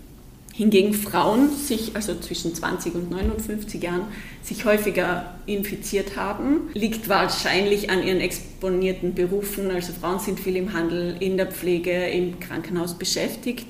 Hingegen 0.53 0.93
Frauen 0.95 1.51
sich, 1.55 1.97
also 1.97 2.15
zwischen 2.19 2.55
20 2.55 2.95
und 2.95 3.11
59 3.11 3.83
Jahren, 3.83 4.07
sich 4.43 4.65
häufiger 4.65 5.35
infiziert 5.45 6.17
haben, 6.17 6.71
liegt 6.73 7.11
wahrscheinlich 7.11 7.91
an 7.91 8.03
ihren 8.03 8.21
exponierten 8.21 9.13
Berufen. 9.15 9.71
Also 9.71 9.93
Frauen 9.93 10.19
sind 10.19 10.41
viel 10.41 10.57
im 10.57 10.73
Handel, 10.73 11.15
in 11.21 11.37
der 11.37 11.49
Pflege, 11.49 12.07
im 12.07 12.41
Krankenhaus 12.41 12.95
beschäftigt. 12.95 13.67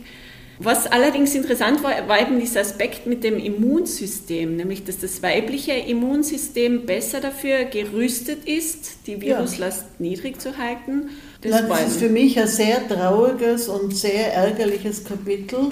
Was 0.58 0.86
allerdings 0.86 1.34
interessant 1.34 1.82
war, 1.82 2.08
war 2.08 2.20
eben 2.20 2.40
dieser 2.40 2.60
Aspekt 2.60 3.06
mit 3.06 3.24
dem 3.24 3.38
Immunsystem, 3.38 4.56
nämlich 4.56 4.84
dass 4.84 4.98
das 4.98 5.22
weibliche 5.22 5.72
Immunsystem 5.72 6.86
besser 6.86 7.20
dafür 7.20 7.64
gerüstet 7.64 8.46
ist, 8.46 9.06
die 9.06 9.20
Viruslast 9.20 9.82
ja. 9.82 10.06
niedrig 10.06 10.40
zu 10.40 10.56
halten. 10.56 11.10
Das, 11.42 11.68
das 11.68 11.88
ist 11.88 11.98
für 11.98 12.08
mich 12.08 12.38
ein 12.40 12.48
sehr 12.48 12.86
trauriges 12.88 13.68
und 13.68 13.94
sehr 13.94 14.32
ärgerliches 14.32 15.04
Kapitel. 15.04 15.68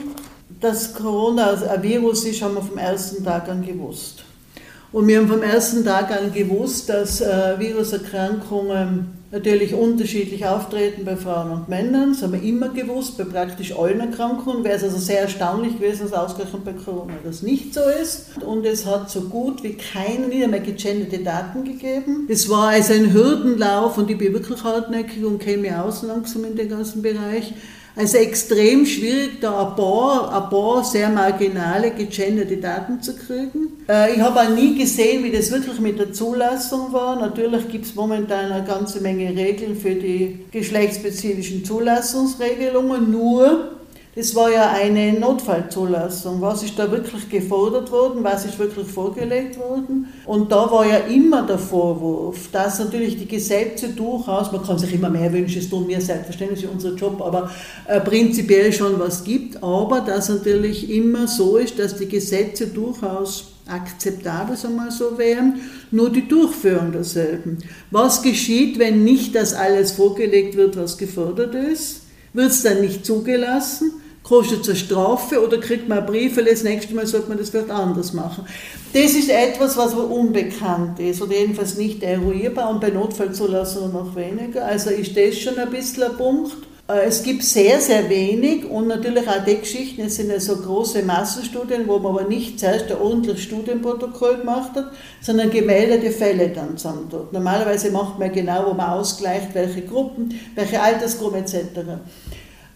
Dass 0.60 0.94
Corona 0.94 1.52
ein 1.52 1.82
Virus 1.82 2.24
ist, 2.24 2.42
haben 2.42 2.54
wir 2.54 2.62
vom 2.62 2.78
ersten 2.78 3.24
Tag 3.24 3.48
an 3.48 3.64
gewusst. 3.66 4.24
Und 4.92 5.08
wir 5.08 5.18
haben 5.18 5.28
vom 5.28 5.42
ersten 5.42 5.84
Tag 5.84 6.10
an 6.10 6.32
gewusst, 6.32 6.88
dass 6.88 7.20
äh, 7.20 7.58
Viruserkrankungen 7.58 9.23
natürlich 9.34 9.74
unterschiedlich 9.74 10.46
auftreten 10.46 11.04
bei 11.04 11.16
Frauen 11.16 11.50
und 11.50 11.68
Männern. 11.68 12.12
Das 12.12 12.22
haben 12.22 12.34
wir 12.34 12.42
immer 12.42 12.68
gewusst, 12.68 13.18
bei 13.18 13.24
praktisch 13.24 13.76
allen 13.76 13.98
Erkrankungen. 13.98 14.62
Wäre 14.62 14.76
es 14.76 14.84
also 14.84 14.98
sehr 14.98 15.22
erstaunlich 15.22 15.78
gewesen, 15.78 16.08
dass 16.08 16.12
ausgerechnet 16.12 16.64
bei 16.64 16.72
Corona 16.72 17.14
das 17.24 17.42
nicht 17.42 17.74
so 17.74 17.80
ist. 18.00 18.42
Und 18.42 18.64
es 18.64 18.86
hat 18.86 19.10
so 19.10 19.22
gut 19.22 19.64
wie 19.64 19.74
keine, 19.74 20.28
nicht 20.28 20.44
einmal 20.44 20.60
gegenderte 20.60 21.18
Daten 21.18 21.64
gegeben. 21.64 22.28
Es 22.30 22.48
war 22.48 22.68
also 22.68 22.94
ein 22.94 23.12
Hürdenlauf 23.12 23.98
und 23.98 24.08
ich 24.08 24.18
bin 24.18 24.32
wirklich 24.32 24.62
hartnäckig 24.62 25.24
und 25.24 25.44
mich 25.44 25.72
aus 25.74 26.02
langsam 26.02 26.44
in 26.44 26.54
den 26.54 26.68
ganzen 26.68 27.02
Bereich. 27.02 27.52
Also 27.96 28.18
extrem 28.18 28.86
schwierig, 28.86 29.40
da 29.40 29.68
ein 29.68 29.76
paar, 29.76 30.42
ein 30.44 30.50
paar 30.50 30.82
sehr 30.82 31.08
marginale, 31.08 31.92
gegenderte 31.92 32.56
Daten 32.56 33.00
zu 33.00 33.14
kriegen. 33.14 33.68
Äh, 33.88 34.14
ich 34.14 34.20
habe 34.20 34.40
auch 34.40 34.48
nie 34.48 34.76
gesehen, 34.76 35.22
wie 35.22 35.30
das 35.30 35.52
wirklich 35.52 35.78
mit 35.78 36.00
der 36.00 36.12
Zulassung 36.12 36.92
war. 36.92 37.14
Natürlich 37.14 37.68
gibt 37.68 37.84
es 37.84 37.94
momentan 37.94 38.50
eine 38.50 38.66
ganze 38.66 39.00
Menge 39.00 39.28
Regeln 39.28 39.76
für 39.76 39.94
die 39.94 40.40
geschlechtsspezifischen 40.50 41.64
Zulassungsregelungen, 41.64 43.12
nur 43.12 43.70
Das 44.16 44.32
war 44.36 44.48
ja 44.48 44.70
eine 44.70 45.12
Notfallzulassung. 45.12 46.40
Was 46.40 46.62
ist 46.62 46.78
da 46.78 46.88
wirklich 46.88 47.28
gefordert 47.28 47.90
worden? 47.90 48.22
Was 48.22 48.44
ist 48.44 48.58
wirklich 48.60 48.86
vorgelegt 48.86 49.58
worden? 49.58 50.06
Und 50.24 50.52
da 50.52 50.70
war 50.70 50.86
ja 50.86 50.98
immer 50.98 51.44
der 51.44 51.58
Vorwurf, 51.58 52.48
dass 52.52 52.78
natürlich 52.78 53.18
die 53.18 53.26
Gesetze 53.26 53.88
durchaus, 53.88 54.52
man 54.52 54.62
kann 54.62 54.78
sich 54.78 54.94
immer 54.94 55.10
mehr 55.10 55.32
wünschen, 55.32 55.58
es 55.58 55.68
tun 55.68 55.88
wir 55.88 56.00
selbstverständlich 56.00 56.68
unser 56.68 56.94
Job, 56.94 57.20
aber 57.20 57.50
äh, 57.88 58.00
prinzipiell 58.00 58.72
schon 58.72 59.00
was 59.00 59.24
gibt, 59.24 59.60
aber 59.64 60.00
dass 60.00 60.28
natürlich 60.28 60.90
immer 60.90 61.26
so 61.26 61.56
ist, 61.56 61.80
dass 61.80 61.96
die 61.96 62.08
Gesetze 62.08 62.68
durchaus 62.68 63.54
akzeptabel, 63.66 64.56
sagen 64.56 64.76
wir 64.76 64.92
so 64.92 65.18
wären, 65.18 65.60
nur 65.90 66.10
die 66.10 66.28
Durchführung 66.28 66.92
derselben. 66.92 67.58
Was 67.90 68.22
geschieht, 68.22 68.78
wenn 68.78 69.02
nicht 69.02 69.34
das 69.34 69.54
alles 69.54 69.92
vorgelegt 69.92 70.56
wird, 70.56 70.76
was 70.76 70.98
gefordert 70.98 71.54
ist? 71.54 72.02
Wird 72.32 72.50
es 72.50 72.62
dann 72.62 72.80
nicht 72.80 73.04
zugelassen? 73.06 73.92
Kostet 74.24 74.62
es 74.62 74.68
eine 74.68 74.76
Strafe 74.76 75.46
oder 75.46 75.58
kriegt 75.58 75.88
man 75.88 76.04
Briefe, 76.04 76.42
das 76.42 76.64
nächste 76.64 76.94
Mal 76.94 77.06
sollte 77.06 77.28
man 77.28 77.38
das 77.38 77.50
vielleicht 77.50 77.70
anders 77.70 78.12
machen. 78.12 78.46
Das 78.92 79.12
ist 79.12 79.28
etwas, 79.28 79.76
was 79.76 79.94
unbekannt 79.94 80.98
ist 80.98 81.22
oder 81.22 81.34
jedenfalls 81.34 81.76
nicht 81.76 82.02
eruierbar 82.02 82.70
und 82.70 82.80
bei 82.80 82.88
Notfallzulassung 82.88 83.92
noch 83.92 84.16
weniger. 84.16 84.64
Also 84.64 84.90
ist 84.90 85.16
das 85.16 85.38
schon 85.38 85.58
ein 85.58 85.70
bisschen 85.70 86.04
ein 86.04 86.16
Punkt. 86.16 86.56
Äh, 86.88 87.04
es 87.06 87.22
gibt 87.22 87.42
sehr, 87.42 87.80
sehr 87.80 88.08
wenig 88.08 88.64
und 88.64 88.88
natürlich 88.88 89.28
auch 89.28 89.44
die 89.44 89.58
Geschichten, 89.58 90.02
es 90.02 90.16
sind 90.16 90.30
ja 90.30 90.40
so 90.40 90.56
große 90.56 91.02
Massenstudien, 91.02 91.86
wo 91.86 91.98
man 91.98 92.16
aber 92.16 92.28
nicht 92.28 92.58
zuerst 92.58 92.90
ein 92.90 92.98
ordentliches 92.98 93.42
Studienprotokoll 93.42 94.38
gemacht 94.38 94.72
hat, 94.74 94.92
sondern 95.20 95.50
gemeldete 95.50 96.10
Fälle 96.10 96.48
dann 96.48 96.78
zusammen 96.78 97.10
tut. 97.10 97.32
Normalerweise 97.32 97.90
macht 97.90 98.18
man 98.18 98.32
genau, 98.32 98.66
wo 98.68 98.74
man 98.74 98.90
ausgleicht, 98.90 99.54
welche 99.54 99.82
Gruppen, 99.82 100.40
welche 100.54 100.80
Altersgruppen 100.80 101.40
etc. 101.40 101.56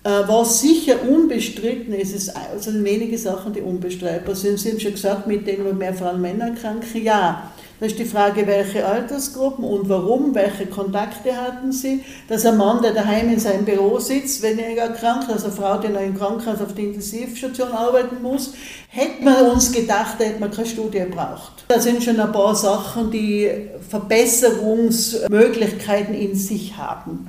Äh, 0.04 0.10
was 0.26 0.60
sicher 0.60 0.96
unbestritten 1.08 1.92
ist, 1.92 2.14
es 2.14 2.32
sind 2.64 2.84
wenige 2.84 3.18
Sachen, 3.18 3.52
die 3.52 3.60
unbestreitbar 3.60 4.36
sind. 4.36 4.58
Sie 4.58 4.70
haben 4.70 4.80
schon 4.80 4.92
gesagt, 4.92 5.26
mit 5.26 5.46
denen 5.46 5.76
mehr 5.76 5.94
Frauen 5.94 6.20
Männer 6.20 6.52
kranken. 6.52 7.02
Ja, 7.02 7.50
da 7.80 7.86
ist 7.86 7.98
die 7.98 8.04
Frage, 8.04 8.46
welche 8.46 8.86
Altersgruppen 8.86 9.64
und 9.64 9.88
warum, 9.88 10.34
welche 10.34 10.66
Kontakte 10.66 11.34
hatten 11.36 11.72
sie. 11.72 12.04
Dass 12.28 12.44
ein 12.44 12.56
Mann, 12.56 12.82
der 12.82 12.90
daheim 12.92 13.32
in 13.32 13.38
seinem 13.38 13.64
Büro 13.64 14.00
sitzt, 14.00 14.42
weniger 14.42 14.88
krank, 14.88 15.28
als 15.28 15.44
eine 15.44 15.52
Frau, 15.52 15.78
die 15.78 15.86
noch 15.88 16.00
im 16.00 16.18
Krankenhaus 16.18 16.60
auf 16.60 16.74
der 16.74 16.82
Intensivstation 16.84 17.70
arbeiten 17.70 18.20
muss, 18.20 18.54
hätte 18.88 19.22
man 19.22 19.50
uns 19.50 19.70
gedacht, 19.70 20.16
da 20.18 20.24
hätte 20.24 20.40
man 20.40 20.50
keine 20.50 20.66
Studie 20.66 21.04
braucht. 21.08 21.66
Da 21.68 21.80
sind 21.80 22.02
schon 22.02 22.18
ein 22.18 22.32
paar 22.32 22.56
Sachen, 22.56 23.12
die 23.12 23.48
Verbesserungsmöglichkeiten 23.88 26.14
in 26.14 26.34
sich 26.34 26.76
haben. 26.76 27.28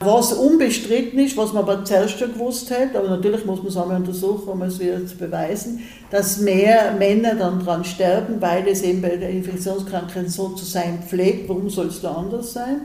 Was 0.00 0.32
unbestritten 0.32 1.18
ist, 1.18 1.36
was 1.36 1.52
man 1.52 1.64
aber 1.64 1.84
zuerst 1.84 2.20
schon 2.20 2.32
gewusst 2.32 2.70
hat, 2.70 2.94
aber 2.94 3.08
natürlich 3.08 3.44
muss 3.44 3.58
man 3.58 3.66
es 3.66 3.76
einmal 3.76 3.96
untersuchen, 3.96 4.48
um 4.48 4.62
es 4.62 4.78
wieder 4.78 5.04
zu 5.04 5.16
beweisen, 5.16 5.80
dass 6.10 6.38
mehr 6.38 6.92
Männer 6.92 7.34
dann 7.34 7.58
daran 7.58 7.84
sterben, 7.84 8.40
weil 8.40 8.68
es 8.68 8.82
eben 8.82 9.02
bei 9.02 9.16
der 9.16 9.30
Infektionskrankheit 9.30 10.30
so 10.30 10.50
zu 10.50 10.64
sein 10.64 11.02
pflegt. 11.04 11.48
Warum 11.48 11.68
soll 11.68 11.86
es 11.86 12.00
da 12.00 12.12
anders 12.12 12.52
sein? 12.52 12.80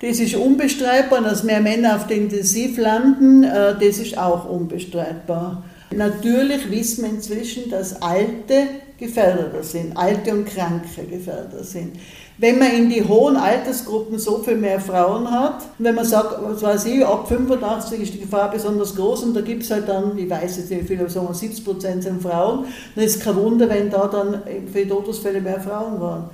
Das 0.00 0.18
ist 0.18 0.34
unbestreitbar, 0.34 1.20
dass 1.22 1.42
mehr 1.42 1.60
Männer 1.60 1.96
auf 1.96 2.06
der 2.06 2.16
Intensiv 2.16 2.78
landen, 2.78 3.44
äh, 3.44 3.74
das 3.78 3.98
ist 3.98 4.16
auch 4.16 4.48
unbestreitbar. 4.48 5.62
Natürlich 5.94 6.70
wissen 6.70 7.04
wir 7.04 7.10
inzwischen, 7.10 7.70
dass 7.70 8.00
Alte 8.02 8.66
gefährdeter 8.98 9.62
sind, 9.62 9.96
Alte 9.96 10.32
und 10.32 10.46
Kranke 10.46 11.04
gefährdeter 11.04 11.64
sind. 11.64 11.96
Wenn 12.38 12.58
man 12.58 12.70
in 12.70 12.90
die 12.90 13.02
hohen 13.02 13.36
Altersgruppen 13.36 14.18
so 14.18 14.38
viel 14.38 14.56
mehr 14.56 14.78
Frauen 14.78 15.30
hat, 15.30 15.62
wenn 15.78 15.94
man 15.94 16.04
sagt, 16.04 16.36
was 16.42 16.62
weiß 16.62 16.84
ich, 16.84 17.04
ab 17.04 17.26
85 17.28 18.00
ist 18.00 18.12
die 18.12 18.20
Gefahr 18.20 18.50
besonders 18.50 18.94
groß 18.94 19.22
und 19.22 19.34
da 19.34 19.40
gibt 19.40 19.62
es 19.62 19.70
halt 19.70 19.88
dann, 19.88 20.18
ich 20.18 20.28
weiß 20.28 20.58
jetzt 20.58 20.70
nicht 20.70 20.82
wie 20.82 20.86
viele, 20.86 21.08
sagen 21.08 21.28
wir 21.28 21.34
70 21.34 21.64
Prozent 21.64 22.02
sind 22.02 22.20
Frauen, 22.20 22.66
dann 22.94 23.04
ist 23.04 23.16
es 23.16 23.24
kein 23.24 23.36
Wunder, 23.36 23.70
wenn 23.70 23.88
da 23.88 24.06
dann 24.06 24.42
für 24.70 24.82
die 24.82 24.88
Todesfälle 24.88 25.40
mehr 25.40 25.60
Frauen 25.60 25.98
waren. 25.98 26.24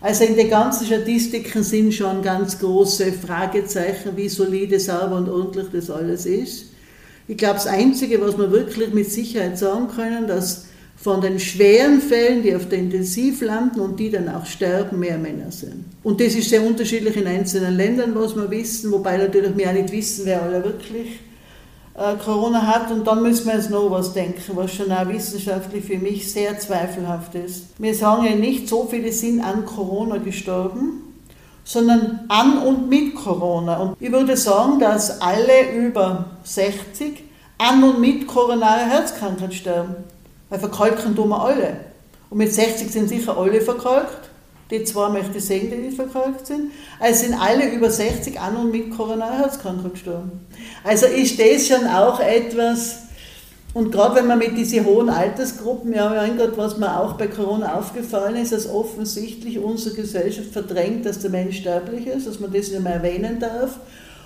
Also 0.00 0.24
in 0.24 0.34
den 0.34 0.50
ganzen 0.50 0.84
Statistiken 0.84 1.62
sind 1.62 1.94
schon 1.94 2.22
ganz 2.22 2.58
große 2.58 3.12
Fragezeichen, 3.12 4.16
wie 4.16 4.28
solide, 4.28 4.80
sauber 4.80 5.16
und 5.16 5.28
ordentlich 5.28 5.66
das 5.72 5.90
alles 5.90 6.26
ist. 6.26 6.72
Ich 7.28 7.36
glaube, 7.36 7.54
das 7.54 7.68
Einzige, 7.68 8.20
was 8.20 8.36
wir 8.36 8.50
wirklich 8.50 8.92
mit 8.92 9.08
Sicherheit 9.08 9.56
sagen 9.56 9.86
können, 9.94 10.26
dass 10.26 10.66
von 11.02 11.20
den 11.20 11.40
schweren 11.40 12.00
Fällen, 12.00 12.44
die 12.44 12.54
auf 12.54 12.68
der 12.68 12.78
Intensiv 12.78 13.40
landen 13.40 13.80
und 13.80 13.98
die 13.98 14.08
dann 14.08 14.28
auch 14.28 14.46
sterben, 14.46 15.00
mehr 15.00 15.18
Männer 15.18 15.50
sind. 15.50 15.84
Und 16.04 16.20
das 16.20 16.36
ist 16.36 16.48
sehr 16.48 16.62
unterschiedlich 16.62 17.16
in 17.16 17.26
einzelnen 17.26 17.76
Ländern, 17.76 18.14
was 18.14 18.36
wir 18.36 18.48
wissen, 18.48 18.92
wobei 18.92 19.16
natürlich 19.16 19.56
wir 19.56 19.68
auch 19.68 19.72
nicht 19.72 19.90
wissen, 19.90 20.26
wer 20.26 20.44
alle 20.44 20.62
wirklich 20.62 21.18
äh, 21.94 22.14
Corona 22.24 22.64
hat. 22.64 22.92
Und 22.92 23.04
dann 23.04 23.20
müssen 23.20 23.48
wir 23.48 23.54
jetzt 23.56 23.68
noch 23.68 23.90
was 23.90 24.12
denken, 24.12 24.52
was 24.54 24.72
schon 24.72 24.92
auch 24.92 25.08
wissenschaftlich 25.08 25.84
für 25.84 25.98
mich 25.98 26.32
sehr 26.32 26.56
zweifelhaft 26.60 27.34
ist. 27.34 27.64
Wir 27.78 27.96
sagen 27.96 28.24
ja 28.24 28.36
nicht, 28.36 28.68
so 28.68 28.86
viele 28.88 29.10
sind 29.10 29.40
an 29.40 29.66
Corona 29.66 30.18
gestorben, 30.18 31.02
sondern 31.64 32.20
an 32.28 32.58
und 32.58 32.88
mit 32.88 33.16
Corona. 33.16 33.78
Und 33.78 33.96
ich 33.98 34.12
würde 34.12 34.36
sagen, 34.36 34.78
dass 34.78 35.20
alle 35.20 35.72
über 35.74 36.26
60 36.44 37.24
an 37.58 37.82
und 37.82 38.00
mit 38.00 38.28
koronarer 38.28 38.88
Herzkrankheit 38.88 39.52
sterben. 39.52 39.96
Weil 40.52 40.60
verkalken 40.60 41.16
tun 41.16 41.30
wir 41.30 41.42
alle. 41.42 41.76
Und 42.28 42.36
mit 42.36 42.52
60 42.52 42.92
sind 42.92 43.08
sicher 43.08 43.38
alle 43.38 43.62
verkalkt. 43.62 44.28
Die 44.70 44.84
zwei 44.84 45.08
möchte 45.08 45.38
ich 45.38 45.46
sehen, 45.46 45.70
die 45.70 45.78
nicht 45.78 45.96
verkalkt 45.96 46.46
sind. 46.46 46.72
Also 47.00 47.24
sind 47.24 47.40
alle 47.40 47.70
über 47.70 47.90
60 47.90 48.38
an 48.38 48.56
und 48.56 48.70
mit 48.70 48.94
Corona-Herzkrankheit 48.94 49.94
gestorben. 49.94 50.46
Also 50.84 51.06
ist 51.06 51.40
das 51.40 51.68
schon 51.68 51.86
auch 51.86 52.20
etwas, 52.20 52.98
und 53.72 53.92
gerade 53.92 54.16
wenn 54.16 54.26
man 54.26 54.38
mit 54.38 54.54
diesen 54.58 54.84
hohen 54.84 55.08
Altersgruppen, 55.08 55.94
ja, 55.94 56.10
mein 56.10 56.36
Gott, 56.36 56.52
was 56.56 56.76
mir 56.76 57.00
auch 57.00 57.14
bei 57.14 57.28
Corona 57.28 57.78
aufgefallen 57.78 58.36
ist, 58.36 58.52
dass 58.52 58.68
offensichtlich 58.68 59.58
unsere 59.58 59.96
Gesellschaft 59.96 60.50
verdrängt, 60.52 61.06
dass 61.06 61.20
der 61.20 61.30
Mensch 61.30 61.60
sterblich 61.60 62.06
ist, 62.06 62.26
dass 62.26 62.40
man 62.40 62.52
das 62.52 62.68
nicht 62.68 62.82
mehr 62.82 62.96
erwähnen 62.96 63.40
darf. 63.40 63.78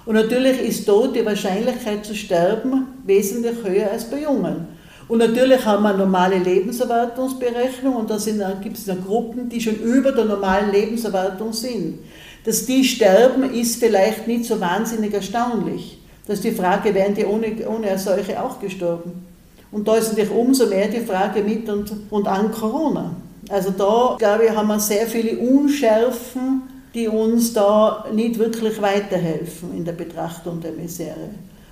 Und 0.05 0.17
natürlich 0.17 0.61
ist 0.61 0.89
dort 0.89 1.15
die 1.15 1.25
Wahrscheinlichkeit 1.25 2.05
zu 2.05 2.17
sterben 2.17 2.89
wesentlich 3.05 3.63
höher 3.63 3.93
als 3.93 4.11
bei 4.11 4.23
Jungen. 4.23 4.76
Und 5.09 5.19
natürlich 5.19 5.65
haben 5.65 5.85
wir 5.85 5.91
eine 5.91 5.99
normale 5.99 6.39
Lebenserwartungsberechnung 6.39 7.95
und 7.95 8.11
da 8.11 8.19
gibt 8.61 8.77
es 8.77 8.87
Gruppen, 9.07 9.49
die 9.49 9.61
schon 9.61 9.77
über 9.77 10.11
der 10.11 10.25
normalen 10.25 10.73
Lebenserwartung 10.73 11.53
sind. 11.53 12.01
Dass 12.45 12.67
die 12.67 12.85
sterben, 12.85 13.45
ist 13.55 13.77
vielleicht 13.77 14.27
nicht 14.27 14.45
so 14.45 14.61
wahnsinnig 14.61 15.15
erstaunlich. 15.15 15.99
Das 16.27 16.37
ist 16.37 16.45
die 16.45 16.53
Frage, 16.53 16.93
wären 16.93 17.15
die 17.15 17.25
ohne, 17.25 17.47
ohne 17.69 17.89
eine 17.89 17.99
Seuche 17.99 18.43
auch 18.43 18.59
gestorben? 18.59 19.27
Und 19.71 19.87
da 19.87 19.97
ist 19.97 20.09
natürlich 20.09 20.31
umso 20.31 20.67
mehr 20.67 20.89
die 20.89 21.01
Frage 21.01 21.43
mit 21.43 21.69
und, 21.69 21.93
und 22.11 22.27
an 22.27 22.51
Corona. 22.51 23.15
Also 23.49 23.71
da, 23.71 24.17
glaube 24.19 24.47
ich, 24.47 24.51
haben 24.51 24.69
wir 24.69 24.81
sehr 24.81 25.07
viele 25.07 25.39
Unschärfen, 25.39 26.63
die 26.95 27.09
uns 27.09 27.53
da 27.53 28.07
nicht 28.13 28.39
wirklich 28.39 28.81
weiterhelfen 28.81 29.77
in 29.77 29.85
der 29.85 29.93
Betrachtung 29.93 30.61
der 30.61 30.73
Misere. 30.73 31.31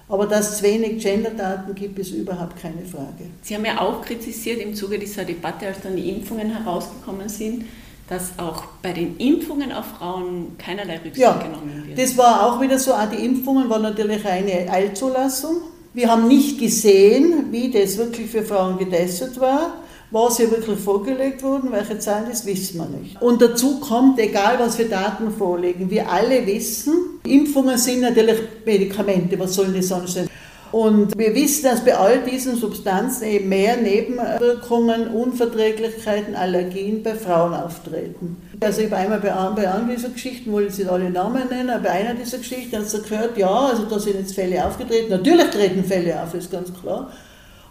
Aber 0.09 0.27
dass 0.27 0.57
es 0.57 0.62
wenig 0.62 1.03
Genderdaten 1.03 1.75
gibt, 1.75 1.99
ist 1.99 2.12
überhaupt 2.12 2.61
keine 2.61 2.85
Frage. 2.85 3.25
Sie 3.43 3.55
haben 3.55 3.64
ja 3.64 3.81
auch 3.81 4.03
kritisiert 4.03 4.61
im 4.61 4.75
Zuge 4.75 4.99
dieser 4.99 5.25
Debatte, 5.25 5.67
als 5.67 5.81
dann 5.81 5.97
die 5.97 6.11
Impfungen 6.11 6.51
herausgekommen 6.51 7.29
sind, 7.29 7.64
dass 8.09 8.38
auch 8.38 8.64
bei 8.83 8.93
den 8.93 9.17
Impfungen 9.17 9.73
auf 9.73 9.87
Frauen 9.99 10.59
keinerlei 10.59 10.97
Rücksicht 10.97 11.17
ja, 11.17 11.33
genommen 11.33 11.85
wird. 11.87 11.99
Das 11.99 12.19
war 12.19 12.47
auch 12.47 12.61
wieder 12.61 12.79
so, 12.79 12.93
auch 12.93 13.09
die 13.09 13.25
Impfungen 13.25 13.71
waren 13.71 13.83
natürlich 13.83 14.27
eine 14.27 14.71
Eilzulassung. 14.71 15.57
Wir 15.95 16.11
haben 16.11 16.29
nicht 16.29 16.59
gesehen, 16.59 17.47
wie 17.51 17.71
das 17.71 17.97
wirklich 17.97 18.29
für 18.29 18.43
Frauen 18.43 18.77
getestet 18.79 19.40
war. 19.40 19.84
Was 20.14 20.37
hier 20.37 20.48
wirklich 20.48 20.79
vorgelegt 20.79 21.42
wurde, 21.42 21.72
welche 21.72 21.98
Zahlen, 21.98 22.27
das 22.31 22.46
wissen 22.46 22.79
wir 22.79 22.87
nicht. 22.87 23.20
Und 23.20 23.42
dazu 23.42 23.81
kommt, 23.81 24.20
egal 24.20 24.61
was 24.61 24.77
für 24.77 24.85
Daten 24.85 25.33
vorlegen, 25.33 25.90
wir 25.90 26.09
alle 26.09 26.46
wissen, 26.46 27.18
Impfungen 27.27 27.77
sind 27.77 28.03
natürlich 28.03 28.38
Medikamente, 28.64 29.37
was 29.40 29.55
sollen 29.55 29.74
die 29.74 29.83
sonst 29.83 30.14
sein? 30.14 30.31
Und 30.70 31.18
wir 31.18 31.35
wissen, 31.35 31.64
dass 31.64 31.85
bei 31.85 31.96
all 31.96 32.20
diesen 32.20 32.55
Substanzen 32.55 33.24
eben 33.24 33.48
mehr 33.48 33.77
Nebenwirkungen, 33.77 35.09
Unverträglichkeiten, 35.09 36.37
Allergien 36.37 37.03
bei 37.03 37.16
Frauen 37.16 37.53
auftreten. 37.53 38.37
Also 38.61 38.83
ich 38.83 38.92
habe 38.92 38.98
einmal 38.98 39.18
bei, 39.18 39.31
bei 39.31 39.68
einer 39.68 39.92
dieser 39.92 40.11
Geschichten, 40.11 40.53
wollte 40.53 40.72
ich 40.72 40.79
nicht 40.79 40.90
alle 40.90 41.11
Namen 41.11 41.48
nennen, 41.48 41.83
bei 41.83 41.90
einer 41.90 42.14
dieser 42.14 42.38
Geschichten 42.38 42.77
hat 42.77 42.85
es 42.85 43.03
gehört, 43.03 43.37
ja, 43.37 43.50
also 43.50 43.83
da 43.87 43.98
sind 43.98 44.14
jetzt 44.14 44.37
Fälle 44.37 44.64
aufgetreten. 44.64 45.11
Natürlich 45.11 45.50
treten 45.50 45.83
Fälle 45.83 46.22
auf, 46.22 46.33
ist 46.35 46.53
ganz 46.53 46.70
klar. 46.81 47.11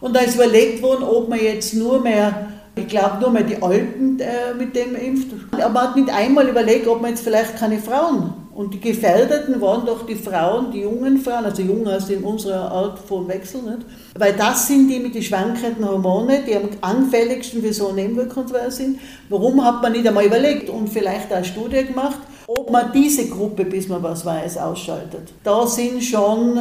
Und 0.04 0.14
da 0.14 0.20
ist 0.20 0.36
überlegt 0.36 0.82
worden, 0.82 1.04
ob 1.04 1.30
man 1.30 1.40
jetzt 1.40 1.76
nur 1.76 2.02
mehr, 2.02 2.48
ich 2.76 2.90
glaube 2.90 3.22
nur 3.22 3.30
mehr 3.30 3.44
die 3.44 3.62
Alten 3.62 4.20
äh, 4.20 4.54
mit 4.54 4.76
dem 4.76 4.96
impft. 4.96 5.30
Aber 5.54 5.70
man 5.70 5.84
hat 5.84 5.96
nicht 5.96 6.10
einmal 6.10 6.46
überlegt, 6.46 6.88
ob 6.88 7.02
man 7.02 7.12
jetzt 7.12 7.24
vielleicht 7.24 7.56
keine 7.58 7.80
Frauen. 7.80 8.34
Und 8.54 8.74
die 8.74 8.82
Gefährdeten 8.82 9.62
waren 9.62 9.86
doch 9.86 10.06
die 10.06 10.16
Frauen, 10.16 10.72
die 10.74 10.82
jungen 10.82 11.20
Frauen, 11.20 11.46
also 11.46 11.62
jung 11.62 11.88
aus 11.88 12.10
in 12.10 12.22
unserer 12.22 12.70
Art 12.70 13.00
von 13.00 13.30
Wechsel, 13.30 13.62
nicht? 13.62 13.86
weil 14.20 14.34
das 14.34 14.68
sind 14.68 14.90
die 14.90 15.00
mit 15.00 15.16
den 15.16 15.24
schwankenden 15.24 15.88
Hormonen, 15.88 16.44
die 16.46 16.58
am 16.58 16.68
anfälligsten 16.82 17.62
für 17.62 17.72
so 17.72 17.94
Nebenwirkungen 17.94 18.50
sind. 18.72 19.00
Warum 19.30 19.64
hat 19.64 19.82
man 19.82 19.94
nicht 19.94 20.06
einmal 20.06 20.26
überlegt 20.26 20.70
und 20.70 20.90
vielleicht 20.90 21.32
auch 21.32 21.38
eine 21.38 21.46
Studie 21.46 21.86
gemacht, 21.86 22.20
ob 22.48 22.70
man 22.70 22.92
diese 22.92 23.30
Gruppe, 23.30 23.64
bis 23.64 23.88
man 23.88 24.04
was 24.04 24.26
weiß, 24.26 24.58
ausschaltet? 24.58 25.32
Da 25.46 25.66
sind 25.66 26.04
schon 26.04 26.60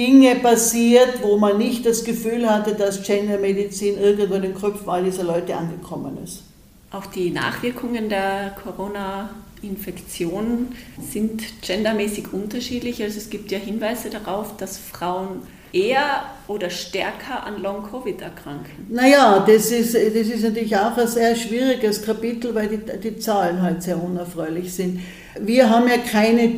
Dinge 0.00 0.34
passiert, 0.36 1.22
wo 1.22 1.36
man 1.36 1.58
nicht 1.58 1.84
das 1.84 2.04
Gefühl 2.04 2.48
hatte, 2.48 2.74
dass 2.74 3.02
Gendermedizin 3.02 3.98
irgendwo 3.98 4.36
in 4.36 4.42
den 4.42 4.54
Köpfen 4.54 4.88
all 4.88 5.04
dieser 5.04 5.24
Leute 5.24 5.54
angekommen 5.54 6.16
ist. 6.24 6.42
Auch 6.90 7.04
die 7.04 7.28
Nachwirkungen 7.28 8.08
der 8.08 8.56
Corona-Infektion 8.64 10.68
sind 11.06 11.42
gendermäßig 11.60 12.32
unterschiedlich. 12.32 13.02
Also 13.02 13.18
es 13.18 13.28
gibt 13.28 13.52
ja 13.52 13.58
Hinweise 13.58 14.08
darauf, 14.08 14.56
dass 14.56 14.78
Frauen 14.78 15.42
eher 15.72 16.24
oder 16.48 16.70
stärker 16.70 17.44
an 17.44 17.62
Long-Covid 17.62 18.22
erkranken? 18.22 18.86
Naja, 18.88 19.44
das 19.46 19.70
ist, 19.70 19.94
das 19.94 20.02
ist 20.02 20.42
natürlich 20.42 20.74
auch 20.76 20.96
ein 20.96 21.06
sehr 21.06 21.36
schwieriges 21.36 22.02
Kapitel, 22.02 22.54
weil 22.54 22.68
die, 22.68 22.80
die 23.00 23.18
Zahlen 23.18 23.60
halt 23.60 23.82
sehr 23.82 24.02
unerfreulich 24.02 24.72
sind. 24.72 25.00
Wir 25.38 25.68
haben 25.68 25.86
ja 25.88 25.98
keine 25.98 26.48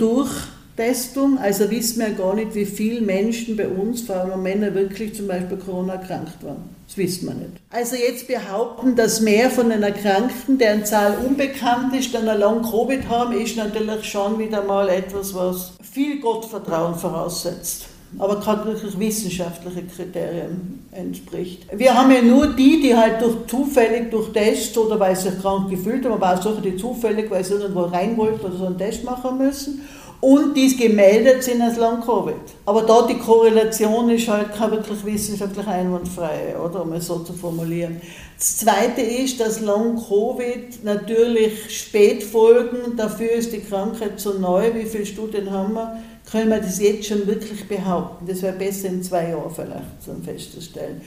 Durchtestung, 0.83 1.39
also 1.39 1.71
wissen 1.71 2.01
wir 2.01 2.11
gar 2.11 2.35
nicht, 2.35 2.55
wie 2.55 2.65
viele 2.65 3.01
Menschen 3.01 3.57
bei 3.57 3.69
uns, 3.69 4.03
vor 4.03 4.17
allem 4.17 4.43
Männer, 4.43 4.75
wirklich 4.75 5.15
zum 5.15 5.29
Beispiel 5.29 5.57
Corona 5.57 5.95
erkrankt 5.95 6.43
waren. 6.43 6.71
Das 6.87 6.97
wissen 6.97 7.29
wir 7.29 7.35
nicht. 7.35 7.53
Also 7.71 7.97
jetzt 7.97 8.27
behaupten, 8.27 8.97
dass 8.97 9.21
mehr 9.21 9.51
von 9.51 9.71
den 9.71 9.83
Erkrankten, 9.83 10.59
deren 10.59 10.85
Zahl 10.85 11.17
unbekannt 11.25 11.95
ist, 11.95 12.15
dann 12.15 12.27
Long 12.39 12.63
Covid 12.63 13.09
haben, 13.09 13.33
ist 13.33 13.57
natürlich 13.57 14.05
schon 14.05 14.39
wieder 14.39 14.63
mal 14.65 14.89
etwas, 14.89 15.35
was 15.35 15.73
viel 15.93 16.21
Gottvertrauen 16.21 16.97
voraussetzt 16.97 17.87
aber 18.19 18.41
gerade 18.41 18.67
wirklich 18.67 18.99
wissenschaftliche 18.99 19.85
Kriterien 19.85 20.87
entspricht. 20.93 21.67
Wir 21.73 21.95
haben 21.95 22.11
ja 22.11 22.21
nur 22.21 22.49
die, 22.49 22.81
die 22.83 22.95
halt 22.95 23.23
durch 23.23 23.47
zufällig 23.47 24.11
durch 24.11 24.33
Tests 24.33 24.77
oder 24.77 25.01
weil 25.01 25.17
sie 25.17 25.31
sich 25.31 25.41
krank 25.41 25.71
gefühlt 25.71 26.05
haben, 26.05 26.13
aber 26.13 26.35
auch 26.35 26.43
solche, 26.43 26.61
die 26.61 26.77
zufällig, 26.77 27.31
weil 27.31 27.43
sie 27.43 27.55
irgendwo 27.55 27.83
rein 27.85 28.17
wollten 28.17 28.45
oder 28.45 28.57
so 28.57 28.67
einen 28.67 28.79
Test 28.79 29.05
machen 29.05 29.39
müssen 29.39 29.81
und 30.23 30.55
die 30.57 30.77
gemeldet 30.77 31.43
sind 31.43 31.61
als 31.61 31.77
Long-Covid. 31.79 32.37
Aber 32.65 32.83
da 32.83 33.09
die 33.09 33.19
Korrelation 33.19 34.09
ist 34.09 34.29
halt 34.29 34.55
keine 34.55 34.77
wirklich 34.77 35.05
wissenschaftlich 35.05 35.67
einwandfrei, 35.67 36.55
oder, 36.57 36.83
um 36.83 36.93
es 36.93 37.09
so 37.09 37.19
zu 37.19 37.33
formulieren. 37.33 38.01
Das 38.39 38.59
Zweite 38.59 39.01
ist, 39.01 39.41
dass 39.41 39.61
Long-Covid 39.61 40.85
natürlich 40.85 41.77
Spätfolgen, 41.77 42.97
dafür 42.97 43.33
ist 43.33 43.53
die 43.53 43.63
Krankheit 43.63 44.21
so 44.21 44.35
neu, 44.35 44.73
wie 44.75 44.87
viele 44.87 45.07
Studien 45.07 45.51
haben 45.51 45.75
wir, 45.75 46.01
können 46.31 46.51
wir 46.51 46.59
das 46.59 46.81
jetzt 46.81 47.09
schon 47.09 47.27
wirklich 47.27 47.67
behaupten. 47.67 48.25
Das 48.25 48.43
wäre 48.43 48.57
besser 48.57 48.89
in 48.89 49.03
zwei 49.03 49.31
Jahren 49.31 49.53
vielleicht 49.53 50.05
zum 50.05 50.23
festzustellen. 50.23 51.01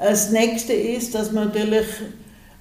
Das 0.00 0.32
nächste 0.32 0.72
ist, 0.72 1.14
dass 1.14 1.32
wir 1.32 1.44
natürlich 1.44 1.86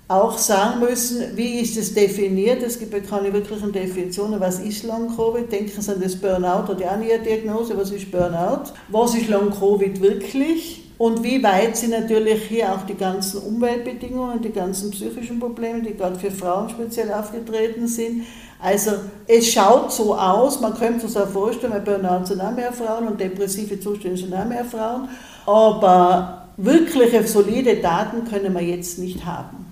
auch 0.08 0.38
sagen 0.38 0.80
müssen, 0.80 1.36
wie 1.36 1.60
ist 1.60 1.76
es 1.76 1.94
definiert? 1.94 2.64
Es 2.64 2.80
gibt 2.80 2.94
ja 2.94 3.00
keine 3.00 3.34
wirklichen 3.34 3.74
Definitionen. 3.74 4.40
Was 4.40 4.60
ist 4.60 4.84
Long-Covid? 4.84 5.52
Denken 5.52 5.82
Sie 5.82 5.92
an 5.92 6.02
das 6.02 6.16
Burnout 6.16 6.72
oder 6.72 6.92
auch 6.92 6.98
nie 6.98 7.12
eine 7.12 7.24
Diagnose. 7.24 7.78
Was 7.78 7.92
ist 7.92 8.10
Burnout? 8.10 8.72
Was 8.88 9.16
ist 9.16 9.28
Long-Covid 9.28 10.02
wirklich? 10.02 10.84
Und 10.98 11.24
wie 11.24 11.44
weit 11.44 11.78
sind 11.78 11.92
natürlich 11.92 12.44
hier 12.44 12.72
auch 12.72 12.84
die 12.84 12.96
ganzen 12.96 13.42
Umweltbedingungen, 13.42 14.42
die 14.42 14.52
ganzen 14.52 14.90
psychischen 14.92 15.40
Probleme, 15.40 15.82
die 15.82 15.94
gerade 15.94 16.18
für 16.18 16.32
Frauen 16.32 16.70
speziell 16.70 17.12
aufgetreten 17.12 17.88
sind. 17.88 18.24
Also 18.60 18.92
es 19.28 19.52
schaut 19.52 19.92
so 19.92 20.16
aus, 20.16 20.60
man 20.60 20.74
könnte 20.74 21.08
sich 21.08 21.22
auch 21.22 21.28
vorstellen, 21.28 21.74
weil 21.74 21.82
Burnout 21.82 22.26
sind 22.26 22.42
auch 22.42 22.52
mehr 22.52 22.74
Frauen 22.74 23.08
und 23.08 23.20
depressive 23.20 23.80
Zustände 23.80 24.18
sind 24.18 24.34
auch 24.34 24.46
mehr 24.46 24.66
Frauen, 24.66 25.10
aber 25.46 26.48
wirkliche 26.58 27.28
solide 27.28 27.76
Daten 27.76 28.26
können 28.28 28.56
wir 28.56 28.64
jetzt 28.64 28.98
nicht 28.98 29.24
haben. 29.24 29.67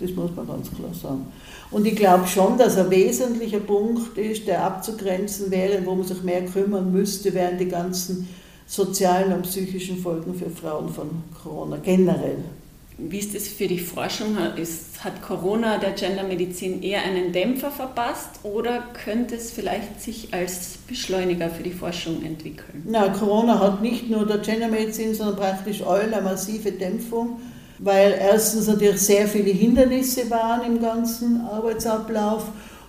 Das 0.00 0.10
muss 0.12 0.30
man 0.36 0.46
ganz 0.46 0.70
klar 0.70 0.94
sagen. 0.94 1.26
Und 1.70 1.86
ich 1.86 1.96
glaube 1.96 2.26
schon, 2.26 2.56
dass 2.56 2.76
ein 2.76 2.90
wesentlicher 2.90 3.60
Punkt 3.60 4.16
ist, 4.16 4.46
der 4.46 4.64
abzugrenzen 4.64 5.50
wäre, 5.50 5.84
wo 5.84 5.94
man 5.94 6.06
sich 6.06 6.22
mehr 6.22 6.44
kümmern 6.44 6.92
müsste, 6.92 7.34
wären 7.34 7.58
die 7.58 7.68
ganzen 7.68 8.28
sozialen 8.66 9.32
und 9.32 9.42
psychischen 9.42 9.98
Folgen 9.98 10.34
für 10.34 10.50
Frauen 10.50 10.88
von 10.90 11.10
Corona 11.42 11.78
generell. 11.78 12.44
Wie 13.00 13.18
ist 13.18 13.34
es 13.34 13.46
für 13.46 13.68
die 13.68 13.78
Forschung? 13.78 14.36
Ist, 14.56 15.04
hat 15.04 15.22
Corona 15.22 15.78
der 15.78 15.92
Gendermedizin 15.92 16.82
eher 16.82 17.04
einen 17.04 17.32
Dämpfer 17.32 17.70
verpasst 17.70 18.40
oder 18.42 18.82
könnte 19.04 19.36
es 19.36 19.52
vielleicht 19.52 20.02
sich 20.02 20.34
als 20.34 20.78
Beschleuniger 20.88 21.48
für 21.48 21.62
die 21.62 21.70
Forschung 21.70 22.24
entwickeln? 22.24 22.82
Na, 22.86 23.08
Corona 23.10 23.60
hat 23.60 23.82
nicht 23.82 24.10
nur 24.10 24.26
der 24.26 24.38
Gendermedizin, 24.38 25.14
sondern 25.14 25.36
praktisch 25.36 25.80
allen 25.82 26.12
eine 26.12 26.22
massive 26.22 26.72
Dämpfung 26.72 27.38
weil 27.78 28.14
erstens 28.18 28.66
natürlich 28.66 29.00
sehr 29.00 29.28
viele 29.28 29.50
Hindernisse 29.50 30.28
waren 30.30 30.64
im 30.64 30.80
ganzen 30.80 31.42
Arbeitsablauf 31.42 32.44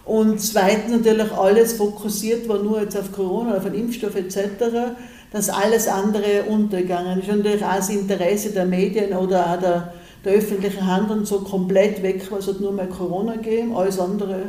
und 0.09 0.41
zweitens 0.41 0.91
natürlich 0.91 1.31
alles 1.31 1.73
fokussiert 1.73 2.49
war 2.49 2.57
nur 2.57 2.81
jetzt 2.81 2.97
auf 2.97 3.11
Corona, 3.11 3.57
auf 3.57 3.63
den 3.63 3.75
Impfstoff 3.75 4.15
etc., 4.15 4.95
dass 5.31 5.49
alles 5.49 5.87
andere 5.87 6.45
untergegangen 6.49 7.19
ist. 7.19 7.29
Und 7.29 7.37
natürlich 7.37 7.63
auch 7.63 7.75
das 7.75 7.89
Interesse 7.89 8.49
der 8.49 8.65
Medien 8.65 9.13
oder 9.15 9.53
auch 9.53 9.59
der, 9.59 9.93
der 10.25 10.33
öffentlichen 10.33 10.87
Hand 10.87 11.11
und 11.11 11.27
so 11.27 11.41
komplett 11.41 12.01
weg 12.01 12.29
war. 12.31 12.39
Es 12.39 12.47
hat 12.47 12.59
nur 12.59 12.71
mehr 12.71 12.87
Corona 12.87 13.33
gegeben, 13.33 13.75
alles 13.75 13.99
andere 13.99 14.47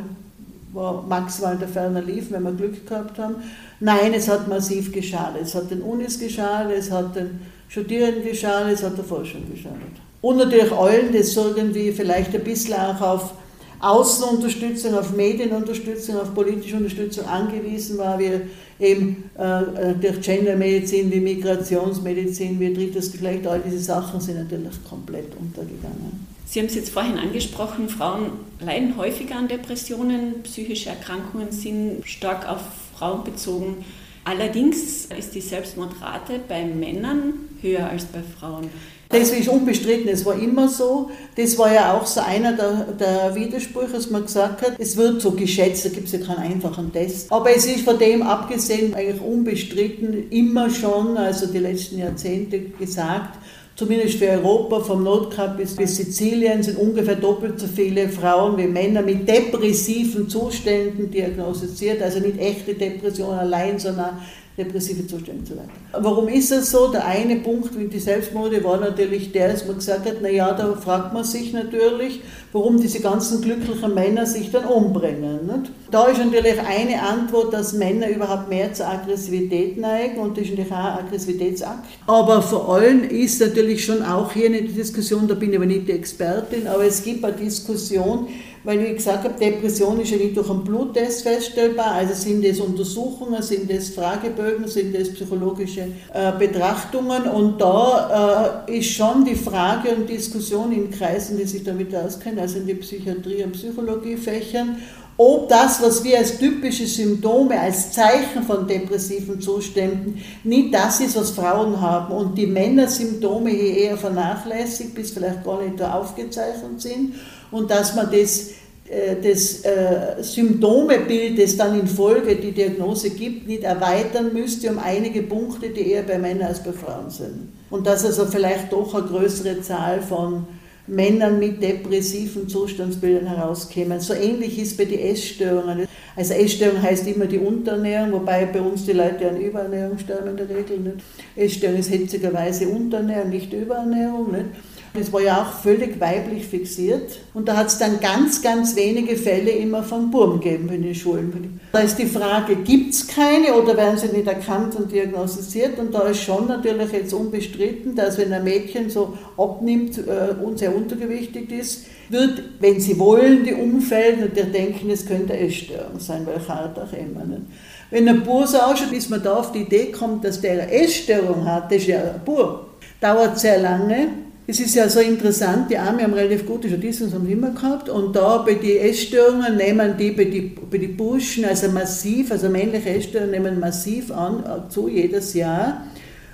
war 0.73 1.03
maximal 1.03 1.53
in 1.53 1.59
der 1.59 1.67
Ferne 1.67 2.01
lief, 2.01 2.31
wenn 2.31 2.41
wir 2.41 2.53
Glück 2.53 2.87
gehabt 2.87 3.19
haben. 3.19 3.35
Nein, 3.79 4.13
es 4.15 4.27
hat 4.27 4.47
massiv 4.47 4.91
geschadet. 4.91 5.43
Es 5.43 5.53
hat 5.53 5.69
den 5.69 5.81
Unis 5.81 6.17
geschadet, 6.17 6.75
es 6.75 6.89
hat 6.89 7.15
den 7.15 7.39
Studierenden 7.67 8.23
geschadet, 8.23 8.73
es 8.73 8.83
hat 8.83 8.97
der 8.97 9.03
Forschung 9.03 9.43
geschadet. 9.51 10.01
Und 10.21 10.37
natürlich 10.37 10.71
allen, 10.71 11.13
das 11.13 11.35
irgendwie 11.35 11.91
vielleicht 11.91 12.33
ein 12.35 12.43
bisschen 12.43 12.75
auch 12.75 13.01
auf 13.01 13.33
Außenunterstützung, 13.79 14.93
auf 14.93 15.15
Medienunterstützung, 15.15 16.19
auf 16.19 16.33
politische 16.35 16.77
Unterstützung 16.77 17.25
angewiesen 17.25 17.97
war, 17.97 18.19
wie 18.19 18.41
eben 18.79 19.29
äh, 19.37 19.95
durch 19.99 20.21
Gendermedizin, 20.21 21.11
wie 21.11 21.19
Migrationsmedizin, 21.19 22.59
wie 22.59 22.73
drittes 22.73 23.11
Geschlecht, 23.11 23.47
all 23.47 23.59
diese 23.59 23.79
Sachen 23.79 24.21
sind 24.21 24.37
natürlich 24.37 24.83
komplett 24.87 25.35
untergegangen. 25.39 26.27
Sie 26.45 26.59
haben 26.59 26.67
es 26.67 26.75
jetzt 26.75 26.89
vorhin 26.89 27.17
angesprochen, 27.17 27.89
Frauen 27.89 28.31
leiden 28.59 28.97
häufiger 28.97 29.37
an 29.37 29.47
Depressionen, 29.47 30.43
psychische 30.43 30.89
Erkrankungen 30.89 31.51
sind 31.51 32.05
stark 32.05 32.47
auf 32.47 32.61
Frauen 32.97 33.23
bezogen. 33.23 33.85
Allerdings 34.25 35.05
ist 35.17 35.33
die 35.33 35.41
Selbstmordrate 35.41 36.39
bei 36.47 36.65
Männern 36.65 37.33
höher 37.61 37.89
als 37.89 38.05
bei 38.05 38.19
Frauen. 38.37 38.69
Das 39.11 39.29
ist 39.29 39.49
unbestritten, 39.49 40.07
es 40.07 40.25
war 40.25 40.39
immer 40.41 40.69
so. 40.69 41.09
Das 41.35 41.57
war 41.57 41.73
ja 41.73 41.97
auch 41.97 42.05
so 42.05 42.21
einer 42.21 42.53
der, 42.53 42.87
der 42.99 43.35
Widersprüche, 43.35 43.93
dass 43.93 44.09
man 44.09 44.23
gesagt 44.23 44.61
hat, 44.61 44.73
es 44.79 44.95
wird 44.95 45.21
so 45.21 45.31
geschätzt, 45.31 45.85
da 45.85 45.89
gibt 45.89 46.07
es 46.07 46.13
ja 46.13 46.19
keinen 46.19 46.39
einfachen 46.39 46.93
Test. 46.93 47.31
Aber 47.31 47.53
es 47.53 47.65
ist 47.65 47.81
von 47.81 47.99
dem 47.99 48.21
abgesehen 48.21 48.93
eigentlich 48.93 49.21
unbestritten 49.21 50.29
immer 50.29 50.69
schon, 50.69 51.17
also 51.17 51.47
die 51.47 51.59
letzten 51.59 51.99
Jahrzehnte 51.99 52.59
gesagt, 52.59 53.37
zumindest 53.75 54.17
für 54.19 54.29
Europa, 54.29 54.79
vom 54.79 55.03
Nordkap 55.03 55.57
bis, 55.57 55.75
bis 55.75 55.97
Sizilien, 55.97 56.63
sind 56.63 56.77
ungefähr 56.77 57.15
doppelt 57.15 57.59
so 57.59 57.67
viele 57.67 58.07
Frauen 58.09 58.57
wie 58.57 58.67
Männer 58.67 59.01
mit 59.01 59.27
depressiven 59.27 60.29
Zuständen 60.29 61.11
diagnostiziert, 61.11 62.01
also 62.01 62.19
nicht 62.19 62.39
echte 62.39 62.75
Depression 62.75 63.33
allein, 63.33 63.79
sondern 63.79 64.19
depressive 64.57 65.07
Zustände 65.07 65.39
und 65.39 65.47
so 65.47 65.55
weiter. 65.55 65.69
Warum 66.03 66.27
ist 66.27 66.51
das 66.51 66.71
so? 66.71 66.91
Der 66.91 67.05
eine 67.05 67.37
Punkt 67.37 67.77
mit 67.77 67.93
die 67.93 67.99
Selbstmorde 67.99 68.63
war 68.63 68.77
natürlich 68.77 69.31
der, 69.31 69.53
dass 69.53 69.65
man 69.65 69.77
gesagt 69.77 70.05
hat, 70.05 70.21
naja, 70.21 70.53
da 70.53 70.73
fragt 70.75 71.13
man 71.13 71.23
sich 71.23 71.53
natürlich, 71.53 72.21
warum 72.51 72.79
diese 72.79 72.99
ganzen 72.99 73.41
glücklichen 73.41 73.93
Männer 73.93 74.25
sich 74.25 74.51
dann 74.51 74.65
umbringen. 74.65 75.47
Nicht? 75.47 75.71
Da 75.89 76.07
ist 76.07 76.17
natürlich 76.17 76.59
eine 76.59 77.01
Antwort, 77.01 77.53
dass 77.53 77.73
Männer 77.73 78.09
überhaupt 78.09 78.49
mehr 78.49 78.73
zur 78.73 78.87
Aggressivität 78.87 79.77
neigen 79.77 80.19
und 80.19 80.37
das 80.37 80.45
ist 80.45 80.51
natürlich 80.51 80.71
auch 80.71 80.77
ein 80.77 81.05
Aggressivitätsakt. 81.05 81.85
Aber 82.07 82.41
vor 82.41 82.73
allem 82.73 83.03
ist 83.03 83.39
natürlich 83.39 83.85
schon 83.85 84.03
auch 84.03 84.33
hier 84.33 84.47
eine 84.47 84.63
Diskussion, 84.63 85.27
da 85.27 85.35
bin 85.35 85.51
ich 85.51 85.57
aber 85.57 85.65
nicht 85.65 85.87
die 85.87 85.93
Expertin, 85.93 86.67
aber 86.67 86.85
es 86.85 87.03
gibt 87.03 87.23
eine 87.23 87.35
Diskussion, 87.35 88.27
weil 88.63 88.85
wie 88.85 88.93
gesagt 88.93 89.23
habe, 89.23 89.39
Depression 89.39 89.99
ist 89.99 90.11
ja 90.11 90.17
nicht 90.17 90.37
durch 90.37 90.49
einen 90.49 90.63
Bluttest 90.63 91.23
feststellbar, 91.23 91.91
also 91.93 92.13
sind 92.13 92.45
es 92.45 92.59
Untersuchungen, 92.59 93.41
sind 93.41 93.69
es 93.71 93.89
Fragebögen, 93.89 94.67
sind 94.67 94.95
es 94.95 95.13
psychologische 95.13 95.87
äh, 96.13 96.31
Betrachtungen. 96.37 97.23
Und 97.23 97.59
da 97.59 98.63
äh, 98.67 98.77
ist 98.77 98.91
schon 98.91 99.25
die 99.25 99.35
Frage 99.35 99.89
und 99.95 100.07
Diskussion 100.07 100.71
in 100.71 100.91
Kreisen, 100.91 101.37
die 101.37 101.45
sich 101.45 101.63
damit 101.63 101.95
auskennen, 101.95 102.39
also 102.39 102.59
in 102.59 102.67
die 102.67 102.75
Psychiatrie 102.75 103.43
und 103.43 103.53
Psychologiefächern, 103.53 104.77
ob 105.17 105.49
das, 105.49 105.81
was 105.81 106.03
wir 106.03 106.17
als 106.17 106.39
typische 106.39 106.87
Symptome, 106.87 107.59
als 107.59 107.91
Zeichen 107.91 108.43
von 108.43 108.67
depressiven 108.67 109.39
Zuständen, 109.39 110.19
nicht 110.43 110.73
das 110.73 110.99
ist, 110.99 111.15
was 111.15 111.31
Frauen 111.31 111.79
haben. 111.79 112.13
Und 112.13 112.37
die 112.37 112.47
Männersymptome 112.47 113.51
hier 113.51 113.77
eher 113.77 113.97
vernachlässigt, 113.97 114.95
bis 114.95 115.11
vielleicht 115.11 115.43
gar 115.43 115.61
nicht 115.61 115.79
da 115.79 115.93
aufgezeichnet 115.93 116.81
sind 116.81 117.13
und 117.51 117.69
dass 117.69 117.95
man 117.95 118.09
das, 118.11 118.51
äh, 118.89 119.15
das 119.21 119.63
äh, 119.63 120.21
Symptomebild, 120.21 121.41
das 121.41 121.57
dann 121.57 121.79
in 121.79 121.87
Folge 121.87 122.35
die 122.35 122.51
Diagnose 122.51 123.11
gibt, 123.11 123.47
nicht 123.47 123.63
erweitern 123.63 124.33
müsste 124.33 124.69
um 124.69 124.79
einige 124.79 125.23
Punkte, 125.23 125.69
die 125.69 125.91
eher 125.91 126.03
bei 126.03 126.17
Männern 126.17 126.47
als 126.47 126.63
bei 126.63 126.71
Frauen 126.71 127.09
sind. 127.09 127.49
Und 127.69 127.85
dass 127.85 128.05
also 128.05 128.25
vielleicht 128.25 128.71
doch 128.71 128.93
eine 128.93 129.05
größere 129.05 129.61
Zahl 129.61 130.01
von 130.01 130.45
Männern 130.87 131.39
mit 131.39 131.61
depressiven 131.61 132.49
Zustandsbildern 132.49 133.27
herauskommen. 133.27 133.99
So 133.99 134.13
ähnlich 134.13 134.59
ist 134.59 134.77
bei 134.77 134.85
den 134.85 134.99
Essstörungen. 134.99 135.87
Also 136.15 136.33
Essstörung 136.33 136.81
heißt 136.81 137.07
immer 137.07 137.25
die 137.25 137.37
Unterernährung, 137.37 138.11
wobei 138.11 138.45
bei 138.45 138.59
uns 138.59 138.85
die 138.85 138.91
Leute 138.91 139.29
an 139.29 139.39
Überernährung 139.39 139.97
sterben 139.97 140.31
in 140.31 140.37
der 140.37 140.49
Regel. 140.49 140.79
Nicht? 140.79 140.97
Essstörung 141.35 141.79
ist 141.79 141.91
hetzigerweise 141.91 142.67
Unterernährung, 142.67 143.29
nicht 143.29 143.53
Überernährung. 143.53 144.31
Nicht? 144.31 144.45
Das 144.93 145.13
war 145.13 145.21
ja 145.21 145.41
auch 145.41 145.61
völlig 145.61 146.01
weiblich 146.01 146.45
fixiert. 146.45 147.19
Und 147.33 147.47
da 147.47 147.55
hat 147.55 147.67
es 147.67 147.77
dann 147.77 148.01
ganz, 148.01 148.41
ganz 148.41 148.75
wenige 148.75 149.15
Fälle 149.15 149.51
immer 149.51 149.83
von 149.83 150.11
Burm 150.11 150.41
gegeben 150.41 150.67
in 150.69 150.83
den 150.83 150.95
Schulen. 150.95 151.61
Da 151.71 151.79
ist 151.79 151.95
die 151.95 152.05
Frage, 152.05 152.57
gibt 152.57 152.93
es 152.93 153.07
keine 153.07 153.53
oder 153.53 153.77
werden 153.77 153.97
sie 153.97 154.09
nicht 154.09 154.27
erkannt 154.27 154.75
und 154.75 154.91
diagnostiziert? 154.91 155.79
Und 155.79 155.93
da 155.93 156.01
ist 156.01 156.21
schon 156.21 156.47
natürlich 156.47 156.91
jetzt 156.91 157.13
unbestritten, 157.13 157.95
dass 157.95 158.17
wenn 158.17 158.33
ein 158.33 158.43
Mädchen 158.43 158.89
so 158.89 159.17
abnimmt 159.37 159.97
äh, 159.97 160.33
und 160.43 160.59
sehr 160.59 160.75
untergewichtig 160.75 161.49
ist, 161.51 161.85
wird, 162.09 162.43
wenn 162.59 162.81
sie 162.81 162.99
wollen, 162.99 163.45
die 163.45 163.53
Umfeld 163.53 164.19
natürlich 164.19 164.51
denken, 164.51 164.89
es 164.89 165.05
könnte 165.05 165.37
Essstörung 165.37 165.99
sein, 165.99 166.25
weil 166.25 166.45
hart 166.45 166.77
auch 166.77 166.91
immer. 166.91 167.23
Nicht? 167.23 167.43
Wenn 167.91 168.09
ein 168.09 168.23
Bur 168.23 168.45
so 168.45 168.57
ausschaut, 168.57 168.91
bis 168.91 169.09
man 169.09 169.23
da 169.23 169.35
auf 169.35 169.53
die 169.53 169.59
Idee 169.59 169.93
kommt, 169.93 170.25
dass 170.25 170.41
der 170.41 170.63
eine 170.63 170.71
Essstörung 170.71 171.45
hat, 171.45 171.71
das 171.71 171.77
ist 171.77 171.87
ja 171.87 171.99
ein 171.99 172.21
Bur. 172.25 172.67
Dauert 172.99 173.39
sehr 173.39 173.59
lange 173.59 174.09
es 174.51 174.59
ist 174.59 174.75
ja 174.75 174.89
so 174.89 174.99
interessant, 174.99 175.71
die 175.71 175.77
Arme 175.77 176.03
haben 176.03 176.13
relativ 176.13 176.45
gute 176.45 176.67
Statismus 176.67 177.13
haben 177.13 177.25
sie 177.25 177.31
immer 177.31 177.51
gehabt 177.51 177.87
und 177.87 178.13
da 178.13 178.39
bei 178.39 178.55
den 178.55 178.81
Essstörungen 178.81 179.55
nehmen 179.55 179.95
die 179.97 180.11
bei 180.11 180.25
den 180.25 180.55
bei 180.69 180.77
die 180.77 180.87
Burschen, 180.87 181.45
also 181.45 181.69
massiv, 181.69 182.31
also 182.31 182.49
männliche 182.49 182.89
Essstörungen 182.89 183.31
nehmen 183.31 183.59
massiv 183.61 184.11
an, 184.11 184.65
zu 184.69 184.89
jedes 184.89 185.33
Jahr, 185.33 185.85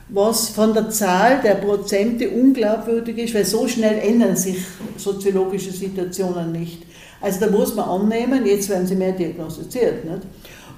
was 0.10 0.50
von 0.50 0.74
der 0.74 0.90
Zahl 0.90 1.42
der 1.44 1.56
Prozente 1.56 2.30
unglaubwürdig 2.30 3.20
ist, 3.20 3.36
weil 3.36 3.46
so 3.46 3.68
schnell 3.68 4.00
ändern 4.00 4.36
sich 4.36 4.58
soziologische 4.98 5.72
Situationen 5.72 6.52
nicht. 6.52 6.84
Also 7.22 7.40
da 7.42 7.52
muss 7.52 7.76
man 7.76 7.88
annehmen, 7.88 8.48
jetzt 8.48 8.70
werden 8.70 8.88
sie 8.88 8.96
mehr 8.96 9.12
diagnostiziert. 9.12 10.06
Nicht? 10.06 10.22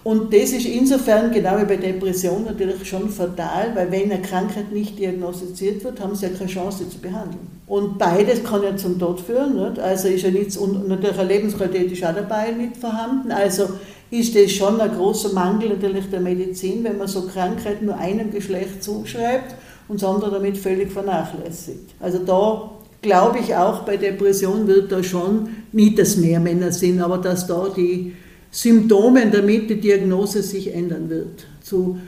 Und 0.04 0.34
das 0.34 0.52
ist 0.52 0.66
insofern, 0.66 1.32
genau 1.32 1.60
wie 1.60 1.66
bei 1.66 1.76
Depression, 1.76 2.46
natürlich 2.46 2.88
schon 2.88 3.10
fatal, 3.10 3.72
weil 3.76 3.92
wenn 3.92 4.12
eine 4.12 4.22
Krankheit 4.22 4.72
nicht 4.72 4.98
diagnostiziert 4.98 5.84
wird, 5.84 6.00
haben 6.00 6.16
sie 6.16 6.28
ja 6.28 6.32
keine 6.32 6.50
Chance, 6.50 6.90
zu 6.90 7.00
behandeln. 7.00 7.48
Und 7.68 7.98
beides 7.98 8.44
kann 8.44 8.64
ja 8.64 8.76
zum 8.76 8.98
Tod 8.98 9.20
führen. 9.20 9.56
Nicht? 9.56 9.80
Also 9.80 10.08
ist 10.08 10.24
ja 10.24 10.32
nichts, 10.32 10.58
und 10.58 10.88
natürlich 10.88 11.20
eine 11.20 11.28
Lebensqualität 11.28 11.92
ist 11.92 12.04
auch 12.04 12.16
dabei 12.16 12.52
nicht 12.52 12.78
vorhanden. 12.78 13.32
Also 13.32 13.68
ist 14.10 14.36
das 14.36 14.52
schon 14.52 14.80
ein 14.80 14.92
großer 14.96 15.34
Mangel 15.34 15.70
natürlich 15.70 16.10
der 16.10 16.22
Medizin, 16.22 16.84
wenn 16.84 16.98
man 16.98 17.08
so 17.08 17.24
Krankheiten 17.24 17.86
nur 17.86 17.98
einem 17.98 18.32
Geschlecht 18.32 18.84
zuschreibt 18.84 19.56
und 19.88 20.02
das 20.02 20.10
andere 20.10 20.32
damit 20.32 20.58
völlig 20.58 20.92
vernachlässigt. 20.92 21.94
Also 22.00 22.20
da 22.20 22.72
glaube 23.02 23.40
ich 23.40 23.56
auch, 23.56 23.84
bei 23.84 23.98
Depression 23.98 24.66
wird 24.66 24.92
da 24.92 25.04
schon, 25.04 25.50
nicht, 25.72 26.00
dass 26.00 26.18
mehr 26.18 26.40
Männer 26.40 26.72
sind, 26.72 27.02
aber 27.02 27.18
dass 27.18 27.46
da 27.46 27.68
die 27.76 28.14
Symptomen, 28.52 29.32
damit 29.32 29.70
die 29.70 29.80
Diagnose 29.80 30.42
sich 30.42 30.74
ändern 30.74 31.10
wird. 31.10 31.46
Zu 31.62 32.00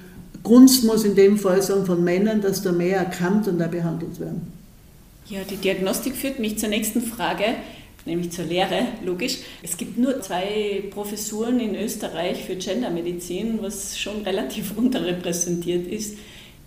Gunst 0.43 0.83
muss 0.83 1.03
in 1.03 1.15
dem 1.15 1.37
Fall 1.37 1.61
sagen 1.61 1.85
von 1.85 2.03
Männern, 2.03 2.41
dass 2.41 2.63
da 2.63 2.71
mehr 2.71 2.97
erkannt 2.97 3.47
und 3.47 3.59
da 3.59 3.67
behandelt 3.67 4.19
werden. 4.19 4.51
Ja, 5.27 5.41
die 5.49 5.57
Diagnostik 5.57 6.15
führt 6.15 6.39
mich 6.39 6.57
zur 6.57 6.69
nächsten 6.69 7.01
Frage, 7.01 7.43
nämlich 8.05 8.31
zur 8.31 8.45
Lehre, 8.45 8.87
logisch. 9.05 9.37
Es 9.61 9.77
gibt 9.77 9.97
nur 9.97 10.19
zwei 10.21 10.83
Professuren 10.89 11.59
in 11.59 11.75
Österreich 11.75 12.43
für 12.43 12.55
Gendermedizin, 12.55 13.59
was 13.61 13.99
schon 13.99 14.23
relativ 14.23 14.73
unterrepräsentiert 14.77 15.87
ist. 15.87 16.17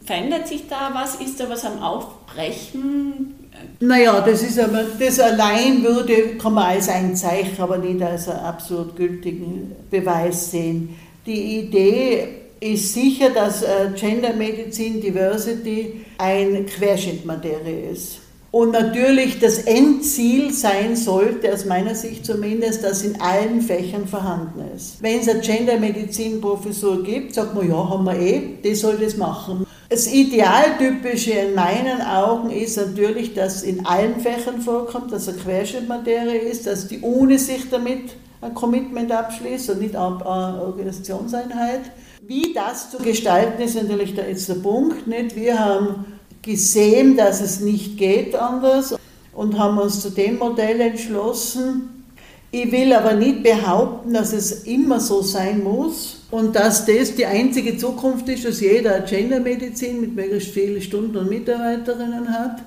Verändert 0.05 0.47
sich 0.49 0.69
da 0.69 0.91
was? 0.95 1.17
Ist 1.17 1.41
da 1.41 1.49
was 1.49 1.65
am 1.65 1.81
Aufbrechen? 1.81 3.35
Naja, 3.81 4.21
das, 4.21 4.43
ist 4.43 4.59
aber, 4.59 4.85
das 4.99 5.21
allein 5.21 5.83
würde, 5.83 6.37
kann 6.41 6.55
man 6.55 6.65
als 6.65 6.89
ein 6.89 7.15
Zeichen, 7.17 7.61
aber 7.61 7.79
nicht 7.79 8.03
als 8.03 8.29
einen 8.29 8.41
absolut 8.41 8.97
gültigen 8.97 9.73
Beweis 9.91 10.51
sehen. 10.51 10.97
Die 11.27 11.59
Idee 11.59 12.29
ist 12.61 12.95
sicher, 12.95 13.31
dass 13.31 13.63
äh, 13.63 13.91
Gendermedizin, 13.95 15.01
Diversity 15.01 16.05
ein 16.19 16.67
Querschnittmaterie 16.67 17.91
ist. 17.93 18.19
Und 18.55 18.71
natürlich 18.71 19.41
das 19.41 19.59
Endziel 19.59 20.53
sein 20.53 20.95
sollte, 20.95 21.53
aus 21.53 21.65
meiner 21.65 21.97
Sicht 21.97 22.25
zumindest, 22.25 22.85
dass 22.85 23.03
in 23.03 23.21
allen 23.21 23.61
Fächern 23.61 24.07
vorhanden 24.07 24.63
ist. 24.77 25.03
Wenn 25.03 25.19
es 25.19 25.29
eine 25.29 25.41
Gendermedizin-Professur 25.41 27.03
gibt, 27.03 27.35
sagt 27.35 27.57
man, 27.57 27.69
ja, 27.69 27.89
haben 27.89 28.05
wir 28.05 28.17
eh, 28.17 28.43
die 28.63 28.77
soll 28.77 28.97
das 28.99 29.17
machen. 29.17 29.67
Das 29.91 30.07
Idealtypische 30.07 31.33
in 31.33 31.55
meinen 31.55 32.01
Augen 32.01 32.51
ist 32.51 32.77
natürlich, 32.77 33.35
dass 33.35 33.63
in 33.63 33.85
allen 33.85 34.19
Fächern 34.19 34.61
vorkommt, 34.61 35.13
dass 35.13 35.29
eine 35.29 35.37
Querschnittmaterie 35.39 36.39
ist, 36.39 36.67
dass 36.67 36.89
die 36.89 37.01
Uni 37.01 37.39
sich 37.39 37.69
damit 37.69 38.15
ein 38.41 38.55
Commitment 38.55 39.13
abschließt 39.13 39.71
und 39.71 39.81
nicht 39.81 39.95
eine 39.95 40.25
Organisationseinheit. 40.25 41.83
Wie 42.27 42.55
das 42.55 42.91
zu 42.91 42.99
gestalten 42.99 43.61
ist 43.63 43.75
natürlich 43.75 44.15
der, 44.15 44.29
jetzt 44.29 44.49
der 44.49 44.55
Punkt. 44.55 45.07
Nicht? 45.07 45.37
Wir 45.37 45.59
haben 45.59 46.07
gesehen, 46.41 47.17
dass 47.17 47.43
es 47.43 47.61
nicht 47.61 47.99
geht 47.99 48.35
anders 48.35 48.97
und 49.35 49.59
haben 49.59 49.79
uns 49.79 50.01
zu 50.01 50.11
dem 50.11 50.39
Modell 50.39 50.81
entschlossen. 50.81 52.05
Ich 52.51 52.71
will 52.73 52.93
aber 52.93 53.15
nicht 53.15 53.43
behaupten, 53.43 54.15
dass 54.15 54.33
es 54.33 54.65
immer 54.65 55.01
so 55.01 55.21
sein 55.23 55.63
muss 55.63 56.24
und 56.35 56.57
dass 56.57 56.85
das 56.85 57.15
die 57.15 57.27
einzige 57.27 57.77
Zukunft 57.77 58.29
ist, 58.29 58.45
dass 58.45 58.61
jeder 58.61 59.03
Gendermedizin 59.03 60.01
mit 60.01 60.17
möglichst 60.17 60.51
vielen 60.51 60.83
Stunden 60.83 61.17
und 61.17 61.31
Mitarbeiterinnen 61.31 62.29
hat, 62.29 62.61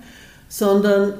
sondern 0.47 1.15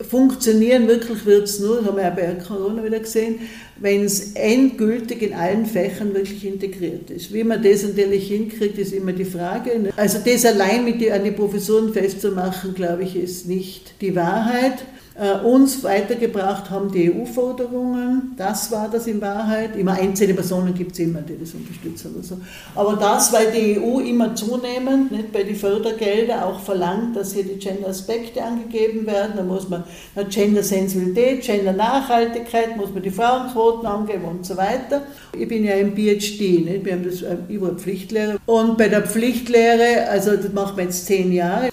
funktionieren 0.00 0.88
wirklich 0.88 1.24
wird 1.24 1.44
es 1.44 1.60
nur, 1.60 1.76
das 1.76 1.86
haben 1.86 1.96
wir 1.96 2.02
ja 2.02 2.10
bei 2.10 2.34
Corona 2.44 2.82
wieder 2.82 2.98
gesehen, 2.98 3.38
wenn 3.76 4.02
es 4.02 4.32
endgültig 4.32 5.22
in 5.22 5.32
allen 5.32 5.64
Fächern 5.66 6.12
wirklich 6.12 6.44
integriert 6.44 7.08
ist. 7.10 7.32
Wie 7.32 7.44
man 7.44 7.62
das 7.62 7.84
natürlich 7.84 8.26
hinkriegt, 8.26 8.76
ist 8.76 8.92
immer 8.92 9.12
die 9.12 9.24
Frage. 9.24 9.78
Ne? 9.78 9.92
Also 9.96 10.18
das 10.24 10.44
allein 10.44 10.84
mit 10.84 11.00
die, 11.00 11.12
an 11.12 11.22
die 11.22 11.30
Professuren 11.30 11.92
festzumachen, 11.92 12.74
glaube 12.74 13.04
ich, 13.04 13.14
ist 13.14 13.46
nicht 13.46 14.00
die 14.00 14.16
Wahrheit. 14.16 14.78
Äh, 15.20 15.44
uns 15.44 15.82
weitergebracht 15.82 16.70
haben 16.70 16.92
die 16.92 17.12
EU-Forderungen, 17.12 18.34
das 18.36 18.70
war 18.70 18.88
das 18.88 19.08
in 19.08 19.20
Wahrheit. 19.20 19.74
Immer 19.74 19.94
einzelne 19.94 20.32
Personen 20.32 20.72
gibt 20.74 20.92
es 20.92 21.00
immer, 21.00 21.22
die 21.22 21.36
das 21.36 21.54
unterstützen 21.54 22.14
oder 22.14 22.22
so. 22.22 22.38
Aber 22.76 22.94
das, 22.94 23.32
weil 23.32 23.50
die 23.50 23.80
EU 23.80 23.98
immer 23.98 24.36
zunehmend 24.36 25.10
nicht, 25.10 25.32
bei 25.32 25.42
den 25.42 25.56
Fördergeldern 25.56 26.44
auch 26.44 26.60
verlangt, 26.60 27.16
dass 27.16 27.32
hier 27.32 27.42
die 27.42 27.58
Gender-Aspekte 27.58 28.40
angegeben 28.40 29.06
werden. 29.06 29.32
Da 29.36 29.42
muss 29.42 29.68
man 29.68 29.82
Gender-Sensibilität, 30.30 31.42
Gender-Nachhaltigkeit, 31.42 32.76
muss 32.76 32.94
man 32.94 33.02
die 33.02 33.10
Frauenquoten 33.10 33.86
angeben 33.86 34.24
und 34.24 34.46
so 34.46 34.56
weiter. 34.56 35.02
Ich 35.36 35.48
bin 35.48 35.64
ja 35.64 35.74
im 35.74 35.96
PhD, 35.96 36.64
nicht? 36.64 36.84
wir 36.84 36.92
haben 36.92 37.04
das, 37.04 37.22
äh, 37.22 37.38
ich 37.48 37.60
war 37.60 37.72
Pflichtlehrer. 37.72 38.36
Und 38.46 38.78
bei 38.78 38.88
der 38.88 39.02
Pflichtlehre, 39.02 40.08
also 40.08 40.36
das 40.36 40.52
macht 40.52 40.76
man 40.76 40.86
jetzt 40.86 41.06
zehn 41.06 41.32
Jahre, 41.32 41.70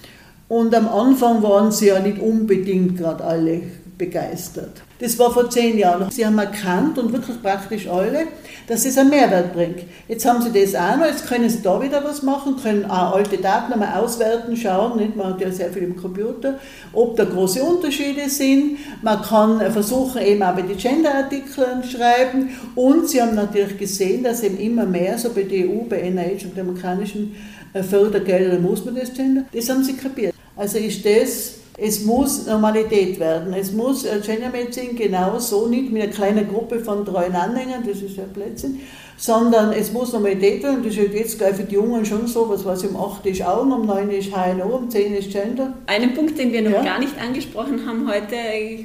und 0.47 0.75
am 0.75 0.87
Anfang 0.87 1.41
waren 1.41 1.71
sie 1.71 1.87
ja 1.87 1.99
nicht 1.99 2.19
unbedingt 2.19 2.97
gerade 2.97 3.23
alle 3.23 3.61
begeistert. 3.97 4.81
Das 4.99 5.17
war 5.19 5.31
vor 5.31 5.49
zehn 5.49 5.77
Jahren. 5.77 6.09
Sie 6.11 6.25
haben 6.25 6.37
erkannt 6.37 6.97
und 6.97 7.11
wirklich 7.11 7.41
praktisch 7.41 7.87
alle, 7.87 8.27
dass 8.67 8.85
es 8.85 8.97
einen 8.97 9.09
Mehrwert 9.09 9.53
bringt. 9.53 9.83
Jetzt 10.07 10.25
haben 10.25 10.41
sie 10.41 10.51
das 10.51 10.73
auch 10.75 10.97
noch, 10.97 11.05
jetzt 11.05 11.27
können 11.27 11.49
sie 11.49 11.61
da 11.61 11.81
wieder 11.81 12.03
was 12.03 12.23
machen, 12.23 12.55
können 12.61 12.85
auch 12.85 13.15
alte 13.15 13.37
Daten 13.37 13.73
einmal 13.73 14.01
auswerten, 14.01 14.55
schauen, 14.55 14.97
nicht? 14.97 15.15
man 15.15 15.33
hat 15.33 15.41
ja 15.41 15.51
sehr 15.51 15.71
viel 15.71 15.83
im 15.83 15.95
Computer, 15.95 16.55
ob 16.93 17.15
da 17.17 17.25
große 17.25 17.61
Unterschiede 17.61 18.29
sind. 18.29 18.77
Man 19.01 19.21
kann 19.21 19.59
versuchen, 19.71 20.21
eben 20.21 20.43
auch 20.43 20.55
bei 20.55 20.61
den 20.61 20.77
Gender-Artikeln 20.77 21.83
schreiben 21.83 22.49
und 22.75 23.09
sie 23.09 23.21
haben 23.21 23.35
natürlich 23.35 23.77
gesehen, 23.77 24.23
dass 24.23 24.43
eben 24.43 24.57
immer 24.57 24.85
mehr, 24.85 25.17
so 25.17 25.29
bei 25.33 25.43
der 25.43 25.67
EU, 25.69 25.83
bei 25.89 26.09
NIH 26.09 26.45
und 26.45 26.57
demokratischen 26.57 27.35
äh, 27.73 27.83
Fördergelder 27.83 28.59
muss 28.59 28.83
man 28.85 28.95
das 28.95 29.13
Gender, 29.13 29.43
das 29.53 29.69
haben 29.69 29.83
sie 29.83 29.93
kapiert. 29.93 30.34
Also 30.55 30.77
ist 30.77 31.05
das, 31.05 31.55
es 31.77 32.03
muss 32.05 32.45
Normalität 32.45 33.19
werden. 33.19 33.53
Es 33.53 33.73
muss 33.73 34.05
äh, 34.05 34.21
Gendermedizin 34.25 34.95
genauso 34.95 35.67
nicht 35.67 35.91
mit 35.91 36.03
einer 36.03 36.11
kleinen 36.11 36.47
Gruppe 36.47 36.79
von 36.79 37.05
treuen 37.05 37.35
Anhängern, 37.35 37.83
das 37.85 38.01
ist 38.01 38.15
ja 38.15 38.23
Blödsinn, 38.23 38.79
sondern 39.17 39.73
es 39.73 39.91
muss 39.91 40.13
Normalität 40.13 40.63
werden. 40.63 40.83
Das 40.83 40.95
ist 40.95 41.13
jetzt 41.13 41.37
gleich 41.37 41.55
für 41.55 41.63
die 41.63 41.75
Jungen 41.75 42.05
schon 42.05 42.27
so, 42.27 42.47
was 42.47 42.63
weiß 42.63 42.83
ich, 42.83 42.91
um 42.91 42.95
8 42.95 43.25
ist 43.25 43.41
Augen, 43.41 43.73
um 43.73 43.85
9 43.85 44.09
ist 44.09 44.31
HNO, 44.31 44.67
um 44.67 44.89
10 44.89 45.15
ist 45.15 45.31
Gender. 45.31 45.73
Einen 45.87 46.13
Punkt, 46.13 46.37
den 46.39 46.53
wir 46.53 46.61
noch 46.61 46.71
ja. 46.71 46.83
gar 46.83 46.99
nicht 46.99 47.19
angesprochen 47.19 47.85
haben 47.85 48.09
heute, 48.09 48.35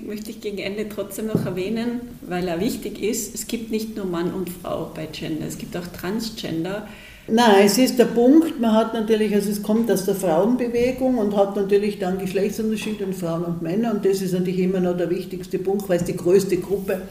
möchte 0.05 0.31
ich 0.31 0.41
gegen 0.41 0.59
Ende 0.59 0.89
trotzdem 0.89 1.29
noch 1.29 1.47
erwähnen, 1.47 2.01
weil 2.23 2.49
er 2.49 2.59
wichtig 2.59 3.01
ist. 3.01 3.37
Es 3.37 3.47
gibt 3.47 3.71
nicht 3.71 3.97
nur 3.97 4.07
Mann 4.07 4.35
und 4.35 4.51
Frau 4.51 4.91
bei 4.93 5.07
Gender, 5.07 5.47
es 5.47 5.59
gibt 5.59 5.77
auch 5.77 5.87
Transgender. 5.87 6.89
Nein, 7.33 7.67
es 7.67 7.79
ist 7.79 7.97
der 7.97 8.07
Punkt, 8.07 8.61
man 8.61 8.73
hat 8.73 8.93
natürlich, 8.93 9.33
also 9.33 9.51
es 9.51 9.63
kommt 9.63 9.89
aus 9.89 10.05
der 10.05 10.17
Frauenbewegung 10.17 11.17
und 11.17 11.37
hat 11.37 11.55
natürlich 11.55 12.01
dann 12.01 12.19
Geschlechtsunterschiede 12.19 13.05
in 13.05 13.13
Frauen 13.13 13.45
und 13.45 13.63
Männer 13.63 13.93
und 13.93 14.05
das 14.05 14.21
ist 14.21 14.33
natürlich 14.33 14.59
immer 14.59 14.81
noch 14.81 14.97
der 14.97 15.11
wichtigste 15.11 15.61
Punkt, 15.61 15.89
weil 15.89 15.99
es 15.99 16.05
die 16.05 16.17
größte 16.17 16.57
Gruppe 16.57 17.03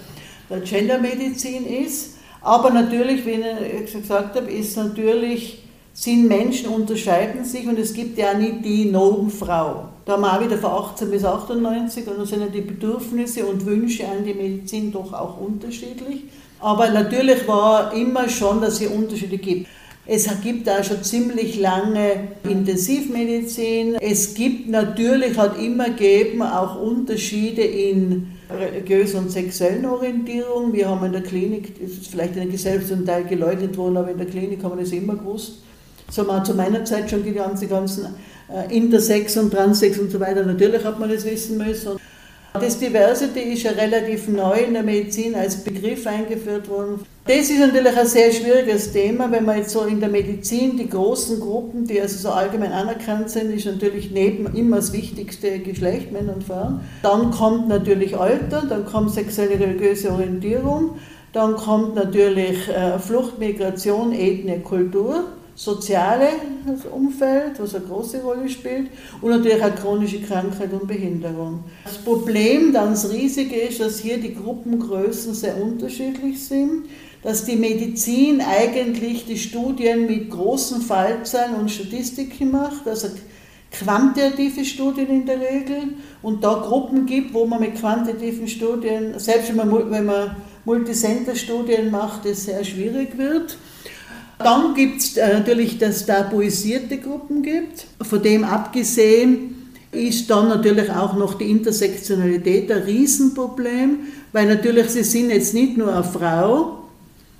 der 0.49 0.59
Gendermedizin 0.59 1.65
ist. 1.65 2.15
Aber 2.41 2.69
natürlich, 2.69 3.25
wie 3.25 3.41
ich 3.85 3.93
gesagt 3.93 4.35
habe, 4.35 4.51
ist 4.51 4.75
natürlich, 4.75 5.63
sind 5.93 6.27
Menschen 6.27 6.69
unterscheiden 6.69 7.45
sich 7.45 7.65
und 7.65 7.79
es 7.79 7.93
gibt 7.93 8.17
ja 8.17 8.33
nicht 8.33 8.65
die 8.65 8.85
Nobenfrau. 8.85 9.85
Da 10.03 10.13
haben 10.13 10.21
wir 10.21 10.33
auch 10.33 10.43
wieder 10.43 10.57
von 10.57 10.71
18 10.71 11.11
bis 11.11 11.23
98 11.23 12.07
und 12.07 12.19
da 12.19 12.25
sind 12.25 12.41
ja 12.41 12.47
die 12.47 12.61
Bedürfnisse 12.61 13.45
und 13.45 13.65
Wünsche 13.65 14.05
an 14.05 14.25
die 14.25 14.33
Medizin 14.33 14.91
doch 14.91 15.13
auch 15.13 15.39
unterschiedlich. 15.39 16.23
Aber 16.59 16.89
natürlich 16.89 17.47
war 17.47 17.93
immer 17.93 18.27
schon, 18.27 18.59
dass 18.59 18.73
es 18.73 18.79
hier 18.79 18.91
Unterschiede 18.91 19.37
gibt. 19.37 19.67
Es 20.05 20.27
gibt 20.41 20.65
da 20.65 20.83
schon 20.83 21.03
ziemlich 21.03 21.59
lange 21.59 22.29
Intensivmedizin. 22.43 23.95
Es 24.01 24.33
gibt 24.33 24.67
natürlich, 24.67 25.37
hat 25.37 25.59
immer 25.61 25.89
gegeben, 25.89 26.41
auch 26.41 26.81
Unterschiede 26.81 27.61
in 27.61 28.31
religiöser 28.49 29.19
und 29.19 29.31
sexuellen 29.31 29.85
Orientierung. 29.85 30.73
Wir 30.73 30.89
haben 30.89 31.05
in 31.05 31.11
der 31.11 31.21
Klinik, 31.21 31.79
ist 31.79 32.07
vielleicht 32.07 32.35
in 32.35 32.41
der 32.41 32.51
Gesellschaft 32.51 32.87
zum 32.87 33.05
Teil 33.05 33.25
geleugnet 33.25 33.77
worden, 33.77 33.97
aber 33.97 34.11
in 34.11 34.17
der 34.17 34.27
Klinik 34.27 34.63
haben 34.63 34.77
wir 34.77 34.83
das 34.83 34.93
immer 34.93 35.15
gewusst. 35.15 35.59
So 36.09 36.25
wir 36.25 36.43
zu 36.43 36.55
meiner 36.55 36.83
Zeit 36.85 37.09
schon 37.09 37.23
die 37.23 37.33
ganzen, 37.33 37.69
ganzen 37.69 38.07
äh, 38.51 38.75
Intersex 38.75 39.37
und 39.37 39.51
Transsex 39.51 39.99
und 39.99 40.11
so 40.11 40.19
weiter. 40.19 40.43
Natürlich 40.43 40.83
hat 40.83 40.99
man 40.99 41.09
das 41.09 41.23
wissen 41.23 41.57
müssen. 41.57 41.99
Das 42.53 42.79
Diversity 42.79 43.41
ist 43.41 43.63
ja 43.63 43.71
relativ 43.71 44.27
neu 44.27 44.57
in 44.59 44.73
der 44.73 44.83
Medizin 44.83 45.35
als 45.35 45.63
Begriff 45.63 46.07
eingeführt 46.07 46.67
worden. 46.67 47.05
Das 47.25 47.49
ist 47.49 47.59
natürlich 47.59 47.95
ein 47.95 48.07
sehr 48.07 48.31
schwieriges 48.31 48.91
Thema, 48.91 49.31
wenn 49.31 49.45
man 49.45 49.57
jetzt 49.57 49.69
so 49.69 49.83
in 49.83 49.99
der 49.99 50.09
Medizin 50.09 50.75
die 50.75 50.89
großen 50.89 51.39
Gruppen, 51.39 51.85
die 51.85 52.01
also 52.01 52.17
so 52.17 52.29
allgemein 52.29 52.71
anerkannt 52.71 53.29
sind, 53.29 53.51
ist 53.51 53.67
natürlich 53.67 54.09
neben 54.09 54.55
immer 54.55 54.77
das 54.77 54.93
wichtigste 54.93 55.59
Geschlecht, 55.59 56.11
Männer 56.11 56.33
und 56.33 56.43
Frauen. 56.43 56.79
Dann 57.03 57.29
kommt 57.29 57.67
natürlich 57.67 58.17
Alter, 58.17 58.63
dann 58.67 58.85
kommt 58.85 59.11
sexuelle 59.11 59.59
religiöse 59.59 60.11
Orientierung, 60.11 60.95
dann 61.33 61.55
kommt 61.55 61.93
natürlich 61.93 62.67
äh, 62.67 62.97
Flucht, 62.97 63.37
Migration, 63.37 64.11
Ethnie, 64.11 64.59
Kultur 64.63 65.25
soziale 65.59 66.29
Umfeld, 66.89 67.59
was 67.59 67.75
eine 67.75 67.83
große 67.83 68.21
Rolle 68.21 68.47
spielt, 68.47 68.87
und 69.21 69.29
natürlich 69.29 69.61
auch 69.61 69.75
chronische 69.75 70.21
Krankheit 70.21 70.71
und 70.71 70.87
Behinderung. 70.87 71.65
Das 71.83 71.97
Problem, 71.97 72.71
das 72.71 73.11
riesige 73.11 73.57
ist, 73.57 73.81
dass 73.81 73.99
hier 73.99 74.19
die 74.19 74.35
Gruppengrößen 74.35 75.33
sehr 75.33 75.61
unterschiedlich 75.61 76.41
sind, 76.41 76.85
dass 77.23 77.43
die 77.43 77.57
Medizin 77.57 78.39
eigentlich 78.39 79.25
die 79.25 79.37
Studien 79.37 80.05
mit 80.05 80.29
großen 80.29 80.81
Fallzahlen 80.81 81.55
und 81.55 81.69
Statistiken 81.69 82.51
macht, 82.51 82.87
also 82.87 83.09
quantitative 83.69 84.63
Studien 84.63 85.09
in 85.09 85.25
der 85.25 85.41
Regel, 85.41 85.95
und 86.21 86.41
da 86.41 86.53
Gruppen 86.53 87.05
gibt, 87.05 87.33
wo 87.33 87.45
man 87.45 87.59
mit 87.59 87.75
quantitativen 87.75 88.47
Studien, 88.47 89.19
selbst 89.19 89.49
wenn 89.49 89.57
man, 89.57 89.91
wenn 89.91 90.05
man 90.05 90.37
Multicenter-Studien 90.63 91.91
macht, 91.91 92.25
es 92.25 92.45
sehr 92.45 92.63
schwierig 92.63 93.17
wird. 93.17 93.57
Dann 94.39 94.73
gibt 94.73 95.01
es 95.01 95.17
äh, 95.17 95.33
natürlich, 95.33 95.77
dass 95.77 95.97
es 95.97 96.05
tabuisierte 96.05 96.97
Gruppen 96.97 97.43
gibt. 97.43 97.85
Von 98.01 98.23
dem 98.23 98.43
abgesehen 98.43 99.71
ist 99.91 100.29
dann 100.29 100.47
natürlich 100.47 100.89
auch 100.91 101.15
noch 101.15 101.35
die 101.35 101.49
Intersektionalität 101.49 102.71
ein 102.71 102.83
Riesenproblem, 102.83 103.99
weil 104.31 104.47
natürlich 104.47 104.89
sie 104.89 105.03
sind 105.03 105.29
jetzt 105.29 105.53
nicht 105.53 105.77
nur 105.77 105.93
eine 105.93 106.03
Frau, 106.03 106.79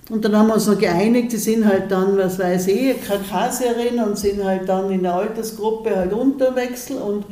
und 0.09 0.25
dann 0.25 0.35
haben 0.35 0.47
wir 0.47 0.55
uns 0.55 0.65
noch 0.65 0.79
geeinigt, 0.79 1.29
sie 1.31 1.37
sind 1.37 1.65
halt 1.65 1.91
dann, 1.91 2.17
was 2.17 2.39
weiß 2.39 2.67
ich, 2.67 2.95
Kaukasierin 3.07 3.99
und 3.99 4.17
sind 4.17 4.43
halt 4.43 4.67
dann 4.67 4.91
in 4.91 5.03
der 5.03 5.13
Altersgruppe 5.13 5.95
halt 5.95 6.13
Unterwechsel 6.13 6.97
und 6.97 7.25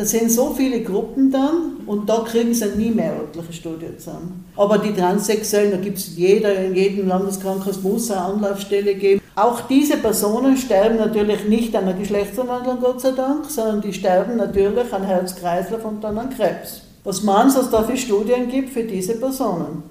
da 0.00 0.06
sind 0.06 0.32
so 0.32 0.54
viele 0.56 0.80
Gruppen 0.80 1.30
dann 1.30 1.82
und 1.84 2.08
da 2.08 2.20
kriegen 2.20 2.54
sie 2.54 2.74
nie 2.74 2.90
mehr 2.90 3.12
örtliche 3.20 3.52
Studien 3.52 3.98
zusammen. 3.98 4.46
Aber 4.56 4.78
die 4.78 4.94
Transsexuellen, 4.94 5.72
da 5.72 5.76
gibt 5.76 5.98
es 5.98 6.16
jeder, 6.16 6.54
in 6.54 6.74
jedem 6.74 7.06
Landeskrankenhaus 7.06 7.82
muss 7.82 8.10
eine 8.10 8.22
Anlaufstelle 8.22 8.94
geben. 8.94 9.20
Auch 9.36 9.60
diese 9.68 9.98
Personen 9.98 10.56
sterben 10.56 10.96
natürlich 10.96 11.44
nicht 11.44 11.76
an 11.76 11.84
einer 11.84 11.98
Geschlechtsumwandlung, 11.98 12.80
Gott 12.80 13.02
sei 13.02 13.10
Dank, 13.10 13.44
sondern 13.50 13.82
die 13.82 13.92
sterben 13.92 14.38
natürlich 14.38 14.90
an 14.90 15.04
Herz-Kreislauf 15.04 15.84
und 15.84 16.02
dann 16.02 16.16
an 16.16 16.30
Krebs. 16.30 16.80
Was 17.04 17.22
man 17.22 17.48
es 17.48 17.68
da 17.68 17.82
für 17.82 17.98
Studien 17.98 18.48
gibt 18.48 18.70
für 18.70 18.84
diese 18.84 19.16
Personen? 19.16 19.82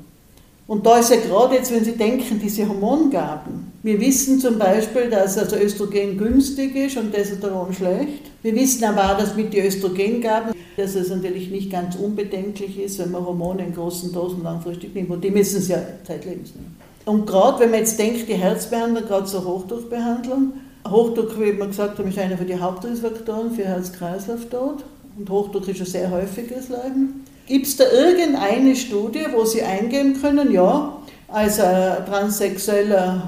Und 0.65 0.87
da 0.87 0.97
ist 0.97 1.11
ja 1.11 1.17
gerade 1.17 1.53
jetzt, 1.53 1.71
wenn 1.71 1.85
Sie 1.85 1.95
denken, 1.95 2.39
diese 2.41 2.67
Hormongaben. 2.67 3.73
Wir 3.83 3.99
wissen 3.99 4.39
zum 4.39 4.57
Beispiel, 4.57 5.11
dass 5.11 5.37
also 5.37 5.55
Östrogen 5.55 6.17
günstig 6.17 6.75
ist 6.75 6.97
und 6.97 7.11
Testosteron 7.11 7.71
schlecht. 7.73 8.28
Wir 8.41 8.55
wissen 8.55 8.83
aber 8.85 9.11
auch, 9.11 9.17
dass 9.17 9.35
mit 9.35 9.53
den 9.53 9.65
Östrogengaben, 9.65 10.53
dass 10.77 10.95
es 10.95 11.09
natürlich 11.09 11.49
nicht 11.49 11.71
ganz 11.71 11.95
unbedenklich 11.95 12.79
ist, 12.79 12.99
wenn 12.99 13.11
man 13.11 13.25
Hormone 13.25 13.65
in 13.65 13.73
großen 13.73 14.13
Dosen 14.13 14.43
langfristig 14.43 14.95
nimmt. 14.95 15.09
Und 15.09 15.23
die 15.23 15.31
müssen 15.31 15.57
es 15.57 15.67
ja 15.67 15.79
zeitlebens 16.05 16.55
nehmen. 16.55 16.77
Und 17.05 17.25
gerade 17.25 17.59
wenn 17.59 17.71
man 17.71 17.79
jetzt 17.79 17.99
denkt, 17.99 18.29
die 18.29 18.35
Herzbehandlung, 18.35 19.05
gerade 19.05 19.25
zur 19.25 19.43
Hochdruckbehandlung, 19.43 20.53
Hochdruck, 20.87 21.37
wie 21.39 21.57
wir 21.57 21.67
gesagt 21.67 21.99
haben, 21.99 22.09
ist 22.09 22.17
einer 22.17 22.35
der 22.35 22.59
Hauptrisikofaktoren 22.59 23.51
für 23.51 23.65
Herz-Kreislauf-Tod. 23.65 24.83
Und 25.17 25.29
Hochdruck 25.29 25.67
ist 25.67 25.81
ein 25.81 25.85
sehr 25.85 26.11
häufiges 26.11 26.69
Leiden. 26.69 27.25
Gibt 27.47 27.67
es 27.67 27.75
da 27.75 27.85
irgendeine 27.91 28.75
Studie, 28.75 29.25
wo 29.33 29.43
Sie 29.43 29.61
eingeben 29.61 30.21
können, 30.21 30.51
ja, 30.51 30.97
als 31.27 31.59
eine 31.59 32.05
transsexuelle 32.07 33.21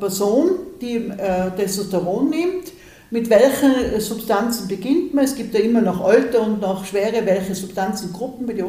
Person, 0.00 0.50
die 0.80 0.96
äh, 0.96 1.50
Testosteron 1.56 2.30
nimmt, 2.30 2.72
mit 3.10 3.30
welchen 3.30 4.00
Substanzen 4.00 4.68
beginnt 4.68 5.14
man? 5.14 5.24
Es 5.24 5.34
gibt 5.34 5.54
ja 5.54 5.60
immer 5.60 5.80
nach 5.80 5.98
Alter 5.98 6.42
und 6.42 6.60
nach 6.60 6.84
Schwere, 6.84 7.24
welche 7.24 7.54
Substanzengruppen 7.54 8.46
bei 8.46 8.52
den 8.52 8.66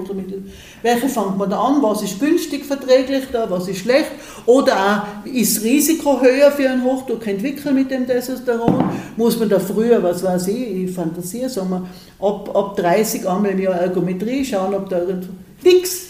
Welche 0.82 1.10
fängt 1.10 1.38
man 1.38 1.50
da 1.50 1.60
an? 1.60 1.82
Was 1.82 2.04
ist 2.04 2.22
günstig 2.22 2.66
verträglich 2.66 3.26
da? 3.34 3.50
Was 3.50 3.68
ist 3.68 3.80
schlecht? 3.80 4.12
Oder 4.46 4.74
auch, 4.76 5.26
ist 5.26 5.62
Risiko 5.62 6.22
höher 6.22 6.52
für 6.52 6.70
einen 6.70 6.86
Hochdruck 6.86 7.28
entwickeln 7.28 7.76
mit 7.76 7.92
dem 7.92 8.08
Testosteron? 8.08 8.86
Muss 9.18 9.38
man 9.38 9.50
da 9.50 9.60
früher, 9.60 10.02
was 10.02 10.24
weiß 10.24 10.48
ich, 10.48 10.86
ich 10.86 10.92
fantasiere, 10.92 11.50
sagen 11.50 11.70
wir, 11.72 12.26
ab, 12.26 12.56
ab 12.56 12.78
30 12.78 13.28
einmal 13.28 13.52
im 13.52 13.60
Jahr 13.60 13.76
Ergometrie 13.76 14.46
schauen, 14.46 14.74
ob 14.74 14.88
da 14.88 15.00
irgendwo. 15.00 15.34
Nix! 15.64 16.10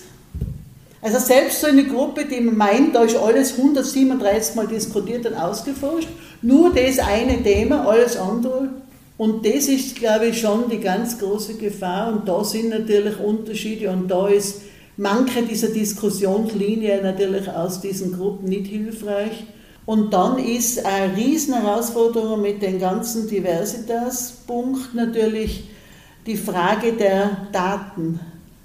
Also 1.02 1.18
selbst 1.18 1.62
so 1.62 1.68
eine 1.68 1.86
Gruppe, 1.86 2.26
die 2.26 2.42
meint, 2.42 2.94
da 2.94 3.04
ist 3.04 3.16
alles 3.16 3.58
137 3.58 4.56
Mal 4.56 4.68
diskutiert 4.68 5.26
und 5.26 5.34
ausgeforscht, 5.34 6.10
nur 6.42 6.74
das 6.74 7.00
eine 7.00 7.42
Thema, 7.44 7.88
alles 7.88 8.18
andere. 8.18 8.70
Und 9.18 9.46
das 9.46 9.68
ist, 9.68 9.96
glaube 9.96 10.28
ich, 10.28 10.40
schon 10.40 10.70
die 10.70 10.80
ganz 10.80 11.20
große 11.20 11.56
Gefahr. 11.56 12.14
Und 12.14 12.28
da 12.28 12.44
sind 12.44 12.70
natürlich 12.70 13.20
Unterschiede 13.20 13.90
und 13.90 14.08
da 14.08 14.28
ist 14.28 14.62
manche 14.96 15.44
dieser 15.44 15.70
Diskussionslinie 15.70 17.02
natürlich 17.02 17.50
aus 17.50 17.82
diesen 17.82 18.18
Gruppen 18.18 18.48
nicht 18.48 18.68
hilfreich. 18.68 19.46
Und 19.86 20.14
dann 20.14 20.38
ist 20.38 20.86
eine 20.86 21.16
Riesenherausforderung 21.18 22.42
mit 22.42 22.62
dem 22.62 22.80
ganzen 22.80 23.28
Diversitas-Punkt 23.28 24.94
natürlich 24.94 25.70
die 26.26 26.38
Frage 26.38 26.94
der 26.94 27.48
Daten 27.52 28.20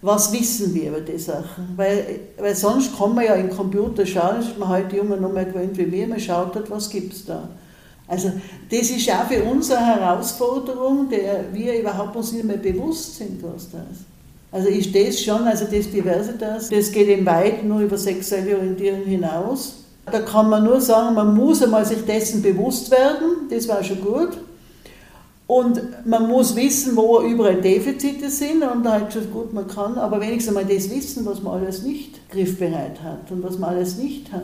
was 0.04 0.30
wissen 0.34 0.74
wir 0.74 0.90
über 0.90 1.00
die 1.00 1.16
Sachen? 1.16 1.72
Weil, 1.76 2.20
weil 2.38 2.54
sonst 2.54 2.94
kann 2.98 3.14
man 3.14 3.24
ja 3.24 3.36
im 3.36 3.48
Computer 3.48 4.04
schauen, 4.04 4.40
ist 4.40 4.58
man 4.58 4.68
heute 4.68 4.96
Junge 4.96 5.16
noch 5.16 5.32
mehr 5.32 5.46
gewöhnt 5.46 5.78
wie 5.78 5.90
wir, 5.90 6.06
man 6.06 6.20
schaut 6.20 6.54
hat, 6.54 6.70
was 6.70 6.90
gibt 6.90 7.14
es 7.14 7.24
da. 7.24 7.48
Also 8.06 8.32
das 8.70 8.90
ist 8.90 9.10
auch 9.10 9.26
für 9.28 9.42
uns 9.44 9.70
eine 9.70 9.86
Herausforderung, 9.86 11.08
der 11.08 11.46
wir 11.52 11.80
überhaupt 11.80 12.14
uns 12.16 12.32
nicht 12.32 12.44
mehr 12.44 12.58
bewusst 12.58 13.16
sind, 13.16 13.42
was 13.42 13.70
das. 13.70 14.04
Also 14.52 14.68
ist 14.68 14.94
das 14.94 15.20
schon, 15.20 15.42
also 15.42 15.64
das 15.64 15.90
Diversitas, 15.90 16.68
das 16.68 16.92
geht 16.92 17.08
eben 17.08 17.26
weit 17.26 17.64
nur 17.64 17.80
über 17.80 17.98
sexuelle 17.98 18.56
Orientierung 18.56 19.04
hinaus. 19.04 19.76
Da 20.06 20.20
kann 20.20 20.50
man 20.50 20.64
nur 20.64 20.80
sagen, 20.80 21.14
man 21.14 21.34
muss 21.34 21.62
einmal 21.62 21.84
sich 21.86 22.04
dessen 22.04 22.42
bewusst 22.42 22.90
werden, 22.90 23.48
das 23.50 23.66
war 23.66 23.82
schon 23.82 24.02
gut. 24.02 24.38
Und 25.46 26.06
man 26.06 26.28
muss 26.28 26.56
wissen, 26.56 26.96
wo 26.96 27.20
überall 27.20 27.60
Defizite 27.60 28.30
sind 28.30 28.62
und 28.62 28.88
halt 28.88 29.12
so 29.12 29.20
gut 29.20 29.52
man 29.52 29.66
kann, 29.66 29.98
aber 29.98 30.20
wenigstens 30.20 30.54
mal 30.54 30.64
das 30.64 30.90
wissen, 30.90 31.26
was 31.26 31.42
man 31.42 31.60
alles 31.60 31.82
nicht 31.82 32.30
griffbereit 32.30 33.02
hat 33.02 33.30
und 33.30 33.42
was 33.42 33.58
man 33.58 33.70
alles 33.70 33.96
nicht 33.96 34.32
hat. 34.32 34.42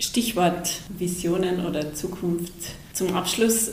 Stichwort 0.00 0.80
Visionen 0.98 1.64
oder 1.66 1.94
Zukunft. 1.94 2.52
Zum 2.94 3.14
Abschluss 3.14 3.72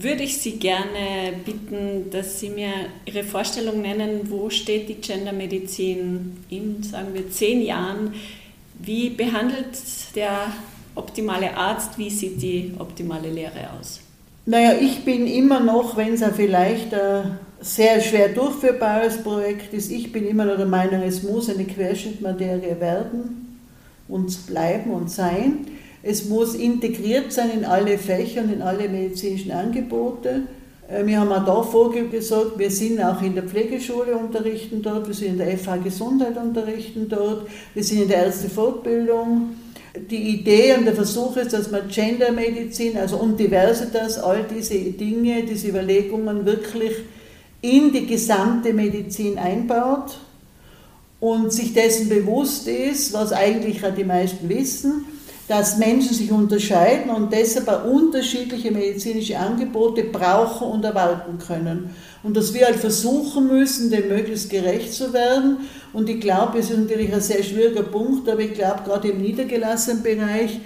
würde 0.00 0.22
ich 0.22 0.38
Sie 0.38 0.52
gerne 0.52 1.34
bitten, 1.44 2.10
dass 2.10 2.40
Sie 2.40 2.48
mir 2.48 2.72
Ihre 3.04 3.22
Vorstellung 3.22 3.82
nennen, 3.82 4.30
wo 4.30 4.48
steht 4.48 4.88
die 4.88 4.94
Gendermedizin 4.94 6.38
in, 6.48 6.82
sagen 6.82 7.08
wir, 7.12 7.30
zehn 7.30 7.62
Jahren? 7.62 8.14
Wie 8.78 9.10
behandelt 9.10 9.78
der 10.14 10.52
optimale 10.94 11.54
Arzt? 11.54 11.98
Wie 11.98 12.08
sieht 12.08 12.40
die 12.40 12.72
optimale 12.78 13.30
Lehre 13.30 13.70
aus? 13.78 14.00
Naja, 14.46 14.72
ich 14.80 15.04
bin 15.04 15.26
immer 15.26 15.60
noch, 15.60 15.96
wenn 15.98 16.14
es 16.14 16.20
ja 16.20 16.30
vielleicht 16.30 16.94
ein 16.94 17.38
sehr 17.60 18.00
schwer 18.00 18.30
durchführbares 18.30 19.22
Projekt 19.22 19.74
ist, 19.74 19.92
ich 19.92 20.10
bin 20.10 20.26
immer 20.26 20.46
noch 20.46 20.56
der 20.56 20.66
Meinung, 20.66 21.02
es 21.02 21.22
muss 21.22 21.50
eine 21.50 21.66
Querschnittmaterie 21.66 22.80
werden 22.80 23.49
und 24.10 24.46
bleiben 24.46 24.90
und 24.90 25.10
sein. 25.10 25.66
Es 26.02 26.28
muss 26.28 26.54
integriert 26.54 27.32
sein 27.32 27.50
in 27.50 27.64
alle 27.64 27.98
Fächer 27.98 28.42
und 28.42 28.52
in 28.52 28.62
alle 28.62 28.88
medizinischen 28.88 29.52
Angebote. 29.52 30.42
Äh, 30.88 31.06
wir 31.06 31.20
haben 31.20 31.30
auch 31.30 31.44
da 31.44 31.62
vorgesagt, 31.62 32.58
wir 32.58 32.70
sind 32.70 33.00
auch 33.00 33.20
in 33.22 33.34
der 33.34 33.44
Pflegeschule 33.44 34.16
unterrichten 34.16 34.82
dort, 34.82 35.06
wir 35.06 35.14
sind 35.14 35.32
in 35.32 35.38
der 35.38 35.58
FH 35.58 35.76
Gesundheit 35.78 36.36
unterrichten 36.36 37.08
dort, 37.08 37.46
wir 37.74 37.84
sind 37.84 38.02
in 38.02 38.08
der 38.08 38.24
Ärztefortbildung 38.26 39.50
die 39.94 40.38
Idee 40.38 40.74
und 40.78 40.84
der 40.84 40.94
Versuch 40.94 41.36
ist, 41.36 41.52
dass 41.52 41.70
man 41.70 41.88
Gendermedizin, 41.88 42.96
also 42.96 43.16
und 43.16 43.38
Diversitas, 43.38 44.18
all 44.18 44.44
diese 44.44 44.74
Dinge, 44.74 45.42
diese 45.42 45.68
Überlegungen 45.68 46.44
wirklich 46.46 46.92
in 47.60 47.92
die 47.92 48.06
gesamte 48.06 48.72
Medizin 48.72 49.38
einbaut 49.38 50.18
und 51.20 51.52
sich 51.52 51.74
dessen 51.74 52.08
bewusst 52.08 52.66
ist, 52.66 53.12
was 53.12 53.32
eigentlich 53.32 53.82
die 53.96 54.04
meisten 54.04 54.48
wissen, 54.48 55.04
dass 55.48 55.78
Menschen 55.78 56.14
sich 56.14 56.30
unterscheiden 56.30 57.10
und 57.10 57.32
deshalb 57.32 57.84
unterschiedliche 57.84 58.70
medizinische 58.70 59.36
Angebote 59.36 60.04
brauchen 60.04 60.68
und 60.68 60.84
erwarten 60.84 61.38
können. 61.38 61.90
Und 62.22 62.36
dass 62.36 62.54
wir 62.54 62.66
halt 62.66 62.76
versuchen 62.76 63.48
müssen, 63.48 63.90
dem 63.90 64.08
möglichst 64.08 64.48
gerecht 64.48 64.94
zu 64.94 65.12
werden. 65.12 65.56
Und 65.92 66.08
ich 66.08 66.20
glaube, 66.20 66.58
es 66.60 66.70
ist 66.70 66.78
natürlich 66.78 67.12
ein 67.12 67.20
sehr 67.20 67.42
schwieriger 67.42 67.82
Punkt, 67.82 68.28
aber 68.28 68.40
ich 68.40 68.54
glaube, 68.54 68.82
gerade 68.84 69.08
im 69.08 69.20
niedergelassenen 69.20 70.04
Bereich 70.04 70.60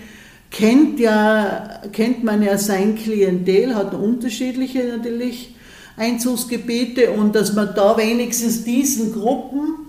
kennt, 0.50 1.00
ja, 1.00 1.80
kennt 1.90 2.22
man 2.22 2.42
ja 2.42 2.58
sein 2.58 2.94
Klientel, 2.94 3.74
hat 3.74 3.94
unterschiedliche 3.94 4.84
natürlich 4.84 5.54
Einzugsgebiete 5.96 7.10
und 7.12 7.34
dass 7.34 7.54
man 7.54 7.70
da 7.74 7.96
wenigstens 7.96 8.64
diesen 8.64 9.12
Gruppen 9.12 9.83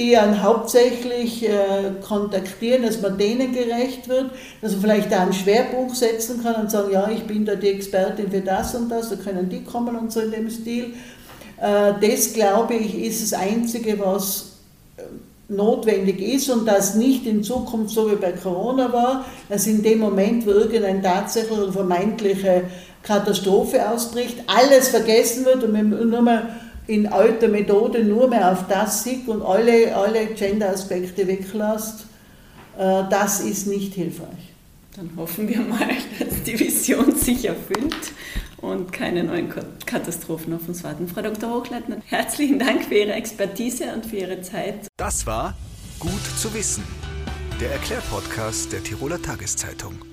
die 0.00 0.12
dann 0.12 0.42
hauptsächlich 0.42 1.46
äh, 1.46 1.92
kontaktieren, 2.00 2.82
dass 2.82 3.02
man 3.02 3.18
denen 3.18 3.52
gerecht 3.52 4.08
wird, 4.08 4.30
dass 4.62 4.72
man 4.72 4.80
vielleicht 4.80 5.12
da 5.12 5.20
einen 5.20 5.34
Schwerpunkt 5.34 5.94
setzen 5.94 6.42
kann 6.42 6.54
und 6.54 6.70
sagen, 6.70 6.90
ja, 6.90 7.10
ich 7.10 7.24
bin 7.24 7.44
da 7.44 7.54
die 7.54 7.68
Expertin 7.68 8.30
für 8.30 8.40
das 8.40 8.74
und 8.74 8.88
das, 8.88 9.10
da 9.10 9.16
können 9.16 9.50
die 9.50 9.62
kommen 9.62 9.94
und 9.96 10.10
so 10.10 10.20
in 10.20 10.30
dem 10.30 10.48
Stil. 10.48 10.94
Äh, 11.60 11.92
das, 12.00 12.32
glaube 12.32 12.74
ich, 12.74 12.98
ist 12.98 13.22
das 13.22 13.38
Einzige, 13.38 13.98
was 13.98 14.52
äh, 14.96 15.02
notwendig 15.52 16.20
ist 16.22 16.48
und 16.48 16.66
das 16.66 16.94
nicht 16.94 17.26
in 17.26 17.44
Zukunft 17.44 17.94
so 17.94 18.10
wie 18.10 18.16
bei 18.16 18.32
Corona 18.32 18.90
war, 18.92 19.26
dass 19.50 19.66
in 19.66 19.82
dem 19.82 19.98
Moment, 19.98 20.46
wo 20.46 20.50
irgendeine 20.50 21.02
tatsächliche 21.02 21.62
oder 21.62 21.72
vermeintliche 21.72 22.62
Katastrophe 23.02 23.86
ausbricht, 23.86 24.38
alles 24.46 24.88
vergessen 24.88 25.44
wird 25.44 25.62
und 25.62 25.72
man 25.72 26.08
nur 26.08 26.22
mal 26.22 26.48
in 26.90 27.06
alter 27.06 27.48
Methode 27.48 28.02
nur 28.04 28.28
mehr 28.28 28.50
auf 28.50 28.66
das 28.68 29.04
sieht 29.04 29.28
und 29.28 29.42
alle, 29.42 29.94
alle 29.94 30.26
Gender-Aspekte 30.26 31.26
weglässt, 31.26 32.06
äh, 32.76 33.04
das 33.08 33.40
ist 33.40 33.68
nicht 33.68 33.94
hilfreich. 33.94 34.54
Dann 34.96 35.10
hoffen 35.16 35.48
wir 35.48 35.60
mal, 35.60 35.88
dass 36.18 36.42
die 36.42 36.58
Vision 36.58 37.14
sich 37.14 37.44
erfüllt 37.44 38.12
und 38.56 38.92
keine 38.92 39.22
neuen 39.22 39.48
Katastrophen 39.86 40.52
auf 40.52 40.68
uns 40.68 40.82
warten. 40.82 41.06
Frau 41.06 41.22
Dr. 41.22 41.50
Hochleitner, 41.50 41.98
herzlichen 42.06 42.58
Dank 42.58 42.84
für 42.84 42.96
Ihre 42.96 43.12
Expertise 43.12 43.84
und 43.94 44.04
für 44.04 44.16
Ihre 44.16 44.42
Zeit. 44.42 44.88
Das 44.96 45.26
war 45.26 45.54
Gut 46.00 46.24
zu 46.38 46.52
wissen, 46.54 46.82
der 47.60 47.72
Erklärpodcast 47.72 48.72
der 48.72 48.82
Tiroler 48.82 49.20
Tageszeitung. 49.20 50.09